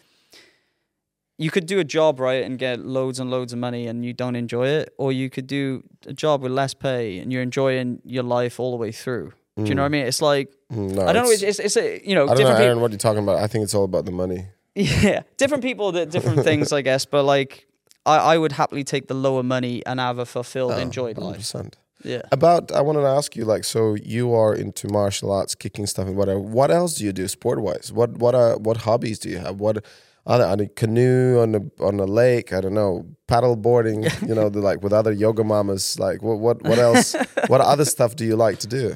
[1.37, 4.13] you could do a job right and get loads and loads of money, and you
[4.13, 8.01] don't enjoy it, or you could do a job with less pay and you're enjoying
[8.03, 9.31] your life all the way through.
[9.57, 10.05] Do you know what I mean?
[10.05, 11.31] It's like Mm, no, I don't know.
[11.31, 12.63] it's- It's, it's, it's a you know I don't know, people.
[12.65, 13.39] Aaron, what you're talking about.
[13.39, 14.45] I think it's all about the money.
[14.75, 17.03] Yeah, different people different things, I guess.
[17.05, 17.67] But like,
[18.05, 21.39] I, I would happily take the lower money and have a fulfilled, Oh, enjoyed life.
[21.39, 21.73] 100%.
[22.03, 22.21] Yeah.
[22.31, 26.07] About, I wanted to ask you, like, so you are into martial arts, kicking stuff,
[26.07, 26.39] and whatever.
[26.39, 27.91] What else do you do sport wise?
[27.91, 29.59] What what are what hobbies do you have?
[29.59, 29.83] What
[30.25, 32.53] other on a canoe on the on a lake?
[32.53, 34.03] I don't know, paddle boarding.
[34.27, 35.99] you know, the, like with other yoga mamas.
[35.99, 37.15] Like, what what what else?
[37.47, 38.95] what other stuff do you like to do?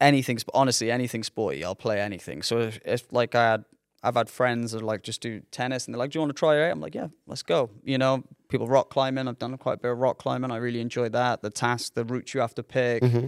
[0.00, 2.42] Anything, honestly, anything sporty, I'll play anything.
[2.42, 3.64] So if, if like I had,
[4.06, 6.38] I've had friends that like just do tennis, and they're like, "Do you want to
[6.38, 9.26] try it?" I'm like, "Yeah, let's go." You know, people rock climbing.
[9.28, 10.50] I've done quite a bit of rock climbing.
[10.50, 11.42] I really enjoy that.
[11.42, 13.02] The task, the route you have to pick.
[13.02, 13.26] Mm-hmm.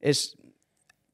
[0.00, 0.34] Is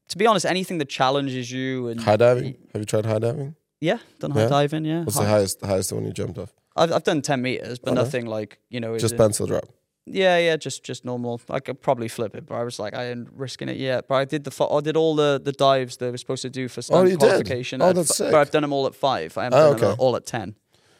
[0.09, 2.55] to be honest, anything that challenges you and High diving?
[2.73, 3.55] Have you tried high diving?
[3.79, 4.47] Yeah, done high Yeah?
[4.49, 4.85] diving.
[4.85, 6.53] Yeah, What's Hi- the highest highest one you jumped off?
[6.75, 8.03] I've I've done ten meters, but Oh, no?
[8.03, 8.97] nothing like you know.
[8.97, 9.65] Just pencil drop.
[10.05, 11.39] Yeah, yeah, just just normal.
[11.49, 14.07] I could probably flip it, but I was like, I ain't risking it yet.
[14.09, 16.49] But I did the fo- I did all the, the dives that was supposed to
[16.49, 17.19] do for stunt Oh, you did?
[17.19, 17.81] qualification.
[17.81, 18.29] Oh, that's sick.
[18.31, 19.37] But I've done them all at five.
[19.37, 19.99] I haven't Oh, done them okay.
[20.01, 20.55] all at ten.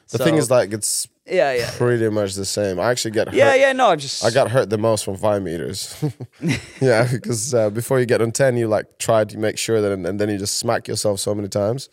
[0.09, 2.79] The So- thing is, like, it's yeah, yeah, pretty much the same.
[2.79, 3.35] I actually get hurt.
[3.35, 3.73] yeah, yeah.
[3.73, 5.95] No, I just I got hurt the most from five meters.
[6.81, 9.91] yeah, because uh, before you get on ten, you like try to make sure that,
[9.91, 11.89] and, and then you just smack yourself so many times.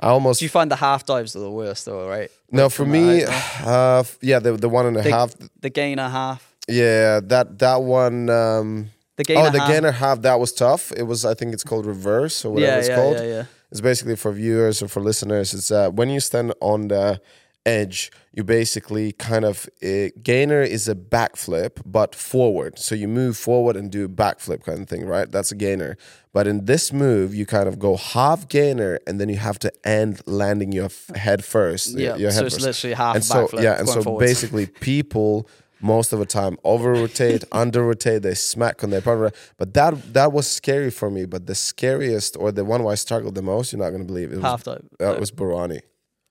[0.00, 2.30] I almost Do you find the half dives are the worst though, right?
[2.50, 3.24] no Like for me.
[3.24, 5.34] Uh, yeah, the the one and a half.
[5.60, 6.53] the gainer half.
[6.68, 8.30] Yeah, that that one.
[8.30, 9.68] Um, The gainer oh, the half.
[9.68, 10.22] gainer half.
[10.22, 10.92] That was tough.
[10.96, 11.24] It was.
[11.24, 13.16] I think it's called reverse or whatever Yeah, it's yeah, called.
[13.16, 13.44] yeah, yeah.
[13.70, 15.52] It's basically for viewers or for listeners.
[15.54, 17.20] It's uh, when you stand on the
[17.66, 22.78] edge, you basically kind of uh, gainer is a backflip but forward.
[22.78, 25.30] So you move forward and do a backflip kind of thing, right?
[25.30, 25.96] That's a gainer.
[26.32, 29.72] But in this move, you kind of go half gainer and then you have to
[29.84, 31.96] end landing your f- head first.
[31.96, 32.66] Yeah, your so it's first.
[32.66, 34.26] literally half and so backflip yeah, and so forwards.
[34.30, 35.48] basically people
[35.84, 39.30] most of the time over rotate, under rotate, they smack on their partner.
[39.58, 41.26] But that that was scary for me.
[41.26, 44.32] But the scariest or the one where I struggled the most, you're not gonna believe
[44.32, 44.88] it Half time.
[44.98, 45.80] that was Barani.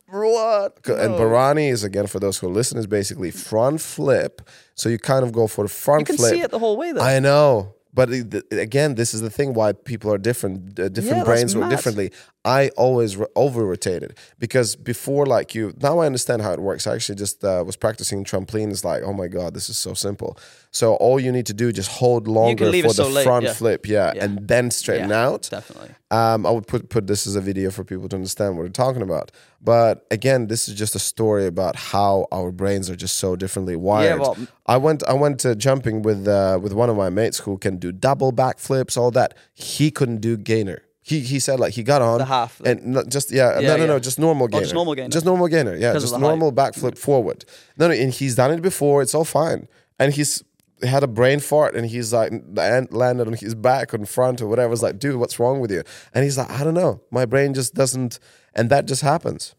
[0.10, 0.88] What?
[0.88, 4.42] And Barani is again for those who listen is basically front flip.
[4.76, 6.10] So you kind of go for the front flip.
[6.10, 6.34] You can flip.
[6.34, 7.02] see it the whole way though.
[7.02, 7.74] I know.
[7.94, 8.10] But
[8.52, 10.80] again, this is the thing why people are different.
[10.80, 12.12] Uh, different Yeah, brains work differently.
[12.44, 16.88] I always ro- over rotated because before, like you, now I understand how it works.
[16.88, 18.72] I actually just uh, was practicing trampoline.
[18.72, 20.38] It's like, oh my god, this is so simple.
[20.76, 23.54] So all you need to do just hold longer for the late, front yeah.
[23.54, 24.24] flip, yeah, Yeah.
[24.26, 25.48] and then straighten Yeah, out.
[25.52, 25.92] Definitely.
[26.10, 28.70] Um, I would put put this as a video for people to understand what we're
[28.70, 29.32] talking about.
[29.62, 33.76] But again, this is just a story about how our brains are just so differently
[33.76, 34.20] wired.
[34.20, 34.36] well-
[34.66, 37.78] I went I went to jumping with uh, with one of my mates who can
[37.78, 39.36] do double backflips, all that.
[39.54, 40.82] He couldn't do gainer.
[41.04, 43.76] He he said like he got on The half, and not just yeah, Yeah, no
[43.78, 43.86] no yeah.
[43.94, 45.10] no just normal Oh, gainer just normal gainer.
[45.10, 46.40] just normal gainer yeah just normal height.
[46.40, 47.46] normal backflip forward
[47.78, 49.68] no no and he's done it before it's all fine
[50.00, 50.42] and he's
[50.84, 54.42] had a brain fart and he's like and landed on his back or in front
[54.42, 54.74] or whatever.
[54.74, 55.84] It's like, dude, what's wrong with you?
[56.14, 57.02] And he's like, I don't know.
[57.12, 58.20] My brain just doesn't,
[58.54, 59.56] and that just happens.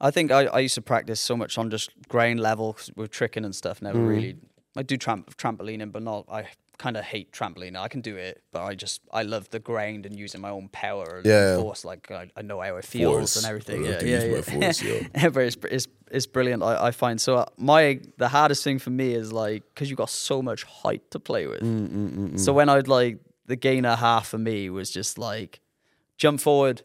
[0.00, 3.44] I think I, I used to practice so much on just grain level with tricking
[3.44, 3.80] and stuff.
[3.80, 3.82] Mm.
[3.82, 4.36] Never really.
[4.76, 6.26] I do tramp, trampolining, but not.
[6.30, 6.48] I
[6.84, 7.76] kind of hate trampoline.
[7.86, 10.68] I can do it, but I just I love the grind and using my own
[10.84, 11.56] power and Yeah.
[11.60, 11.84] force.
[11.90, 13.36] Like I, I know how it feels Force.
[13.36, 13.80] and everything.
[13.86, 14.40] I Yeah, yeah, yeah.
[14.54, 15.28] force, yeah.
[15.34, 16.62] But it's, it's it's brilliant.
[16.62, 19.96] I, I find so uh, my the hardest thing for me is like because you
[19.96, 21.60] got so much height to play with.
[21.62, 25.60] Mm, So when I'd like the gainer half for me was just like
[26.22, 26.82] jump forward,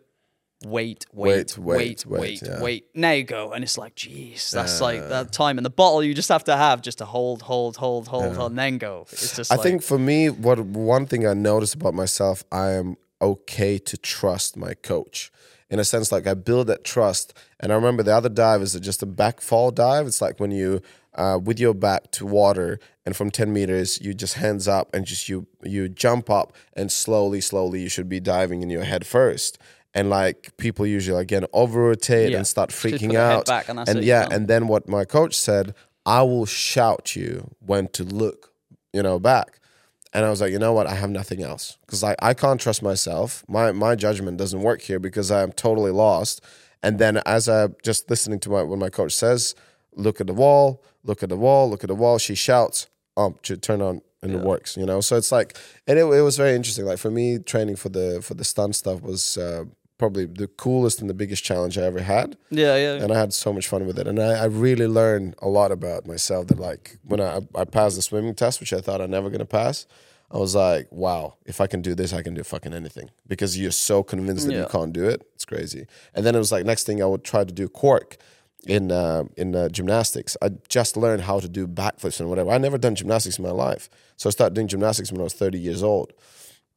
[0.66, 2.62] wait, wait, Wait, wait, wait, wait, wait, yeah.
[2.62, 2.86] wait.
[2.94, 6.04] Now you go, and it's like, jeez, that's like that time in the bottle.
[6.04, 9.06] You just have to have just to hold, hold, hold, hold, hold, and then go.
[9.12, 9.52] It's just.
[9.52, 13.78] I like, think for me, what one thing I noticed about myself, I am okay
[13.78, 15.32] to trust my coach.
[15.70, 17.34] In a sense, like I build that trust.
[17.60, 20.06] And I remember the other dive is just a back fall dive.
[20.06, 20.82] It's like when you,
[21.16, 25.06] uh, with your back to water, and from ten meters, you just hands up and
[25.06, 29.08] just you you jump up and slowly, slowly, you should be diving in your head
[29.08, 29.58] first.
[29.96, 32.38] And like people usually again over rotate Yeah.
[32.40, 33.50] and start freaking out.
[33.70, 35.74] and and yeah, and then what my coach said,
[36.06, 38.52] I will shout you when to look,
[38.94, 39.60] you know, back.
[40.14, 40.86] And I was like, you know what?
[40.88, 43.44] I have nothing else because I, I can't trust myself.
[43.48, 46.42] My my judgment doesn't work here because I am totally lost.
[46.84, 49.56] And then as I just listening to my when my coach says,
[49.96, 52.18] look at the wall, look at the wall, look at the wall.
[52.18, 54.76] She shouts, um, to turn on and it works.
[54.78, 55.58] You know, so it's like,
[55.88, 56.86] and it, it was very interesting.
[56.86, 59.66] Like for me, training for the for the stunt stuff was uh,
[59.98, 63.34] probably the coolest and the biggest challenge I ever had yeah, yeah, and I had
[63.34, 64.08] so much fun with it.
[64.08, 66.48] And I, I really learned a lot about myself.
[66.48, 69.46] That like when I I passed the swimming test, which I thought I never gonna
[69.46, 69.86] pass,
[70.32, 73.10] I was like, wow, if I can do this, I can do fucking anything.
[73.28, 75.86] Because you're so convinced that you can't do it, it's crazy.
[76.14, 78.18] And then it was like next thing I would try to do cork
[78.66, 80.36] in uh, in uh, gymnastics.
[80.42, 82.52] I just learned how to do backflips and whatever.
[82.52, 85.34] I never done gymnastics in my life, so I started doing gymnastics when I was
[85.34, 86.14] 30 years old.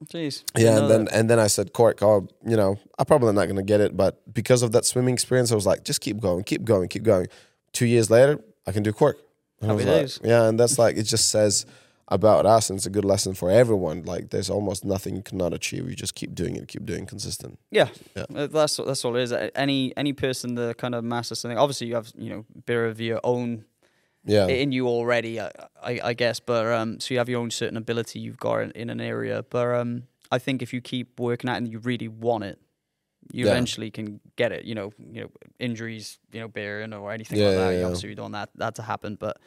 [0.06, 0.44] Jeez.
[0.56, 1.14] Yeah, and then that.
[1.14, 4.20] and then I said, Cork, oh, you know, I'm probably not gonna get it, but
[4.32, 7.26] because of that swimming experience, I was like, just keep going, keep going, keep going.
[7.72, 9.18] Two years later, I can do Cork.
[9.60, 10.20] Happy was like- days.
[10.22, 11.66] yeah, and that's like it just says
[12.10, 14.02] about us, and it's a good lesson for everyone.
[14.04, 15.86] Like, there's almost nothing you cannot achieve.
[15.90, 17.58] You just keep doing it, keep doing consistent.
[17.70, 18.24] Yeah, Yeah.
[18.34, 19.32] Uh, that's that's all it is.
[19.54, 23.00] Any any person that kind of masters something, obviously you have you know bit of
[23.00, 23.64] your own
[24.28, 25.50] Yeah, in you already, I,
[25.82, 26.40] I, I guess.
[26.40, 29.42] But um, so you have your own certain ability you've got in, in an area.
[29.48, 32.58] But um, I think if you keep working at it and you really want it,
[33.32, 33.52] you Yeah.
[33.52, 34.64] eventually can get it.
[34.64, 37.72] You know, you know, injuries, you know, bearing or anything Yeah, like that.
[37.72, 37.84] yeah, You.
[37.86, 39.16] Obviously, you don't want that that to happen.
[39.16, 39.38] But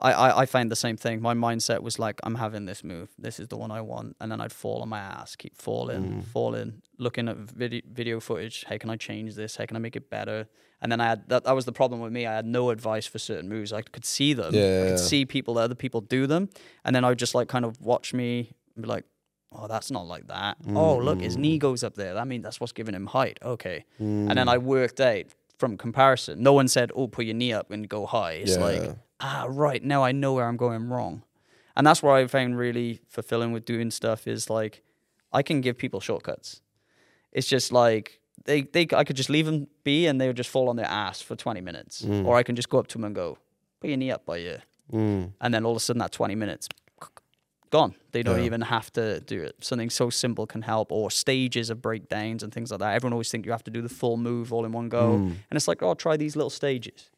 [0.00, 1.22] I, I, I find the same thing.
[1.22, 3.08] My mindset was like, I'm having this move.
[3.18, 4.16] This is the one I want.
[4.20, 6.24] And then I'd fall on my ass, keep falling, Mm.
[6.24, 8.64] falling, looking at video, video footage.
[8.68, 9.56] How can I change this?
[9.56, 10.48] How can I make it better?
[10.82, 12.26] And then I had that, that was the problem with me.
[12.26, 13.72] I had no advice for certain moves.
[13.72, 14.54] I could see them.
[14.54, 14.82] I Yeah.
[14.84, 16.50] could see people, other people do them.
[16.84, 19.04] And then I would just like kind of watch me and be like,
[19.50, 20.58] oh, that's not like that.
[20.74, 22.12] Oh, look, his knee goes up there.
[22.12, 23.38] That means that's what's giving him height.
[23.42, 23.86] Okay.
[23.98, 25.24] And then I worked out
[25.58, 26.42] from comparison.
[26.42, 28.32] No one said, oh, put your knee up and go high.
[28.32, 28.62] It's Yeah.
[28.62, 31.22] like, ah, right, now I know where I'm going wrong.
[31.76, 34.82] And that's what I found really fulfilling with doing stuff is like,
[35.32, 36.62] I can give people shortcuts.
[37.32, 40.48] It's just like, they, they, I could just leave them be and they would just
[40.50, 42.02] fall on their ass for 20 minutes.
[42.04, 43.36] Or I can just go up to them and go,
[43.80, 44.58] put your knee up by you.
[44.92, 45.32] Mm.
[45.40, 46.68] And then all of a sudden, that 20 minutes,
[47.70, 47.94] gone.
[48.12, 48.44] They don't Yeah.
[48.46, 49.56] even have to do it.
[49.62, 52.94] Something so simple can help, or stages of breakdowns and things like that.
[52.94, 55.26] Everyone always think you have to do the full move all in one go, Mm.
[55.50, 57.10] and it's like, oh, try these little stages,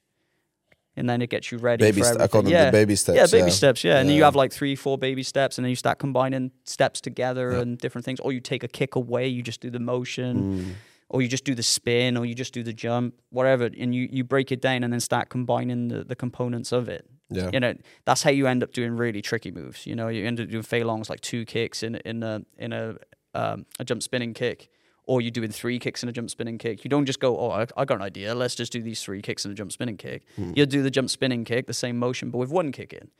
[0.99, 1.83] and then it gets you ready.
[1.85, 2.71] Baby for st- I call them the yeah.
[2.71, 3.55] baby steps, Yeah, baby yeah.
[3.57, 3.85] steps.
[3.85, 6.51] Yeah, and then you have like three, four baby steps, and then you start combining
[6.65, 8.21] steps together and different things.
[8.21, 10.73] Or you take a kick away, you just do the motion Mm.
[11.11, 14.09] or you just do the spin, or you just do the jump, whatever, and you,
[14.13, 17.07] you break it down and then start combining the, the components of it.
[17.31, 17.51] Yeah.
[17.53, 19.87] You know, that's how you end up doing really tricky moves.
[19.87, 22.97] You know, you end up doing fei like two kicks in in a in a
[23.35, 24.69] um, a jump spinning kick,
[25.09, 26.85] or you're doing three kicks in a jump spinning kick.
[26.85, 28.35] You don't just go, oh, I, I got an idea.
[28.35, 30.23] Let's just do these three kicks in a jump spinning kick.
[30.55, 33.11] You'll do the jump spinning kick, the same motion, but with one kick in.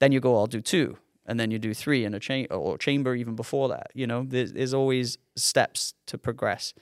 [0.00, 2.76] Then you go, I'll do two, and then you do three in a chain or
[2.78, 3.88] chamber even before that.
[3.94, 6.74] You know, there's, there's always steps to progress.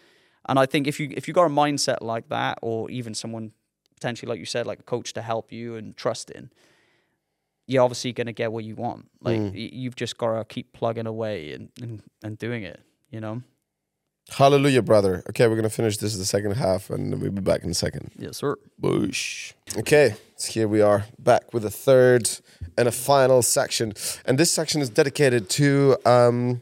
[0.48, 3.52] And I think if you if you got a mindset like that, or even someone
[3.96, 6.50] potentially, like you said, like a coach to help you and trust in,
[7.66, 9.08] you're obviously going to get what you want.
[9.20, 9.50] Like Mm.
[9.52, 12.80] y- you've just got to keep plugging away and, and and doing it.
[13.10, 13.42] You know.
[14.30, 15.22] Hallelujah, brother.
[15.28, 18.10] Okay, we're gonna finish this the second half, and we'll be back in a second.
[18.18, 18.56] Yes, sir.
[18.78, 19.52] Bush.
[19.76, 22.28] Okay, so here we are back with a third
[22.76, 23.92] and a final section,
[24.24, 26.60] and this section is dedicated to um,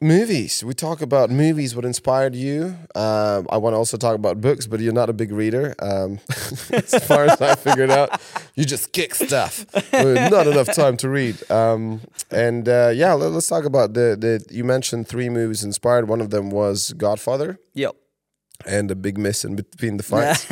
[0.00, 0.64] movies.
[0.64, 2.76] We talk about movies, what inspired you.
[2.94, 6.20] Um, I want to also talk about books, but you're not a big reader, um,
[6.72, 8.20] as far as I figured out.
[8.54, 9.64] You just kick stuff.
[9.92, 11.50] not enough time to read.
[11.50, 12.00] Um,
[12.30, 14.44] and uh, yeah, let, us talk about the the.
[14.54, 16.08] You mentioned three movies inspired.
[16.08, 17.96] One of them was Godfather Yep.
[18.66, 20.46] And a big miss in between the fights.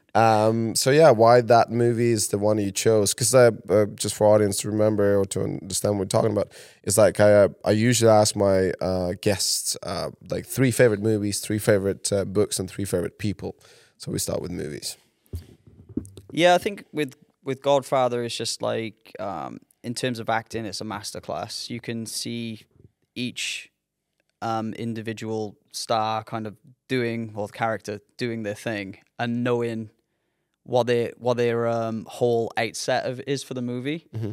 [0.14, 3.14] um, so yeah, why that movie is the one you chose?
[3.14, 6.52] Because uh, uh, just for audience to remember or to understand what we're talking about,
[6.82, 11.40] it's like I uh, I usually ask my uh, guests uh, like three favorite movies,
[11.40, 13.56] three favorite uh, books, and three favorite people.
[13.98, 14.96] So we start with movies.
[16.32, 20.80] Yeah, I think with with Godfather, it's just like um, in terms of acting, it's
[20.80, 21.68] a masterclass.
[21.70, 22.62] You can see
[23.14, 23.70] each
[24.42, 26.56] um, individual star kind of
[26.90, 29.90] doing or the character doing their thing and knowing
[30.64, 34.08] what their what their um, whole outset of is for the movie.
[34.14, 34.32] Mm-hmm.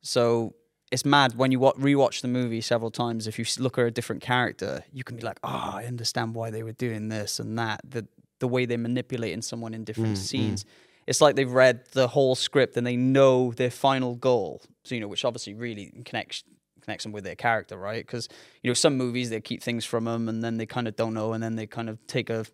[0.00, 0.54] So
[0.90, 3.26] it's mad when you wa- rewatch the movie several times.
[3.26, 6.50] If you look at a different character, you can be like, "Oh, I understand why
[6.50, 8.08] they were doing this and that." The
[8.40, 10.28] the way they're manipulating someone in different mm, mm.
[10.30, 10.64] scenes.
[11.06, 14.62] It's like they've read the whole script and they know their final goal.
[14.84, 16.42] So you know, which obviously really connects
[16.82, 18.04] connects them with their character, right?
[18.04, 18.28] Because
[18.62, 21.14] you know, some movies they keep things from them and then they kind of don't
[21.14, 22.44] know, and then they kind of take a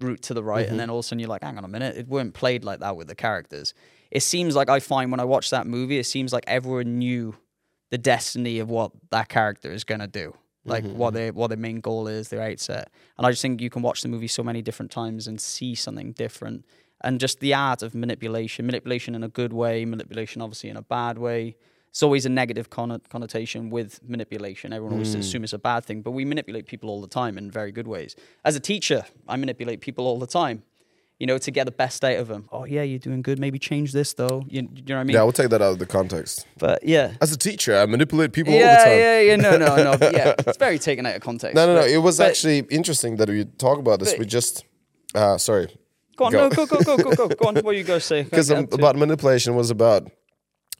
[0.00, 0.78] route to the right, and mm-hmm.
[0.78, 2.80] then all of a sudden you're like, hang on a minute, it weren't played like
[2.80, 3.74] that with the characters.
[4.10, 7.36] It seems like I find when I watch that movie, it seems like everyone knew
[7.90, 10.34] the destiny of what that character is gonna do,
[10.64, 11.16] like mm-hmm, what mm-hmm.
[11.16, 12.90] their what their main goal is, their outset.
[13.18, 15.74] And I just think you can watch the movie so many different times and see
[15.74, 16.64] something different.
[17.02, 20.82] And just the art of manipulation, manipulation in a good way, manipulation obviously in a
[20.82, 21.56] bad way.
[21.90, 24.72] It's always a negative connotation with manipulation.
[24.72, 27.50] Everyone always assumes it's a bad thing, but we manipulate people all the time in
[27.50, 28.14] very good ways.
[28.44, 30.62] As a teacher, I manipulate people all the time,
[31.18, 32.48] you know, to get the best out of them.
[32.52, 33.40] Oh yeah, you're doing good.
[33.40, 34.44] Maybe change this though.
[34.48, 35.14] You, you know what I mean?
[35.16, 36.46] Yeah, we'll take that out of the context.
[36.58, 38.98] But yeah, As a teacher, I manipulate people all the yeah, time.
[38.98, 39.36] yeah, yeah.
[39.36, 39.98] No, no, no.
[39.98, 41.56] But yeah, it's very taken out of context.
[41.56, 41.84] No, no, no.
[41.86, 44.12] It was but- actually interesting that we talk about this.
[44.12, 44.64] but- we just,
[45.16, 45.76] uh, sorry,
[46.16, 46.48] Go on, go.
[46.48, 47.54] no, go, go, go, go, go, go on.
[47.56, 48.22] What are you go say?
[48.30, 50.08] because Okay, about manipulation was about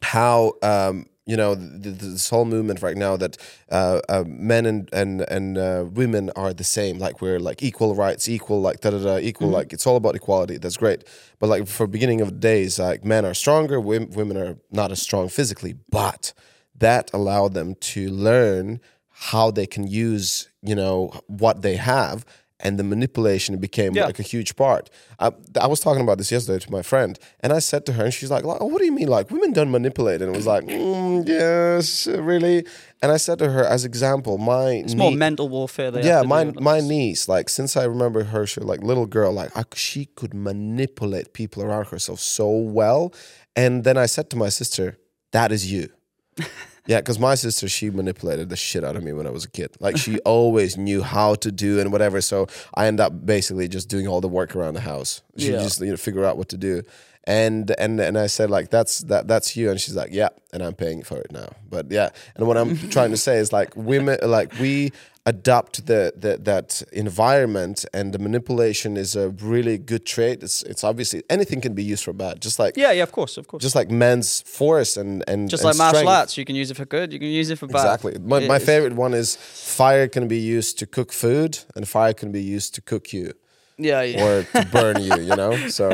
[0.03, 3.37] how um, you know th- th- this whole movement right now that
[3.71, 6.99] uh, uh, men and and and uh, women are the same.
[6.99, 10.17] Like we're like equal rights equal like da da da equal like it's all about
[10.17, 10.57] equality.
[10.59, 11.05] That's great.
[11.39, 15.01] But like for beginning of days like men are stronger wom- women are not as
[15.03, 15.75] strong physically.
[15.91, 16.33] But
[16.79, 22.25] that allowed them to learn how they can use you know what they have
[22.63, 24.07] and the manipulation became Yeah.
[24.07, 24.91] like a huge part.
[25.19, 28.05] I, I was talking about this yesterday to my friend, and I said to her,
[28.05, 29.09] and she's like, "Oh, what do you mean?
[29.09, 32.65] Like women don't manipulate?" And it was like, mm, "Yes, really."
[33.03, 35.91] And I said to her, as example, my It's more mental warfare.
[35.91, 39.51] They yeah, my my niece, like since I remember her, she like little girl, like
[39.57, 43.13] I, she could manipulate people around herself so well.
[43.57, 44.99] And then I said to my sister,
[45.33, 45.89] "That is you."
[46.91, 49.49] Yeah, because my sister, she manipulated the shit out of me when I was a
[49.49, 49.71] kid.
[49.79, 52.21] Like she always knew how to do and whatever.
[52.21, 55.23] So I end up basically just doing all the work around the house.
[55.37, 55.63] She Yeah.
[55.63, 56.83] just you know figure out what to do.
[57.25, 60.63] And and and I said like that's that that's you, and she's like yeah, and
[60.65, 61.51] I'm paying for it now.
[61.69, 64.91] But yeah, and what I'm trying to say is like women, like we
[65.35, 70.43] adopt the, the that environment, and the manipulation is a really good trait.
[70.43, 73.41] It's it's obviously anything can be used for bad, just like Yeah, yeah, of course,
[73.41, 73.63] of course.
[73.67, 76.77] just like men's force and and Just and like martial arts, you can use it
[76.77, 77.85] for good, you can use it for bad.
[77.85, 78.13] Exactly.
[78.33, 79.37] My, my favorite one is
[79.77, 83.33] fire can be used to cook food, and fire can be used to cook you
[83.79, 84.25] Yeah, yeah.
[84.25, 85.15] or to burn you.
[85.29, 85.53] You know.
[85.69, 85.85] So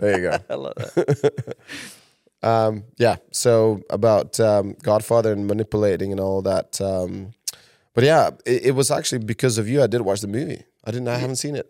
[0.00, 0.34] there you go.
[0.54, 1.56] I love that.
[2.42, 3.16] Um, yeah.
[3.32, 6.80] So about um, Godfather and manipulating and all that.
[6.80, 7.34] Um,
[7.94, 10.62] but yeah, it, it was actually because of you I did watch the movie.
[10.84, 11.08] I didn't.
[11.08, 11.66] I haven't seen it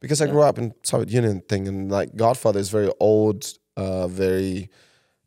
[0.00, 3.44] because I grew up in Soviet Union thing and like Godfather is very old,
[3.76, 4.70] uh, very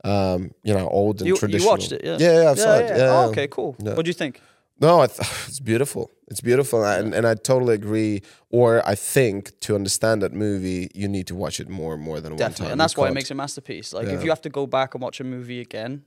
[0.03, 1.71] um, you know old and You, you traditional.
[1.71, 2.17] watched it, yeah?
[2.19, 2.89] Yeah, yeah, I've saw it.
[2.89, 3.27] Yeah, Oh, yeah.
[3.31, 3.75] okay, cool.
[3.79, 3.95] Yeah.
[3.95, 4.41] What do you think?
[4.79, 6.11] No, I th- it's beautiful.
[6.29, 8.21] It's beautiful, and and I totally agree.
[8.49, 12.19] Or I think to understand that movie, you need to watch it more and more
[12.21, 12.71] than one time.
[12.71, 13.93] and that's You why it makes a masterpiece.
[13.93, 14.15] Like Yeah.
[14.17, 16.03] if you have to go back and watch a movie again,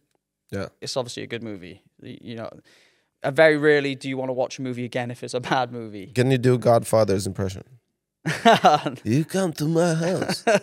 [0.50, 1.82] Yeah, it's obviously a good movie.
[2.02, 2.50] You know,
[3.24, 6.06] very rarely do you want to watch a movie again if it's a bad movie.
[6.14, 7.62] can you do Godfather's impression?
[9.04, 10.44] You come to my house.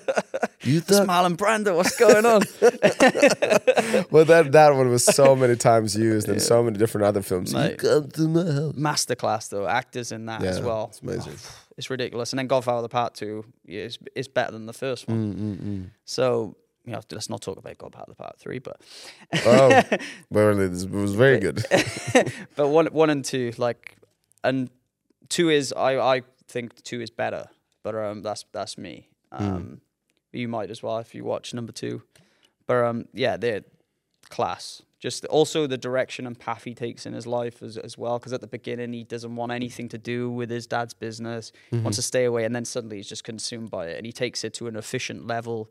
[0.64, 2.42] You thought Marlon Brando, what's going on?
[4.12, 7.54] well that that one was so many times used in so many different other films.
[7.54, 8.74] You come to my house.
[8.74, 10.88] Masterclass though, actors in that as well.
[10.90, 11.36] it's amazing.
[11.78, 12.34] It's ridiculous.
[12.34, 15.34] And then Godfather Part Two is is better than the first one.
[15.36, 16.58] Mm, So
[16.88, 18.82] you know, let's not talk about Godfather Part the Part Three, but
[19.46, 19.84] Oh,
[20.30, 21.64] well, it was very good.
[22.56, 23.98] but one one and two like
[24.44, 24.70] and
[25.28, 27.48] two is I I think two is better,
[27.84, 29.10] but um that's that's me.
[29.34, 29.82] Um,
[30.32, 32.04] you might as well if you watch number two,
[32.66, 33.64] but um yeah they're
[34.30, 34.82] class.
[35.00, 38.18] Just also the direction and path he takes in his life as as well.
[38.18, 41.98] Because at the beginning he doesn't want anything to do with his dad's business, wants
[41.98, 44.54] to stay away, and then suddenly he's just consumed by it, and he takes it
[44.56, 45.70] to an efficient level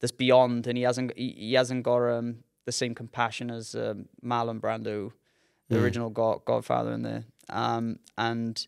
[0.00, 4.06] that's beyond, and he hasn't he, he hasn't got um the same compassion as um,
[4.24, 5.12] Marlon Brando
[5.68, 8.66] the original God, Godfather in there, um, and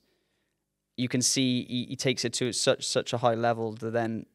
[0.96, 4.26] you can see he, he takes it to such such a high level that then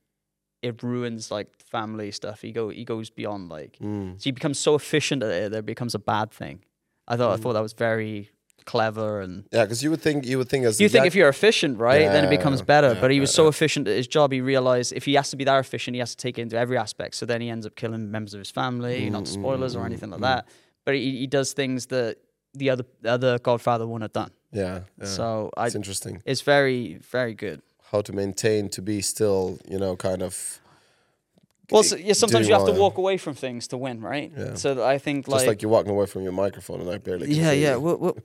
[0.62, 2.42] it ruins like family stuff.
[2.42, 4.18] He go he goes beyond like Mm.
[4.18, 6.64] so he becomes so efficient at it that it becomes a bad thing.
[7.08, 8.30] I thought I thought that was very
[8.66, 11.30] clever and Yeah, because you would think you would think as you think if you're
[11.30, 12.94] efficient, right, then it becomes better.
[12.94, 15.30] yeah, but he was yeah, so efficient at his job, he realized if he has
[15.32, 17.16] to be that efficient, he has to take it into every aspect.
[17.16, 19.82] So then he ends up killing members of his family, mm, not Mm, spoilers or
[19.82, 20.24] mm, anything like mm.
[20.24, 20.48] that.
[20.86, 22.18] But he, he does things that
[22.54, 24.32] the other other Godfather wouldn't have done.
[24.52, 25.06] yeah, yeah.
[25.06, 27.62] So I, it's interesting it's very very good.
[27.92, 30.60] how to maintain to be still, you know, kind of
[31.72, 32.78] Well, so, yeah, sometimes you have to yeah.
[32.78, 34.32] walk away from things to win, right?
[34.36, 34.56] Yeah.
[34.56, 37.34] So I think like just like, you're walking away from your microphone and I barely.
[37.34, 37.76] Yeah, yeah.
[37.76, 37.80] you.
[37.80, 38.18] Well, well,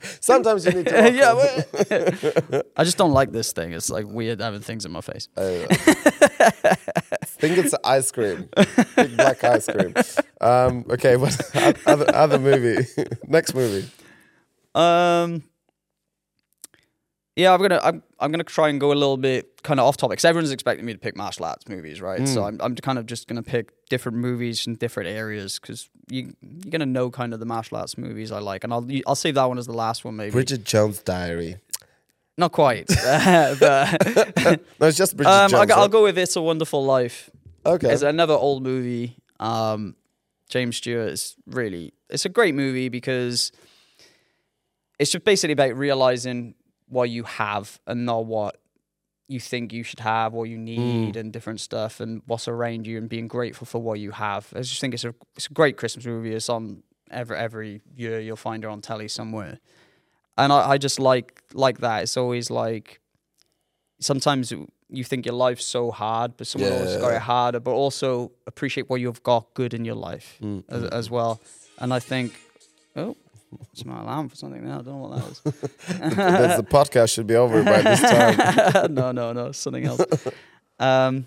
[0.20, 1.12] Sometimes you need to.
[1.18, 1.32] Yeah.
[1.32, 3.72] well- I just don't like this thing.
[3.72, 5.28] It's like weird having things in my face.
[5.38, 5.66] I
[7.24, 8.48] think it's ice cream,
[8.94, 9.94] big black ice cream.
[10.40, 11.34] Um, okay, what
[11.86, 12.86] other other movie?
[13.26, 13.88] Next movie.
[14.74, 15.44] Um.
[17.38, 19.96] Yeah, I'm gonna I'm I'm gonna try and go a little bit kind of off
[19.96, 20.18] topic.
[20.18, 22.26] Cause everyone's expecting me to pick martial arts movies, right?
[22.26, 26.34] So I'm I'm kind of just gonna pick different movies in different areas because you
[26.42, 29.36] you're gonna know kind of the martial arts movies I like, and I'll I'll save
[29.36, 30.32] that one as the last one maybe.
[30.32, 31.58] Bridget Jones' Diary.
[32.36, 32.88] Not quite,
[33.60, 35.60] but No, it's just Bridget um, Jones.
[35.60, 37.30] I'll, go- I'll go with It's a Wonderful Life.
[37.64, 37.92] Okay.
[37.92, 39.16] It's another old movie.
[39.38, 39.94] Um,
[40.48, 43.52] James Stewart is really it's a great movie because
[44.98, 46.54] it's just basically about realizing
[46.88, 48.56] what you have and not what
[49.28, 52.96] you think you should have or you need and different stuff and what's around you
[52.96, 54.50] and being grateful for what you have.
[54.56, 56.32] I just think it's a it's a great Christmas movie.
[56.34, 59.58] It's on every every year you'll find her on telly somewhere.
[60.38, 62.04] And I, I just like like that.
[62.04, 63.00] It's always like
[64.00, 64.52] sometimes
[64.90, 68.32] you think your life's so hard, but someone else has got it harder, but also
[68.46, 71.40] appreciate what you've got good in your life Mm, as, as well.
[71.78, 72.32] And I think,
[72.96, 73.14] oh,
[73.72, 74.80] it's my alarm for something now.
[74.80, 76.16] I don't know what that is.
[76.16, 78.00] That's- the podcast should be over by this
[78.74, 78.94] time.
[78.94, 80.00] no, no, no, something else.
[80.78, 81.26] Um,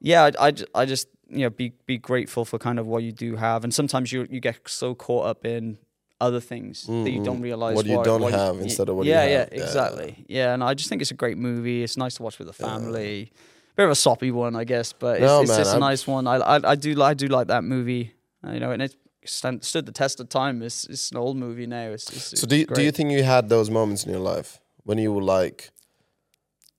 [0.00, 3.12] yeah, I, I, I just you know be be grateful for kind of what you
[3.12, 5.78] do have, and sometimes you you get so caught up in
[6.20, 7.94] other things that you don't realize Mm-hmm.
[7.96, 9.30] What you don't have instead of what you yeah, have.
[9.30, 9.62] Yeah, Yeah.
[9.64, 10.24] exactly.
[10.28, 10.54] Yeah.
[10.54, 11.82] and I just think it's a great movie.
[11.82, 13.32] It's nice to watch with the family.
[13.74, 15.80] Bit of a soppy one, I guess, but it's, No, it's man, just a I'm-
[15.80, 16.26] nice one.
[16.28, 18.12] I, I I do I do like that movie.
[18.46, 20.62] You know, and it stand, stood the test of time.
[20.62, 21.90] It's it's an old movie now.
[21.90, 24.60] It's, it's So do you, do you think you had those moments in your life
[24.84, 25.70] when you were like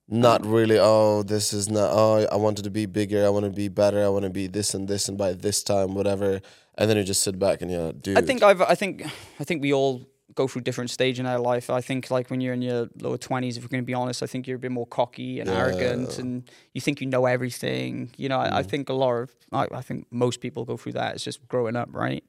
[0.08, 3.46] not um, really oh this is not oh I wanted to be bigger I want
[3.46, 6.42] to be better I want to be this and this and by this time whatever
[6.78, 9.06] and then you just sit back and you're like, dude I think I've I think
[9.40, 11.70] I think we all go through different stage in our life.
[11.70, 14.24] I think like when you're in your lower twenties, if we're going to be honest,
[14.24, 18.12] I think you're a bit more cocky and arrogant, and you think you know everything.
[18.18, 20.94] You know, I, I think a lot of I, I think most people go through
[20.94, 21.16] that.
[21.16, 22.24] It's just growing up, right?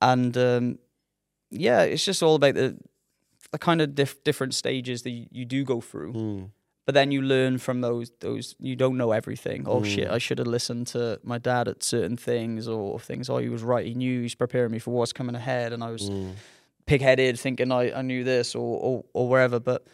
[0.00, 0.78] And um,
[1.50, 2.76] yeah, it's just all about the
[3.52, 6.12] the kind of diff- different stages that you, you do go through.
[6.12, 6.50] Mm.
[6.86, 9.64] But then you learn from those those you don't know everything.
[9.66, 13.30] Oh shit, I should have listened to my dad at certain things or things.
[13.30, 13.86] Oh, he was right.
[13.86, 16.10] He knew he's preparing me for what's coming ahead, and I was
[16.90, 19.60] pig-headed thinking I, I knew this or, or or wherever.
[19.60, 19.86] But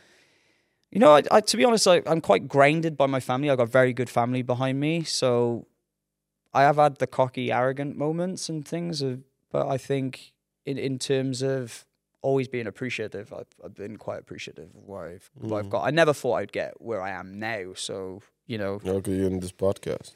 [0.91, 3.51] you know, I, I to be honest, I, I'm quite grounded by my family.
[3.51, 5.67] I got very good family behind me, so
[6.55, 9.21] I have had the cocky, arrogant moments and things, of,
[9.53, 10.33] but I think
[10.65, 11.85] in in terms of
[12.23, 15.71] always being appreciative, I've, I've been quite appreciative of where I've what I've mm.
[15.71, 15.85] got.
[15.85, 17.75] I never thought I'd get where I am now.
[17.75, 20.15] So you know, Okay, you're in this podcast.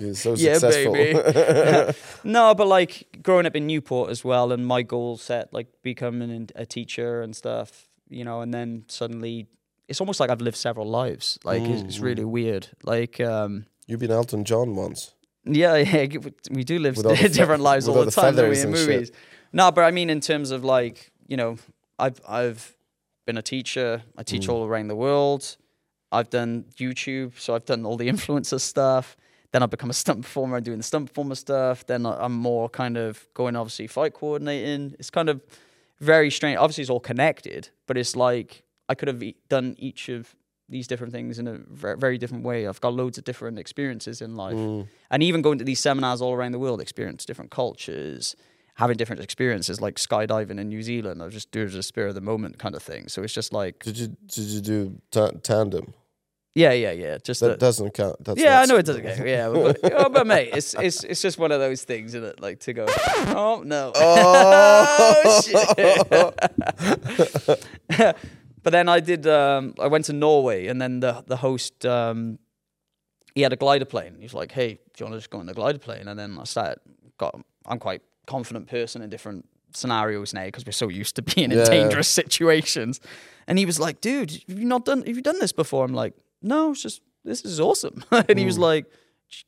[0.00, 0.92] You're so Yeah, successful.
[0.92, 1.98] baby.
[2.24, 6.48] no, but like growing up in Newport as well, and my goal set, like becoming
[6.54, 9.46] a teacher and stuff, you know, and then suddenly
[9.88, 11.38] it's almost like I've lived several lives.
[11.44, 12.68] Like it's, it's really weird.
[12.82, 15.14] Like, um, You've been Elton John once.
[15.44, 16.06] yeah, yeah,
[16.50, 18.88] we do live all fe- different lives all the the time we, in and shit.
[18.88, 19.12] movies.
[19.52, 21.56] No, but I mean in terms of like, you know,
[21.98, 22.76] I've I've
[23.26, 24.02] been a teacher.
[24.16, 24.52] I teach Mm.
[24.52, 25.56] all around the world.
[26.12, 29.16] I've done YouTube, so I've done all the influencer stuff.
[29.50, 31.86] Then I've become a stunt performer and doing the stunt performer stuff.
[31.86, 34.94] Then I'm more kind of going obviously fight coordinating.
[34.98, 35.42] It's kind of
[36.00, 36.56] very strange.
[36.58, 40.34] Obviously, it's all connected, but it's like I could have done each of
[40.68, 42.66] these different things in a very different way.
[42.66, 44.88] I've got loads of different experiences in life, Mm.
[45.10, 48.34] and even going to these seminars all around the world, experience different cultures,
[48.76, 51.22] having different experiences, like skydiving in New Zealand.
[51.22, 53.08] I just do it as a spirit of the moment kind of thing.
[53.08, 55.92] So it's just like, Did you did you do ta- tandem?
[56.54, 57.18] Yeah, yeah, yeah.
[57.18, 58.22] Just That the, doesn't count.
[58.24, 59.26] That's yeah, I know it doesn't count.
[59.26, 62.40] Yeah, but, oh, but mate, it's it's it's just one of those things, isn't it?
[62.40, 66.08] Like to go, oh no, Oh, shit.
[68.62, 69.26] but then I did.
[69.26, 72.38] Um, I went to Norway, and then the the host, um,
[73.34, 74.16] he had a glider plane.
[74.18, 76.18] He was like, "Hey, do you want to just go on the glider plane?" And
[76.18, 76.78] then I started.
[77.18, 77.40] Got.
[77.66, 81.58] I'm quite confident person in different scenarios now because we're so used to being in
[81.58, 81.64] Yeah.
[81.64, 83.00] dangerous situations.
[83.46, 84.98] And he was like, "Dude, have you not done?
[85.06, 88.44] Have you done this before?" I'm like, "No, it's just this is awesome." and he
[88.44, 88.62] was Mm.
[88.62, 88.86] like.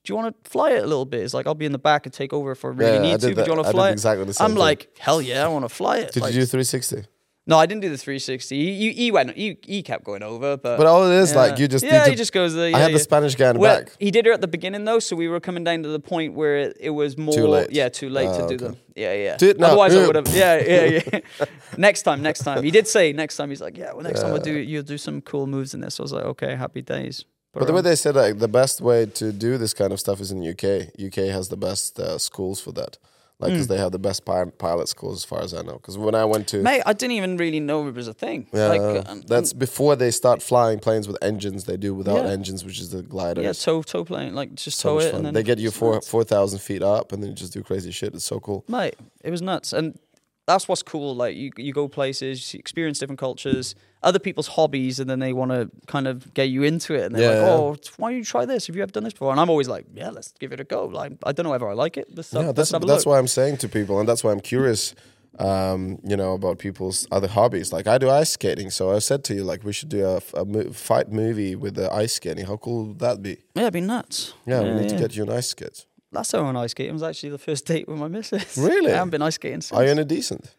[0.02, 1.20] Do you want to fly it a little bit?
[1.22, 3.20] It's like I'll be in the back and take over if I really Yeah, need
[3.20, 3.34] did to.
[3.34, 3.92] But do you want to fly it?
[3.92, 4.58] exactly the same I'm thing.
[4.58, 6.12] like, hell yeah, I want to fly it.
[6.12, 7.04] Did Like, you do 360?
[7.46, 8.56] No, I didn't do the 360.
[8.56, 9.36] He, he, went.
[9.36, 12.10] He, he kept going over, but But all it is, like, you just yeah, to-
[12.10, 12.66] he just goes there.
[12.66, 12.98] I yeah, had the.
[12.98, 13.92] Spanish guy in the Well, back.
[14.00, 16.32] he did it at the beginning though, so we were coming down to the point
[16.34, 17.70] where it, it was more too late.
[17.70, 18.64] Yeah, too late Ah, to do okay.
[18.64, 18.76] them.
[18.96, 19.36] Yeah, yeah.
[19.36, 19.66] Do it now.
[19.66, 20.28] Otherwise, I would have.
[20.28, 21.20] Yeah, yeah, yeah.
[21.76, 22.62] next time, next time.
[22.62, 23.50] He did say next time.
[23.50, 26.00] He's like, yeah, well, next time I'll do you'll do some cool moves in this.
[26.00, 27.24] I was like, okay, happy days.
[27.52, 30.20] But the way they said like the best way to do this kind of stuff
[30.20, 30.88] is in the UK.
[31.08, 32.98] UK has the best uh, schools for that.
[33.44, 35.74] Like, because they have the best pi- pilot schools, as far as I know.
[35.74, 38.46] Because when I went to, mate, I didn't even really know it was a thing.
[38.52, 41.64] yeah, like, um, that's before they start flying planes with engines.
[41.64, 42.30] They do without Yeah.
[42.32, 43.44] engines, which is the gliders.
[43.44, 45.16] yeah, tow tow plane, like just so tow it, fun.
[45.18, 46.08] and then They get you four nuts.
[46.08, 48.14] four thousand feet up, and then you just do crazy shit.
[48.14, 48.64] It's so cool.
[48.68, 49.98] Mate, it was nuts, and
[50.46, 51.14] that's what's cool.
[51.14, 55.32] Like you, you go places, you experience different cultures, other people's hobbies, and then they
[55.32, 57.04] want to kind of get you into it.
[57.06, 57.40] And they're Yeah.
[57.42, 58.66] like, "Oh, why don't you try this?
[58.66, 60.64] Have you ever done this before?" And I'm always like, "Yeah, let's give it a
[60.64, 62.08] go." Like I don't know whether I like it.
[62.14, 64.32] Let's, have, yeah, let's that's have that's why I'm saying to people, and that's why
[64.32, 64.94] I'm curious.
[65.36, 67.72] Um, you know about people's other hobbies.
[67.72, 70.44] Like I do ice skating, so I said to you, like we should do a
[70.44, 72.46] mo- fight movie with the ice skating.
[72.46, 73.38] How cool would that be?
[73.56, 74.34] Yeah, it'd be nuts.
[74.46, 75.86] Yeah, we need to get you an ice skate.
[76.14, 78.56] Last time I went ice skating was actually the first date with my missus.
[78.56, 78.92] Really?
[78.92, 79.72] I haven't been ice skating since.
[79.78, 80.54] Are you any decent?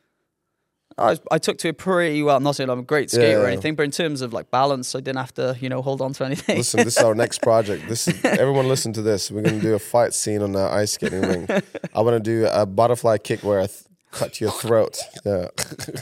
[0.98, 2.40] I, I took to it pretty well.
[2.40, 3.52] Not saying I'm a great skater or Yeah.
[3.54, 6.14] anything, but in terms of like balance, I didn't have to, you know, hold on
[6.14, 6.58] to anything.
[6.60, 7.90] Listen, this is our next project.
[7.90, 9.30] This is, everyone listen to this.
[9.30, 11.48] We're gonna do a fight scene on the ice skating ring.
[11.94, 14.98] I want to do a butterfly kick where I th- cut your throat.
[15.26, 15.48] Yeah.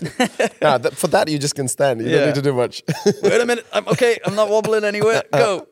[0.62, 2.00] nah, th- for that you just can stand.
[2.02, 2.18] You Yeah.
[2.18, 2.84] don't need to do much.
[3.24, 3.66] Wait a minute.
[3.74, 4.20] I'm okay.
[4.26, 5.24] I'm not wobbling anywhere.
[5.32, 5.68] Go.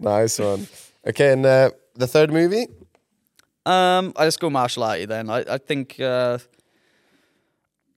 [0.00, 0.66] nice one.
[1.06, 2.66] Okay, and uh, the third movie.
[3.64, 5.30] Um, I just go martial arty then.
[5.30, 6.38] I, I think uh,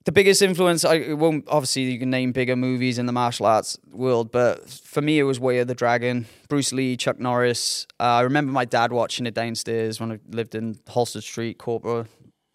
[0.05, 0.85] the biggest influence.
[0.85, 5.01] I won't obviously you can name bigger movies in the martial arts world, but for
[5.01, 7.87] me it was Way of the Dragon, Bruce Lee, Chuck Norris.
[7.99, 12.07] Uh, I remember my dad watching it downstairs when I lived in Holsted Street, Corporate.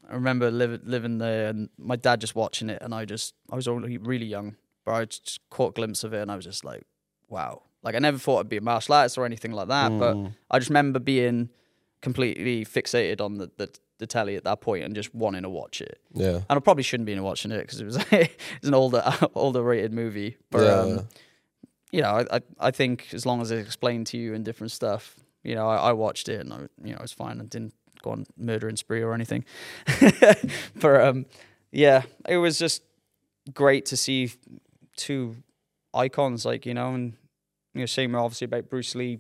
[0.09, 3.57] I remember liv- living there and my dad just watching it, and I just I
[3.57, 6.45] was only really young, but I just caught a glimpse of it, and I was
[6.45, 6.85] just like,
[7.28, 7.62] wow.
[7.82, 10.16] Like I never thought I'd be a martial artist or anything like that, but
[10.51, 11.49] I just remember being
[12.03, 13.69] completely fixated on the, the
[13.99, 16.01] the telly at that point and just wanting to watch it.
[16.15, 16.37] Yeah.
[16.49, 19.03] And I probably shouldn't be watching it because it was it's an older
[19.35, 20.37] older rated movie.
[20.51, 20.75] But Yeah.
[20.81, 21.09] um,
[21.93, 24.71] you know, I, I I think as long as it's explained to you and different
[24.73, 27.51] stuff, you know, I, I watched it and I, you know it was fine and
[27.51, 29.45] didn't go on murdering spree or anything.
[30.77, 31.27] but um,
[31.73, 32.83] yeah, it was just
[33.53, 34.31] great to see
[34.97, 35.37] two
[35.93, 37.15] icons like you know and
[37.75, 39.19] you know same obviously about Bruce Lee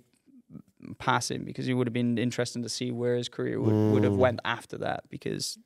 [0.98, 4.16] passing because it would have been interesting to see where his career would, would have
[4.16, 5.58] went after that because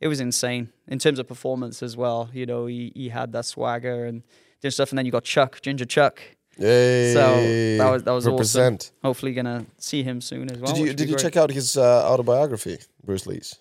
[0.00, 2.30] it was insane in terms of performance as well.
[2.32, 4.22] You know, he, he had that swagger and
[4.60, 6.20] did stuff, and then you got Chuck, Ginger Chuck.
[6.58, 7.12] Yay.
[7.12, 8.82] So that was that was Represent.
[8.84, 8.94] awesome.
[9.04, 10.72] Hopefully, gonna see him soon as well.
[10.74, 13.56] Did you did you check out his uh, autobiography, Bruce Lee's?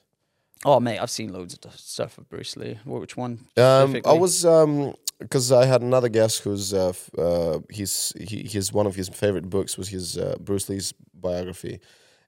[0.64, 2.80] Oh mate, I've seen loads of stuff of Bruce Lee.
[2.86, 3.40] Which one?
[3.58, 8.74] Um, I was um because I had another guest who's uh, uh he's he, his
[8.74, 11.80] one of his favorite books was his uh, Bruce Lee's biography,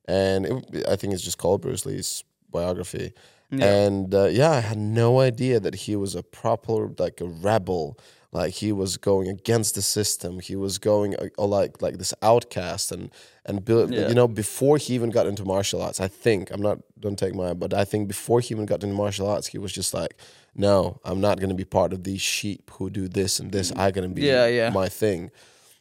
[0.07, 3.13] and it, I think it's just called Bruce Lee's biography.
[3.49, 7.97] And uh, yeah, I had no idea that he was a proper like a rebel.
[8.33, 10.41] Like he was going against the system.
[10.41, 13.09] He was going uh, uh, like like this outcast and
[13.45, 13.93] and build.
[13.93, 14.09] Yeah.
[14.09, 16.79] You know, before he even got into martial arts, I think I'm not.
[16.99, 19.71] Don't take my, but I think before he even got into martial arts, he was
[19.71, 20.15] just like,
[20.57, 23.71] no, I'm not going to be part of these sheep who do this and this.
[23.75, 24.69] I'm going to be Yeah, yeah.
[24.69, 25.31] my thing.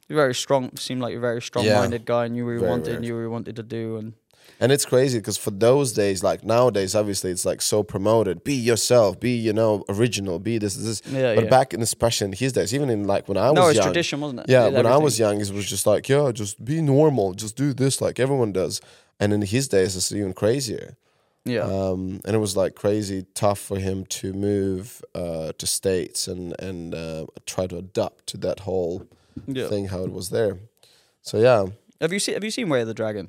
[0.08, 0.76] You're very strong.
[0.76, 3.22] Seemed like you're a very strong-minded guy, and knew what you Very, wanted, knew what
[3.22, 4.12] you wanted to do, and
[4.60, 8.44] And it's crazy because for those days, like nowadays, obviously it's like so promoted.
[8.44, 9.18] Be yourself.
[9.18, 10.38] Be you know original.
[10.38, 11.02] Be this this.
[11.06, 11.50] Yeah, but yeah.
[11.50, 13.86] back in especially in his days, even in like when I was no, it's young,
[13.86, 14.46] tradition, wasn't it?
[14.48, 17.34] Yeah, Did when I was young, it was just like yeah, just be normal.
[17.34, 18.80] Just do this like everyone does.
[19.18, 20.96] And in his days, it's even crazier.
[21.46, 26.26] Yeah, Um, and it was like crazy tough for him to move uh, to states
[26.28, 29.06] and and uh, try to adapt to that whole
[29.46, 29.68] yeah.
[29.68, 30.58] thing how it was there.
[31.22, 31.66] So yeah,
[32.00, 33.28] Have you seen Have you seen Way of the Dragon?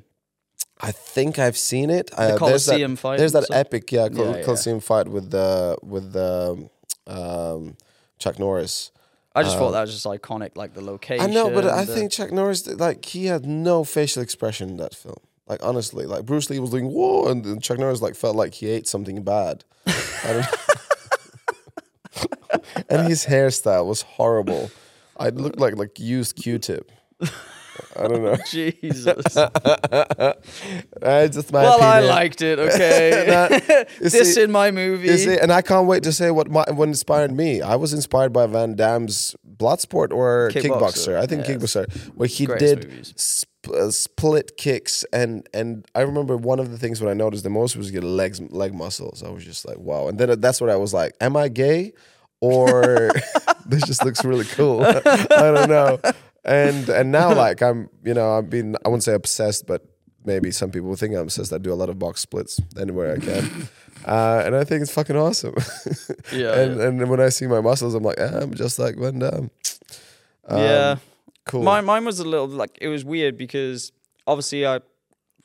[0.82, 2.10] I think I've seen it.
[2.14, 3.58] Uh, there's Colosseum that, fight There's that stuff?
[3.66, 4.44] epic, yeah, Col- Yeah, yeah.
[4.46, 6.70] Colosseum fight with the with the
[7.08, 7.78] um,
[8.20, 8.92] Chuck Norris.
[9.36, 11.22] I just thought that was just iconic, like the location.
[11.26, 14.68] Uh, I know, but I the- think Chuck Norris, like, he had no facial expression
[14.70, 15.22] in that film.
[15.48, 18.68] Like, honestly, like Bruce Lee was doing whoa, and Chuck Norris like felt like he
[18.68, 19.64] ate something bad.
[22.90, 24.72] And his hairstyle was horrible.
[25.18, 26.92] I looked like like used Q-tip.
[27.96, 28.38] I don't know.
[28.50, 29.24] Jesus.
[31.00, 32.60] It's just my well, I liked it.
[32.60, 35.38] Okay, You this in my movie.
[35.38, 37.62] And I can't wait to say what my, what inspired me.
[37.62, 40.80] I was inspired by Van Damme's Bloodsport or Kickboxer.
[40.80, 41.16] Kickboxer.
[41.18, 41.56] I think Yeah.
[41.56, 43.14] Kickboxer, where he Great did
[43.72, 47.50] uh, split kicks, and and I remember one of the things what I noticed the
[47.50, 49.24] most was get legs leg muscles.
[49.24, 50.08] I was just like, wow.
[50.08, 51.94] And then that's what I was like, am I gay,
[52.42, 53.12] or
[53.66, 54.84] this just looks really cool?
[54.86, 56.00] I don't know.
[56.46, 59.86] And and now like I'm, you know, I've been I wouldn't say obsessed, but
[60.26, 61.54] maybe some people think I'm obsessed.
[61.54, 63.70] I do a lot of box splits anywhere I can.
[64.06, 65.56] Uh, and I think it's fucking awesome.
[66.32, 66.88] Yeah, and yeah.
[66.88, 69.50] and when I see my muscles, I'm like, "Ah, I'm just like Van Damme.
[70.48, 70.96] Um, yeah.
[71.48, 71.64] Cool.
[71.64, 73.92] Mine, mine was a little like it was weird because
[74.26, 74.82] obviously I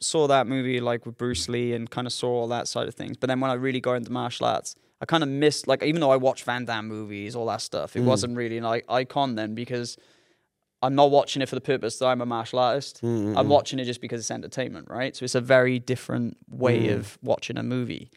[0.01, 2.95] saw that movie like with Bruce Lee and kind of saw all that side of
[2.95, 3.17] things.
[3.17, 6.01] But then when I really got into martial arts, I kind of missed like even
[6.01, 8.07] though I watched Van Damme movies, all that stuff, it mm.
[8.07, 9.97] wasn't really an icon then because
[10.83, 13.03] I'm not watching it for the purpose that I'm a martial artist.
[13.03, 15.15] Mm, mm, I'm watching it just because it's entertainment, right?
[15.15, 18.11] So it's a very different way of watching a movie.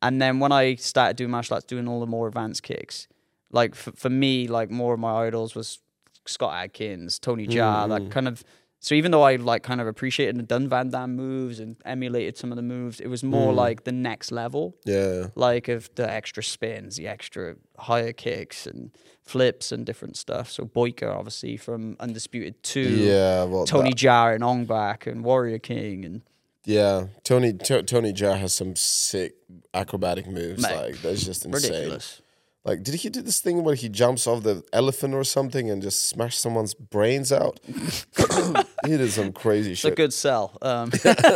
[0.00, 3.08] And then when I started doing martial arts, doing all the more advanced kicks,
[3.50, 5.78] like for, for me, like more of my idols was
[6.26, 8.10] Scott Adkins, Tony Jaa, that mm-hmm.
[8.10, 8.44] kind of.
[8.80, 12.36] So even though I like kind of appreciated and done Van Damme moves and emulated
[12.36, 13.56] some of the moves, it was more mm.
[13.56, 15.28] like the next level, yeah.
[15.34, 18.90] like of the extra spins, the extra higher kicks and
[19.22, 20.50] flips and different stuff.
[20.50, 25.24] So Boyka, obviously from Undisputed Two, Yeah, well, Tony that- Jaa and Ong Bak and
[25.24, 26.20] Warrior King and
[26.66, 27.06] yeah.
[27.24, 29.34] Tony to, Tony Jaa has some sick
[29.72, 30.62] acrobatic moves.
[30.62, 31.70] Mate, like that's just insane.
[31.70, 32.20] ridiculous.
[32.64, 35.82] Like, did he do this thing where he jumps off the elephant or something and
[35.82, 37.60] just smash someone's brains out?
[38.86, 39.92] he did some crazy shit.
[39.92, 40.56] It's a good sell.
[40.62, 40.90] Um,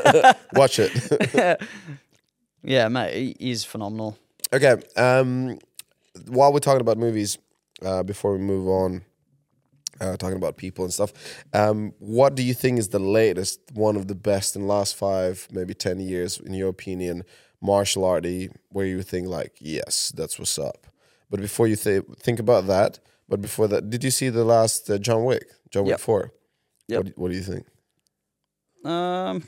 [0.54, 1.60] Watch it.
[2.62, 4.16] yeah, mate, he- he's phenomenal.
[4.52, 4.76] Okay.
[4.96, 5.58] Um,
[6.28, 7.36] while we're talking about movies,
[7.84, 9.02] uh, before we move on,
[10.00, 11.12] uh, talking about people and stuff,
[11.52, 14.96] um, what do you think is the latest, one of the best in the last
[14.96, 17.24] five, maybe ten years, in your opinion,
[17.60, 20.86] martial arty, where you think like, yes, that's what's up.
[21.30, 22.98] But before you th- think about that,
[23.28, 26.00] but before that, did you see the last uh, John Wick, John Wick Yep.
[26.00, 26.32] Four?
[26.88, 26.98] Yep.
[26.98, 27.66] What, do- what do you think?
[28.84, 29.42] Um,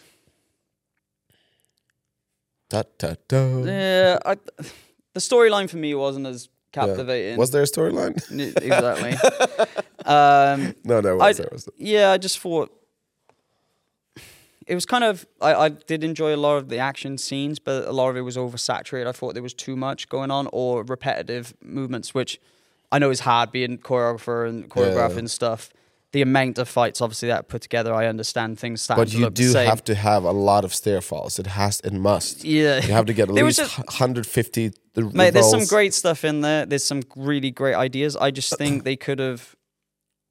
[2.68, 3.62] Ta ta ta.
[3.64, 4.36] yeah, I,
[5.14, 7.36] the storyline for me wasn't as captivating.
[7.36, 8.14] Was there a storyline?
[8.62, 9.12] Exactly.
[10.04, 11.38] um, no, there I, was.
[11.38, 12.70] There yeah, I just thought
[14.70, 15.26] it was kind of.
[15.40, 18.22] I, I did enjoy a lot of the action scenes, but a lot of it
[18.22, 19.06] was oversaturated.
[19.06, 22.40] I thought there was too much going on or repetitive movements, which
[22.92, 25.70] I know is hard being choreographer and choreographing stuff.
[26.12, 29.52] The amount of fights, obviously, that put together, I understand things But you the do
[29.54, 31.38] have to have a lot of stair falls.
[31.38, 32.42] It has, it must.
[32.44, 32.80] Yeah.
[32.84, 36.40] You have to get at least a- 150 the Mate, there's some great stuff in
[36.40, 36.66] there.
[36.66, 38.16] There's some really great ideas.
[38.16, 39.54] I just think they could have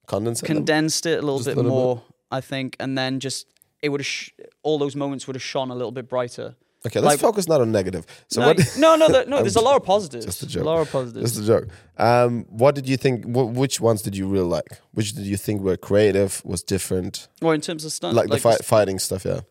[0.07, 0.41] condensate.
[0.41, 0.47] them?
[0.57, 1.75] condensed it a little Just a bit little bit.
[1.83, 2.03] more.
[2.31, 3.47] I think, and then just
[3.81, 4.31] it would have sh-
[4.63, 6.55] all those moments would have shone a little bit brighter.
[6.85, 8.05] Okay, let's like- focus not on negative.
[8.29, 8.57] So no, what?
[8.77, 9.41] no, no, there- no.
[9.41, 10.25] There's a lot of positives.
[10.25, 10.63] Just a joke.
[10.63, 11.33] A lot of positives.
[11.35, 11.67] Just a joke.
[11.97, 13.25] Um, what did you think?
[13.25, 14.79] Wh- which ones did you really like?
[14.93, 16.41] Which did you think were creative?
[16.45, 17.27] Was different?
[17.41, 19.25] Well, in terms of stunt, Like, the like fight, fighting stuff.
[19.25, 19.41] Yeah,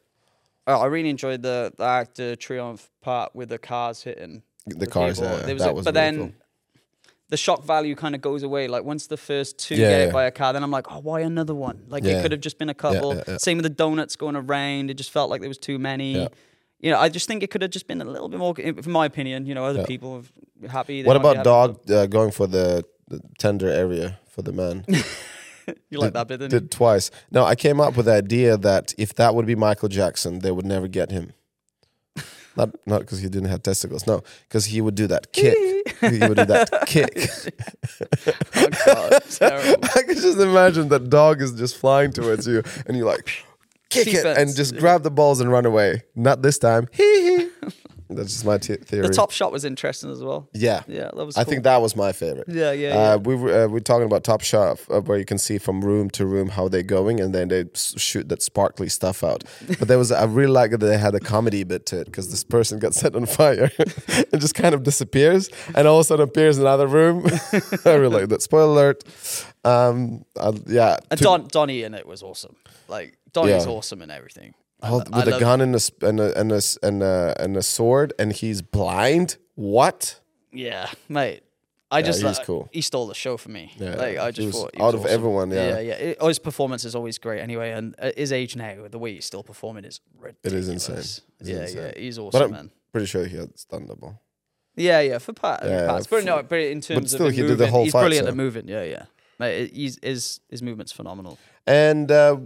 [0.67, 4.87] Oh, I really enjoyed the the Arc de Triomphe part with the cars hitting the,
[4.87, 5.19] cars.
[5.19, 5.37] people.
[5.39, 6.33] Yeah, There was that a- was but really then cool.
[7.29, 8.69] The shock value kind of goes away.
[8.69, 10.13] Like once the first two Yeah, get yeah.
[10.13, 11.85] by a car, then I'm like, oh, why another one?
[11.89, 12.19] Like Yeah.
[12.19, 13.23] it could have just been a couple.
[13.39, 14.91] Same with the donuts going around.
[14.91, 16.29] It just felt like there was too many.
[16.81, 18.55] You know, I just think it could have just been a little bit more.
[18.59, 20.25] In my opinion, you know, other people
[20.63, 21.03] are happy.
[21.05, 24.85] What about happy, dog uh, going for the, the tender area for the man?
[25.91, 26.61] You like that bit, didn't you?
[26.61, 27.11] Did twice.
[27.31, 30.51] No, I came up with the idea that if that would be Michael Jackson, they
[30.51, 31.35] would never get him.
[32.59, 34.07] Not not because he didn't have testicles.
[34.07, 35.57] No, because he would do that kick.
[36.01, 37.31] he would do that kick.
[38.57, 39.87] Oh, God.
[39.97, 43.31] I can just imagine that dog is just flying towards you, and you like
[43.91, 46.03] kick it and just grab the balls and run away.
[46.17, 46.89] Not this time.
[46.93, 47.05] Hee
[47.39, 47.49] hee.
[48.11, 49.07] That's just my t- theory.
[49.07, 50.49] The top shot was interesting as well.
[50.55, 50.83] yeah.
[50.89, 51.37] Yeah, that was.
[51.37, 51.51] I cool.
[51.51, 52.49] think that was my favorite.
[52.49, 53.17] Yeah, yeah, Uh, yeah.
[53.17, 56.09] we were uh, we're talking about Top Shot, uh, where you can see from room
[56.11, 59.45] to room how they're going, and then they s- shoot that sparkly stuff out.
[59.79, 62.31] But there was I really like that they had a comedy bit to it because
[62.31, 63.71] this person got set on fire
[64.33, 67.27] and just kind of disappears, and all of a sudden appears in another room.
[67.85, 68.41] I really like that.
[68.43, 69.05] Spoiler alert.
[69.65, 72.57] Um, uh, yeah, And Don Donnie in it was awesome.
[72.89, 73.73] Like Donnie's Yeah.
[73.73, 74.55] awesome and everything.
[74.83, 77.63] Hold- I with a gun and a and a and a and a, and a
[77.63, 79.37] sword, and he's blind.
[79.55, 80.21] What?
[80.53, 81.43] Yeah, mate.
[81.91, 82.69] I just he's like- could.
[82.71, 83.73] He stole the show for me.
[83.79, 85.69] Yeah, like I just thought out of everyone, yeah.
[85.71, 85.93] yeah, yeah.
[85.95, 87.41] It- oh, his performance is always great.
[87.41, 90.53] Anyway, and his age now, the way he's still performing is ridiculous.
[90.65, 90.97] is insane.
[90.99, 91.77] It's yeah, insane.
[91.97, 92.01] yeah.
[92.01, 92.71] He's But awesome, I'm man.
[92.93, 93.51] pretty sure he had.
[94.77, 95.19] Yeah, yeah.
[95.19, 97.65] For part, Yeah, parts, but no, but in terms still, of he him did the
[97.65, 98.69] moving, whole he's fight, brilliant so- at moving.
[98.69, 99.05] Yeah, yeah.
[99.39, 101.39] Mate, it- he's his his movement's phenomenal.
[101.67, 102.37] And uh,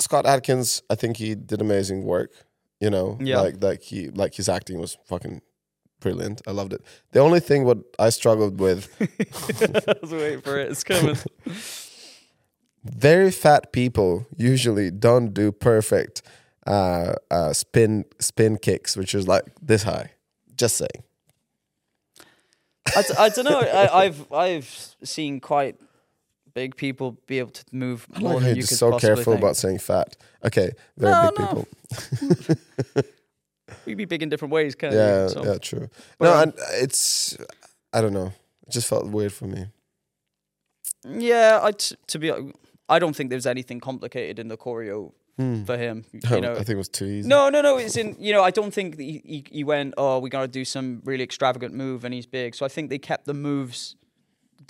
[0.00, 2.30] Scott Adkins, I think he did amazing work.
[2.80, 3.40] You know, Yeah.
[3.40, 5.42] like like he like his acting was fucking
[6.00, 6.40] brilliant.
[6.46, 6.80] I loved it.
[7.12, 8.88] The only thing what I struggled with,
[9.88, 10.70] I was waiting for it.
[10.70, 11.16] It's coming.
[12.84, 16.22] very fat people usually don't do perfect
[16.66, 20.12] uh, uh, spin spin kicks, which is like this high.
[20.56, 21.04] Just saying.
[22.96, 23.60] I, d- I don't know.
[23.60, 25.76] I, I've I've seen quite
[26.54, 28.90] big people be able to move I more like than you're you just could so
[28.92, 29.42] possibly careful think.
[29.42, 30.16] about saying fat.
[30.44, 31.46] Okay, very No, big no.
[31.46, 33.04] people.
[33.86, 35.28] We'd be big in different ways, can't Yeah?
[35.28, 35.88] So- yeah, true.
[36.18, 36.52] But, no, um, and
[36.82, 37.36] it's
[37.92, 38.32] I don't know.
[38.66, 39.66] It just felt weird for me.
[41.08, 42.32] Yeah, I t- to be
[42.88, 45.12] I don't think there's anything complicated in the choreo
[45.64, 46.04] for him.
[46.30, 47.28] You know, I think it was too easy.
[47.28, 47.78] no, no, no.
[47.78, 48.42] It's in you know.
[48.42, 49.94] I don't think that he, he, he went.
[49.96, 52.54] Oh, we got to do some really extravagant move, and he's big.
[52.54, 53.96] So I think they kept the moves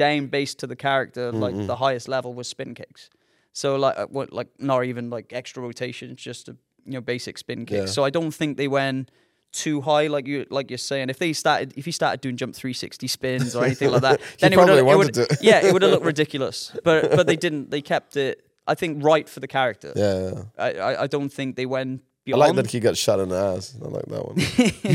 [0.01, 1.31] down based to the character.
[1.31, 3.10] Like the highest level was spin kicks.
[3.52, 6.56] So like uh, what like not even like extra rotations, just a
[6.86, 7.81] you know basic spin kick.
[7.81, 7.86] Yeah.
[7.86, 9.10] So I don't think they went
[9.52, 11.10] too high like you like you're saying.
[11.10, 14.52] If they started if he started doing jump 360 spins or anything like that, then
[14.52, 15.39] it would wanted to.
[15.51, 16.72] yeah it would have looked ridiculous.
[16.82, 17.70] But but they didn't.
[17.70, 18.47] They kept it.
[18.66, 19.93] I think right for the character.
[19.97, 20.43] Yeah, yeah.
[20.66, 22.43] I, I I don't think they went beyond.
[22.43, 22.56] I beyond.
[22.56, 23.77] like that he got shot in the ass.
[23.85, 24.36] I like that one.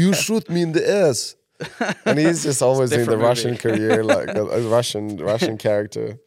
[0.01, 1.35] you shoot me in the ass,
[2.05, 6.17] and he's just always in the different Russian career, like a, a Russian Russian character.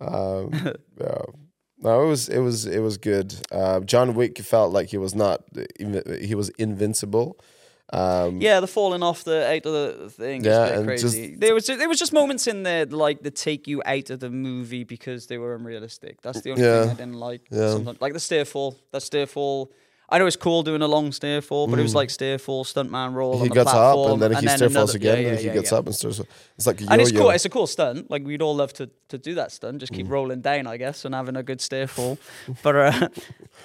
[0.00, 0.50] Um,
[1.00, 1.22] yeah.
[1.78, 3.34] No, it was it was it was good.
[3.52, 5.42] Uh, John Wick felt like he was not
[5.78, 7.38] he was invincible.
[7.92, 10.42] Um, Yeah, the falling off the out of the thing.
[10.44, 11.28] Yeah, Yeah, a bit and crazy.
[11.28, 14.18] just- there was there was just moments in there like that take you out of
[14.20, 16.20] the movie because they were unrealistic.
[16.22, 16.80] That's the only Yeah.
[16.82, 17.42] thing I didn't like.
[17.50, 17.72] Yeah.
[17.72, 18.00] sometimes.
[18.00, 18.74] Like the stair fall.
[18.92, 19.70] That stair fall.
[20.08, 22.64] I know it's cool doing a long stair fall, but it was like stair fall,
[22.64, 23.34] stuntman roll.
[23.34, 25.36] He on the gets up platform, and then he still falls another- again, yeah, and
[25.36, 25.78] yeah, he yeah, gets yeah.
[25.78, 26.20] up and stirs.
[26.56, 26.92] It's like a yo-yo.
[26.92, 27.30] And it's cool.
[27.30, 28.08] It's a cool stunt.
[28.08, 29.78] Like we'd all love to, to do that stunt.
[29.78, 32.18] Just keep rolling down, I guess, and having a good stair fall.
[32.62, 33.08] but uh,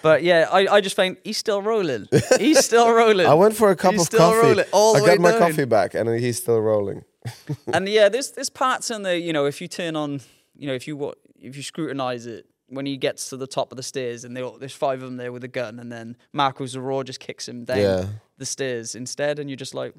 [0.02, 2.08] but yeah, I, I just find he's still rolling.
[2.40, 3.28] He's still rolling.
[3.28, 4.48] I went for a cup He's of still coffee.
[4.48, 5.40] rolling all the I way got my down.
[5.40, 7.04] coffee back, and he's still rolling.
[7.72, 9.16] and yeah, there's there's parts in there.
[9.16, 10.22] You know, if you turn on,
[10.58, 13.72] you know, if you wa- if you scrutinize it, when he gets to the top
[13.72, 15.92] of the stairs, and they all, there's five of them there with a gun, and
[15.92, 18.06] then Marco Zaror just kicks him down Yeah.
[18.38, 19.94] the stairs instead, and you're just like,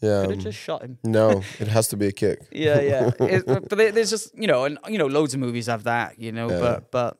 [0.00, 0.22] Yeah.
[0.22, 0.98] could have um, just shot him.
[1.04, 2.40] no, it has to be a kick.
[2.52, 3.10] Yeah, yeah.
[3.20, 6.18] It- but there's just you know, and you know, loads of movies have that.
[6.18, 6.60] You know, Yeah.
[6.60, 7.18] but but.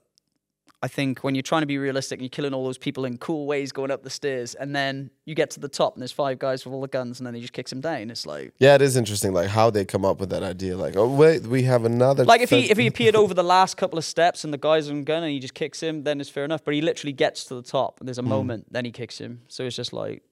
[0.82, 3.16] I think when you're trying to be realistic and you're killing all those people in
[3.16, 6.12] cool ways going up the stairs, and then you get to the top and there's
[6.12, 8.10] five guys with all the guns, and then he just kicks him down.
[8.10, 10.76] It's like, Yeah, it is interesting, like how they come up with that idea.
[10.76, 12.24] Like, oh wait, we have another.
[12.24, 14.90] Like if he if he appeared over the last couple of steps and the guy's
[14.90, 16.62] on gun and he just kicks him, then it's fair enough.
[16.62, 18.28] But he literally gets to the top and there's a Hmm.
[18.28, 19.42] moment, then he kicks him.
[19.48, 20.22] So it's just like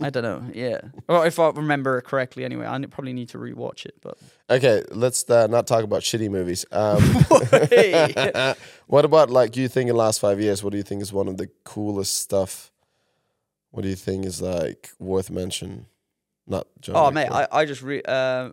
[0.00, 0.80] I don't know, yeah.
[1.08, 3.94] Or if I remember it correctly, anyway, I probably need to rewatch it.
[4.00, 4.18] But
[4.50, 6.64] okay, let's uh, not talk about shitty movies.
[6.72, 7.00] Um,
[8.86, 10.62] what about like you think in the last five years?
[10.62, 12.72] What do you think is one of the coolest stuff?
[13.70, 15.86] What do you think is like worth mention?
[16.46, 16.96] Not John.
[16.96, 18.50] oh Wick, mate, I, I just re- uh,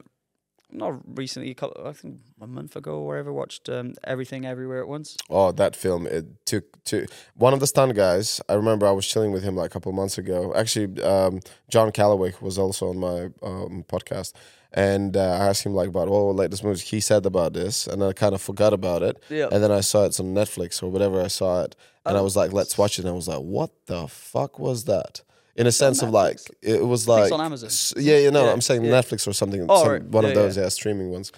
[0.71, 5.17] not recently, I think a month ago or whatever, watched um, Everything Everywhere at Once.
[5.29, 6.07] Oh, that film!
[6.07, 8.41] It took to one of the stunt guys.
[8.49, 10.53] I remember I was chilling with him like a couple of months ago.
[10.55, 14.33] Actually, um, John Calloway was also on my um, podcast,
[14.73, 16.81] and uh, I asked him like about oh latest movies.
[16.81, 19.21] He said about this, and I kind of forgot about it.
[19.29, 19.49] Yeah.
[19.51, 21.21] And then I saw it on Netflix or whatever.
[21.21, 21.75] I saw it,
[22.05, 23.05] and I was like, let's watch it.
[23.05, 25.21] And I was like, what the fuck was that?
[25.61, 27.67] In a sense of like, it was like it's on Amazon.
[27.67, 28.91] s- Yeah, you know, Yeah, I'm saying yeah.
[28.99, 29.65] Netflix or something.
[29.69, 30.03] Oh, some- right.
[30.03, 30.63] one of Yeah, those yeah.
[30.63, 31.31] yeah streaming ones,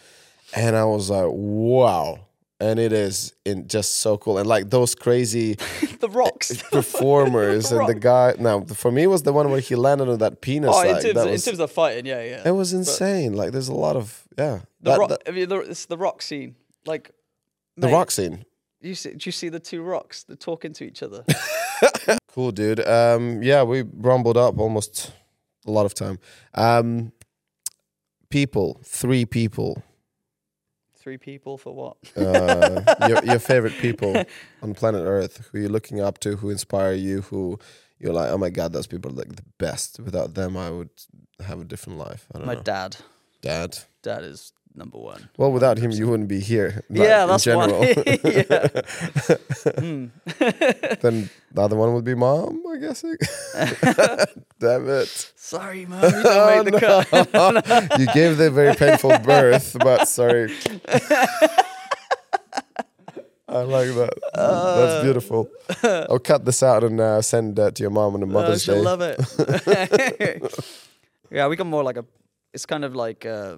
[0.55, 2.19] and I was like, wow.
[2.59, 5.55] And it is in just so cool, and like those crazy
[5.99, 6.61] The Rocks.
[6.71, 8.35] performers and the guy.
[8.39, 10.69] Now, for me, it was the one where he landed on that penis.
[10.73, 12.47] oh, in like, terms, that in was, terms of fighting, yeah, yeah.
[12.47, 13.33] it was insane.
[13.33, 14.59] like, there's a lot of yeah.
[14.81, 16.55] the That- rock, that- I mean, the, it's the rock scene.
[16.85, 17.11] Like
[17.75, 18.45] the mate, rock scene.
[18.81, 20.23] You see, do you see the two rocks?
[20.23, 21.25] They're talking to each other.
[22.33, 22.79] Cool, dude.
[22.87, 25.11] Um, yeah, we rumbled up almost
[25.67, 26.17] a lot of time.
[26.55, 27.11] Um,
[28.29, 29.83] people, three people.
[30.95, 31.97] Three people for what?
[32.17, 34.23] Uh, your, your favorite people
[34.61, 37.59] on planet Earth, who you're looking up to, who inspire you, who
[37.99, 39.99] you're like, oh my god, those people are like the best.
[39.99, 40.89] Without them, I would
[41.45, 42.25] have a different life.
[42.33, 42.61] I don't My know.
[42.63, 42.97] dad.
[43.41, 43.77] Dad.
[44.01, 45.29] Dad is number one.
[45.37, 46.83] Well, without him, you wouldn't be here.
[46.89, 47.69] like, yeah, that's one.
[47.69, 47.83] general.
[49.79, 50.05] Hmm.
[51.01, 53.15] then the other one would be mom, I'm guessing.
[54.59, 55.31] Damn it.
[55.35, 57.99] Sorry, mum, you the cut.
[57.99, 60.51] you gave the very painful birth, but sorry.
[63.47, 64.13] I like that.
[64.33, 65.49] That's beautiful.
[65.83, 68.63] I'll cut this out and uh, send that to your mom on a Oh, Mother's
[68.63, 68.81] she'll Day.
[68.81, 70.49] love it.
[71.29, 72.05] yeah, we got more like a.
[72.53, 73.57] It's kind of like uh,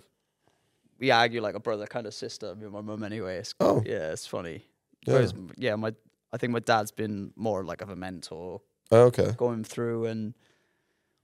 [0.99, 2.55] we argue like a brother kind of sister.
[2.55, 3.37] Me and my mum anyway.
[3.37, 3.83] It's, Oh.
[3.85, 4.63] yeah, it's funny.
[5.05, 5.13] Yeah.
[5.13, 5.93] Whereas, yeah, my
[6.33, 8.61] I think my dad's been more like of a mentor
[8.91, 9.33] Oh, okay.
[9.37, 10.33] going through and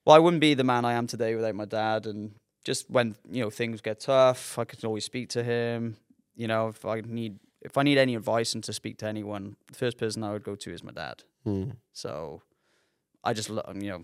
[0.05, 2.05] well, I wouldn't be the man I am today without my dad.
[2.07, 2.31] And
[2.65, 5.97] just when you know things get tough, I can always speak to him.
[6.35, 9.55] You know, if I need if I need any advice and to speak to anyone,
[9.71, 11.23] the first person I would go to is my dad.
[11.43, 11.71] Hmm.
[11.93, 12.41] So
[13.23, 14.03] I just you know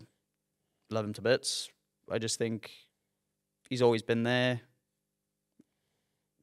[0.91, 1.69] love him to bits.
[2.11, 2.72] I just think
[3.69, 4.61] he's always been there.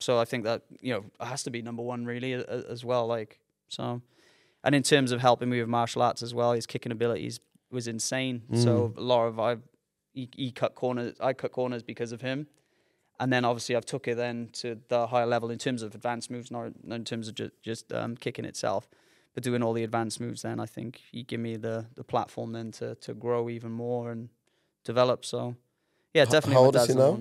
[0.05, 3.07] So I think that you know has to be number one really as well.
[3.07, 4.03] Like so,
[4.63, 7.41] and in terms of helping me with martial arts as well, his kicking abilities
[7.71, 8.43] was insane.
[8.65, 9.57] So a lot of I
[10.13, 11.15] he, he cut corners.
[11.21, 12.47] I cut corners because of him.
[13.21, 16.31] And then obviously I've took it then to the higher level in terms of advanced
[16.31, 18.89] moves, not in terms of ju- just um, kicking itself
[19.35, 22.53] but doing all the advanced moves then I think he give me the the platform
[22.53, 24.29] then to to grow even more and
[24.85, 25.25] develop.
[25.25, 25.57] So
[26.13, 26.55] yeah, H- definitely.
[26.55, 27.19] how old is he now?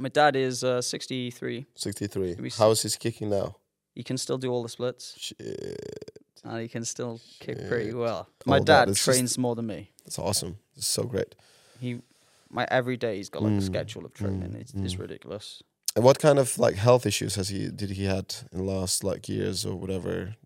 [0.00, 1.66] My dad is uh, 63.
[1.74, 2.36] 63.
[2.40, 3.56] We How is his kicking now?
[3.94, 5.36] He can still do all the splits Shit.
[6.42, 7.96] and he can still kick pretty Shit.
[7.98, 8.28] well.
[8.46, 9.90] My dad is trains more than me.
[10.04, 10.56] That's awesome.
[10.76, 11.34] It's so great.
[11.80, 12.00] He
[12.48, 14.50] my every day he's got like a Mm, schedule of training.
[14.52, 15.00] mm, it's, it's mm.
[15.00, 15.62] ridiculous.
[15.94, 19.04] And what kind of like health issues has he did he had in the last
[19.04, 20.36] like years or whatever?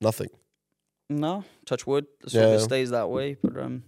[0.00, 0.30] Nothing.
[1.08, 2.06] No, touch wood.
[2.22, 2.58] Let's hope it Yeah.
[2.58, 3.36] stays that way.
[3.42, 3.84] But um,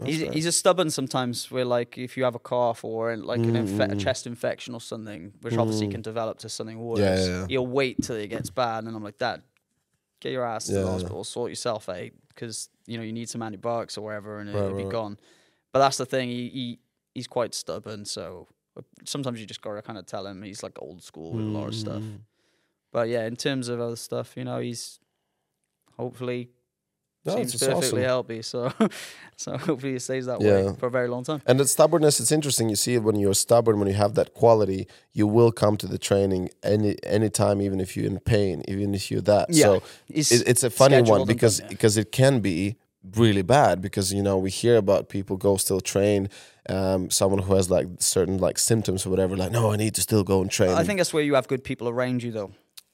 [0.00, 0.32] That's he's fair.
[0.32, 1.50] he's just stubborn sometimes.
[1.50, 4.00] Where like if you have a cough or like an infe- a Mm.
[4.00, 5.92] chest infection or something, which obviously Mm.
[5.92, 6.98] can develop to something worse.
[7.00, 7.46] Yeah, yeah, yeah.
[7.48, 9.42] He'll wait till it gets bad, and I'm like, Dad,
[10.20, 13.42] get your ass to the hospital, sort yourself out, because you know you need some
[13.42, 15.18] antibiotics or whatever, and Right, it'll right, be gone.
[15.72, 16.28] But that's the thing.
[16.28, 16.78] He, he
[17.14, 18.48] he's quite stubborn, so
[19.04, 21.68] sometimes you just gotta kind of tell him he's like old school with a lot
[21.68, 22.02] of stuff.
[22.02, 22.20] Mm.
[22.92, 24.98] But yeah, in terms of other stuff, you know, he's
[25.96, 26.50] hopefully
[27.24, 28.02] No, seems it's perfectly awesome.
[28.02, 28.42] healthy.
[28.42, 28.72] So,
[29.36, 30.68] so hopefully it stays that Yeah.
[30.70, 31.42] way for a very long time.
[31.46, 32.68] And that stubbornness, it's interesting.
[32.70, 35.86] You see it when you're stubborn, when you have that quality, you will come to
[35.86, 39.46] the training any anytime, even if you're in pain, even if you're that.
[39.50, 39.64] Yeah.
[39.64, 41.74] So It's it, it's a funny one because done, yeah.
[41.74, 42.76] because it can be
[43.16, 46.28] really bad because you know we hear about people go still train
[46.68, 50.02] um someone who has like certain like symptoms or whatever like no i need to
[50.02, 52.50] still go and train I think that's where you have good people around you though,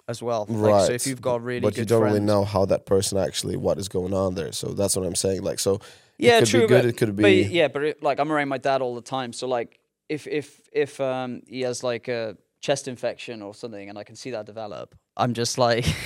[0.08, 0.46] as well.
[0.48, 2.86] Like, right so if you've got really but good you don't really know how that
[2.86, 5.80] person actually what is going on there so that's what i'm saying like so
[6.18, 6.60] Yeah, it could true.
[6.62, 8.82] be good but, it could be but yeah, but it, like I'm around my dad
[8.82, 13.42] all the time, so like if if if um he has like a chest infection
[13.42, 15.84] or something, and I can see that develop, I'm just like.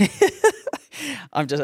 [1.33, 1.63] I'm just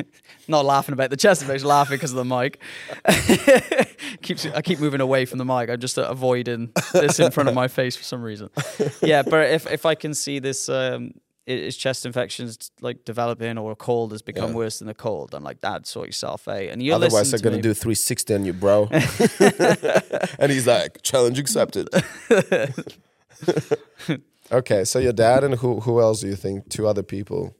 [0.48, 2.60] not laughing about the chest infection, laughing because of the mic.
[4.22, 5.70] Keeps I keep moving away from the mic.
[5.70, 8.50] I'm just uh, avoiding this in front of my face for some reason.
[9.02, 11.12] Yeah, but if if I can see this um
[11.48, 14.56] his chest infections like developing or a cold has become Yeah.
[14.56, 16.62] worse than a cold, I'm like, Dad, sort yourself out.
[16.62, 17.62] And you're otherwise they're to gonna me.
[17.62, 18.88] do 360 on you bro
[20.38, 21.88] and he's like challenge accepted
[24.52, 27.54] okay so your dad and who who else do you think two other people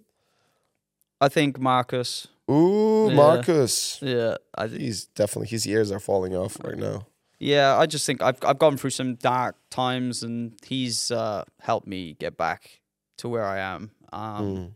[1.20, 2.28] I think Marcus.
[2.50, 3.14] ooh Yeah.
[3.16, 7.06] marcus Yeah, I think he's definitely his ears are falling off right now
[7.40, 11.86] Yeah, I just think I've I've gone through some dark times, and he's uh, helped
[11.86, 12.77] me get back
[13.18, 13.90] to where I am.
[14.12, 14.72] Um, Mm.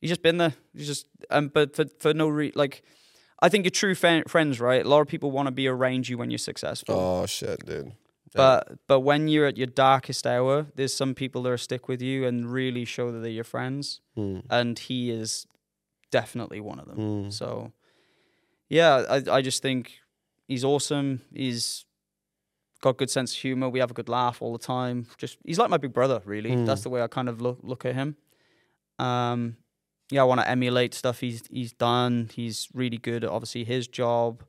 [0.00, 0.54] He's just been there.
[0.76, 2.82] He's just um, but for for no re like,
[3.42, 4.84] I think your true fa- friends, right?
[4.84, 6.94] A lot of people want to be around you when you're successful.
[6.94, 7.92] Oh shit, dude.
[8.34, 12.00] But but when you're at your darkest hour, there's some people that are stick with
[12.02, 14.42] you and really show that they're your friends, Mm.
[14.50, 15.46] and he is
[16.12, 16.98] definitely one of them.
[16.98, 17.32] Mm.
[17.32, 17.72] So
[18.68, 19.98] yeah, I I just think
[20.46, 21.22] he's awesome.
[21.34, 21.86] He's
[22.80, 23.68] got good sense of humor.
[23.68, 25.06] We have a good laugh all the time.
[25.16, 26.50] Just he's like my big brother, really.
[26.50, 26.66] Mm.
[26.66, 28.16] That's the way I kind of look look at him.
[28.98, 29.56] Um,
[30.10, 32.30] yeah, I want to emulate stuff he's he's done.
[32.32, 34.42] He's really good at obviously his job,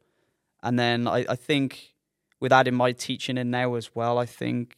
[0.63, 1.93] and then I I think
[2.39, 4.77] with adding my teaching in now as well, I think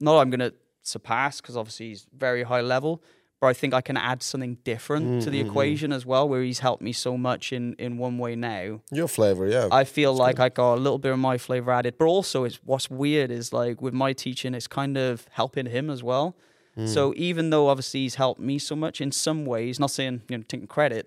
[0.00, 0.52] not I'm gonna
[0.82, 3.02] surpass because obviously he's very high level,
[3.42, 5.50] but I think I can add something different to the Mm, mm, mm.
[5.50, 8.80] equation as well, where he's helped me so much in in one way now.
[8.92, 9.68] Your flavor, yeah.
[9.80, 12.60] I feel like I got a little bit of my flavor added, but also it's
[12.64, 16.34] what's weird is like with my teaching, it's kind of helping him as well.
[16.78, 16.88] Mm.
[16.88, 20.38] So even though obviously he's helped me so much in some ways, not saying you
[20.38, 21.04] know taking credit,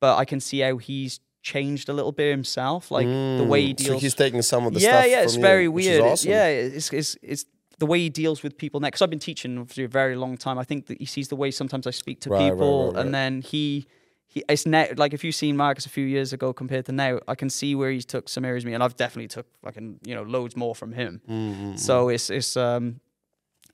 [0.00, 3.72] but I can see how he's changed a little bit himself, like the way he
[3.72, 3.76] Mm.
[3.76, 3.88] deals.
[3.88, 5.04] So he's taking some of the yeah, stuff.
[5.06, 6.04] yeah, yeah, it's very you, weird.
[6.04, 7.44] It- yeah, it's, it's it's
[7.78, 8.88] the way he deals with people now.
[8.88, 10.58] Because I've been teaching for a very long time.
[10.58, 13.04] I think that he sees the way sometimes I speak to Right, people, right, right.
[13.06, 13.86] and then he.
[14.30, 17.18] He, it's now like if you've seen Marcus a few years ago compared to now,
[17.26, 20.00] I can see where he's took some areas of me, and I've definitely took fucking
[20.04, 21.22] you know loads more from him.
[21.26, 21.76] Mm-hmm.
[21.76, 23.00] So it's it's um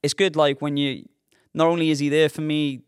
[0.05, 1.07] it's good like when you
[1.55, 2.83] not only is he there for me,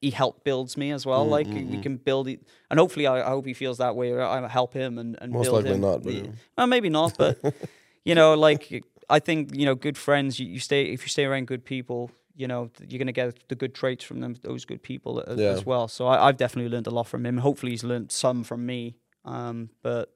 [0.00, 1.26] he helped builds me as well.
[1.26, 1.72] Like Mm-hmm.
[1.72, 4.16] we can build it, and hopefully I, I hope he feels that way.
[4.16, 5.80] I help him and, and Most build likely him.
[5.80, 7.38] not, but- well, maybe not, but
[8.04, 10.38] you know, like I think you know, good friends.
[10.38, 12.10] You, you stay if you stay around good people.
[12.34, 15.48] You know, you're gonna get the good traits from them, those good people as, Yeah.
[15.50, 15.88] as well.
[15.88, 17.38] So I, I've definitely learned a lot from him.
[17.38, 18.94] Hopefully, he's learned some from me.
[19.24, 20.12] Um, but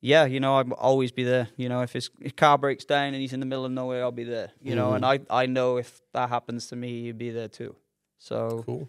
[0.00, 1.48] yeah, you know, I'll always be there.
[1.56, 4.02] You know, if his, his car breaks down and he's in the middle of nowhere,
[4.04, 4.50] I'll be there.
[4.62, 7.74] You know, and I, I know if that happens to me, he'd be there too.
[8.18, 8.88] So Cool.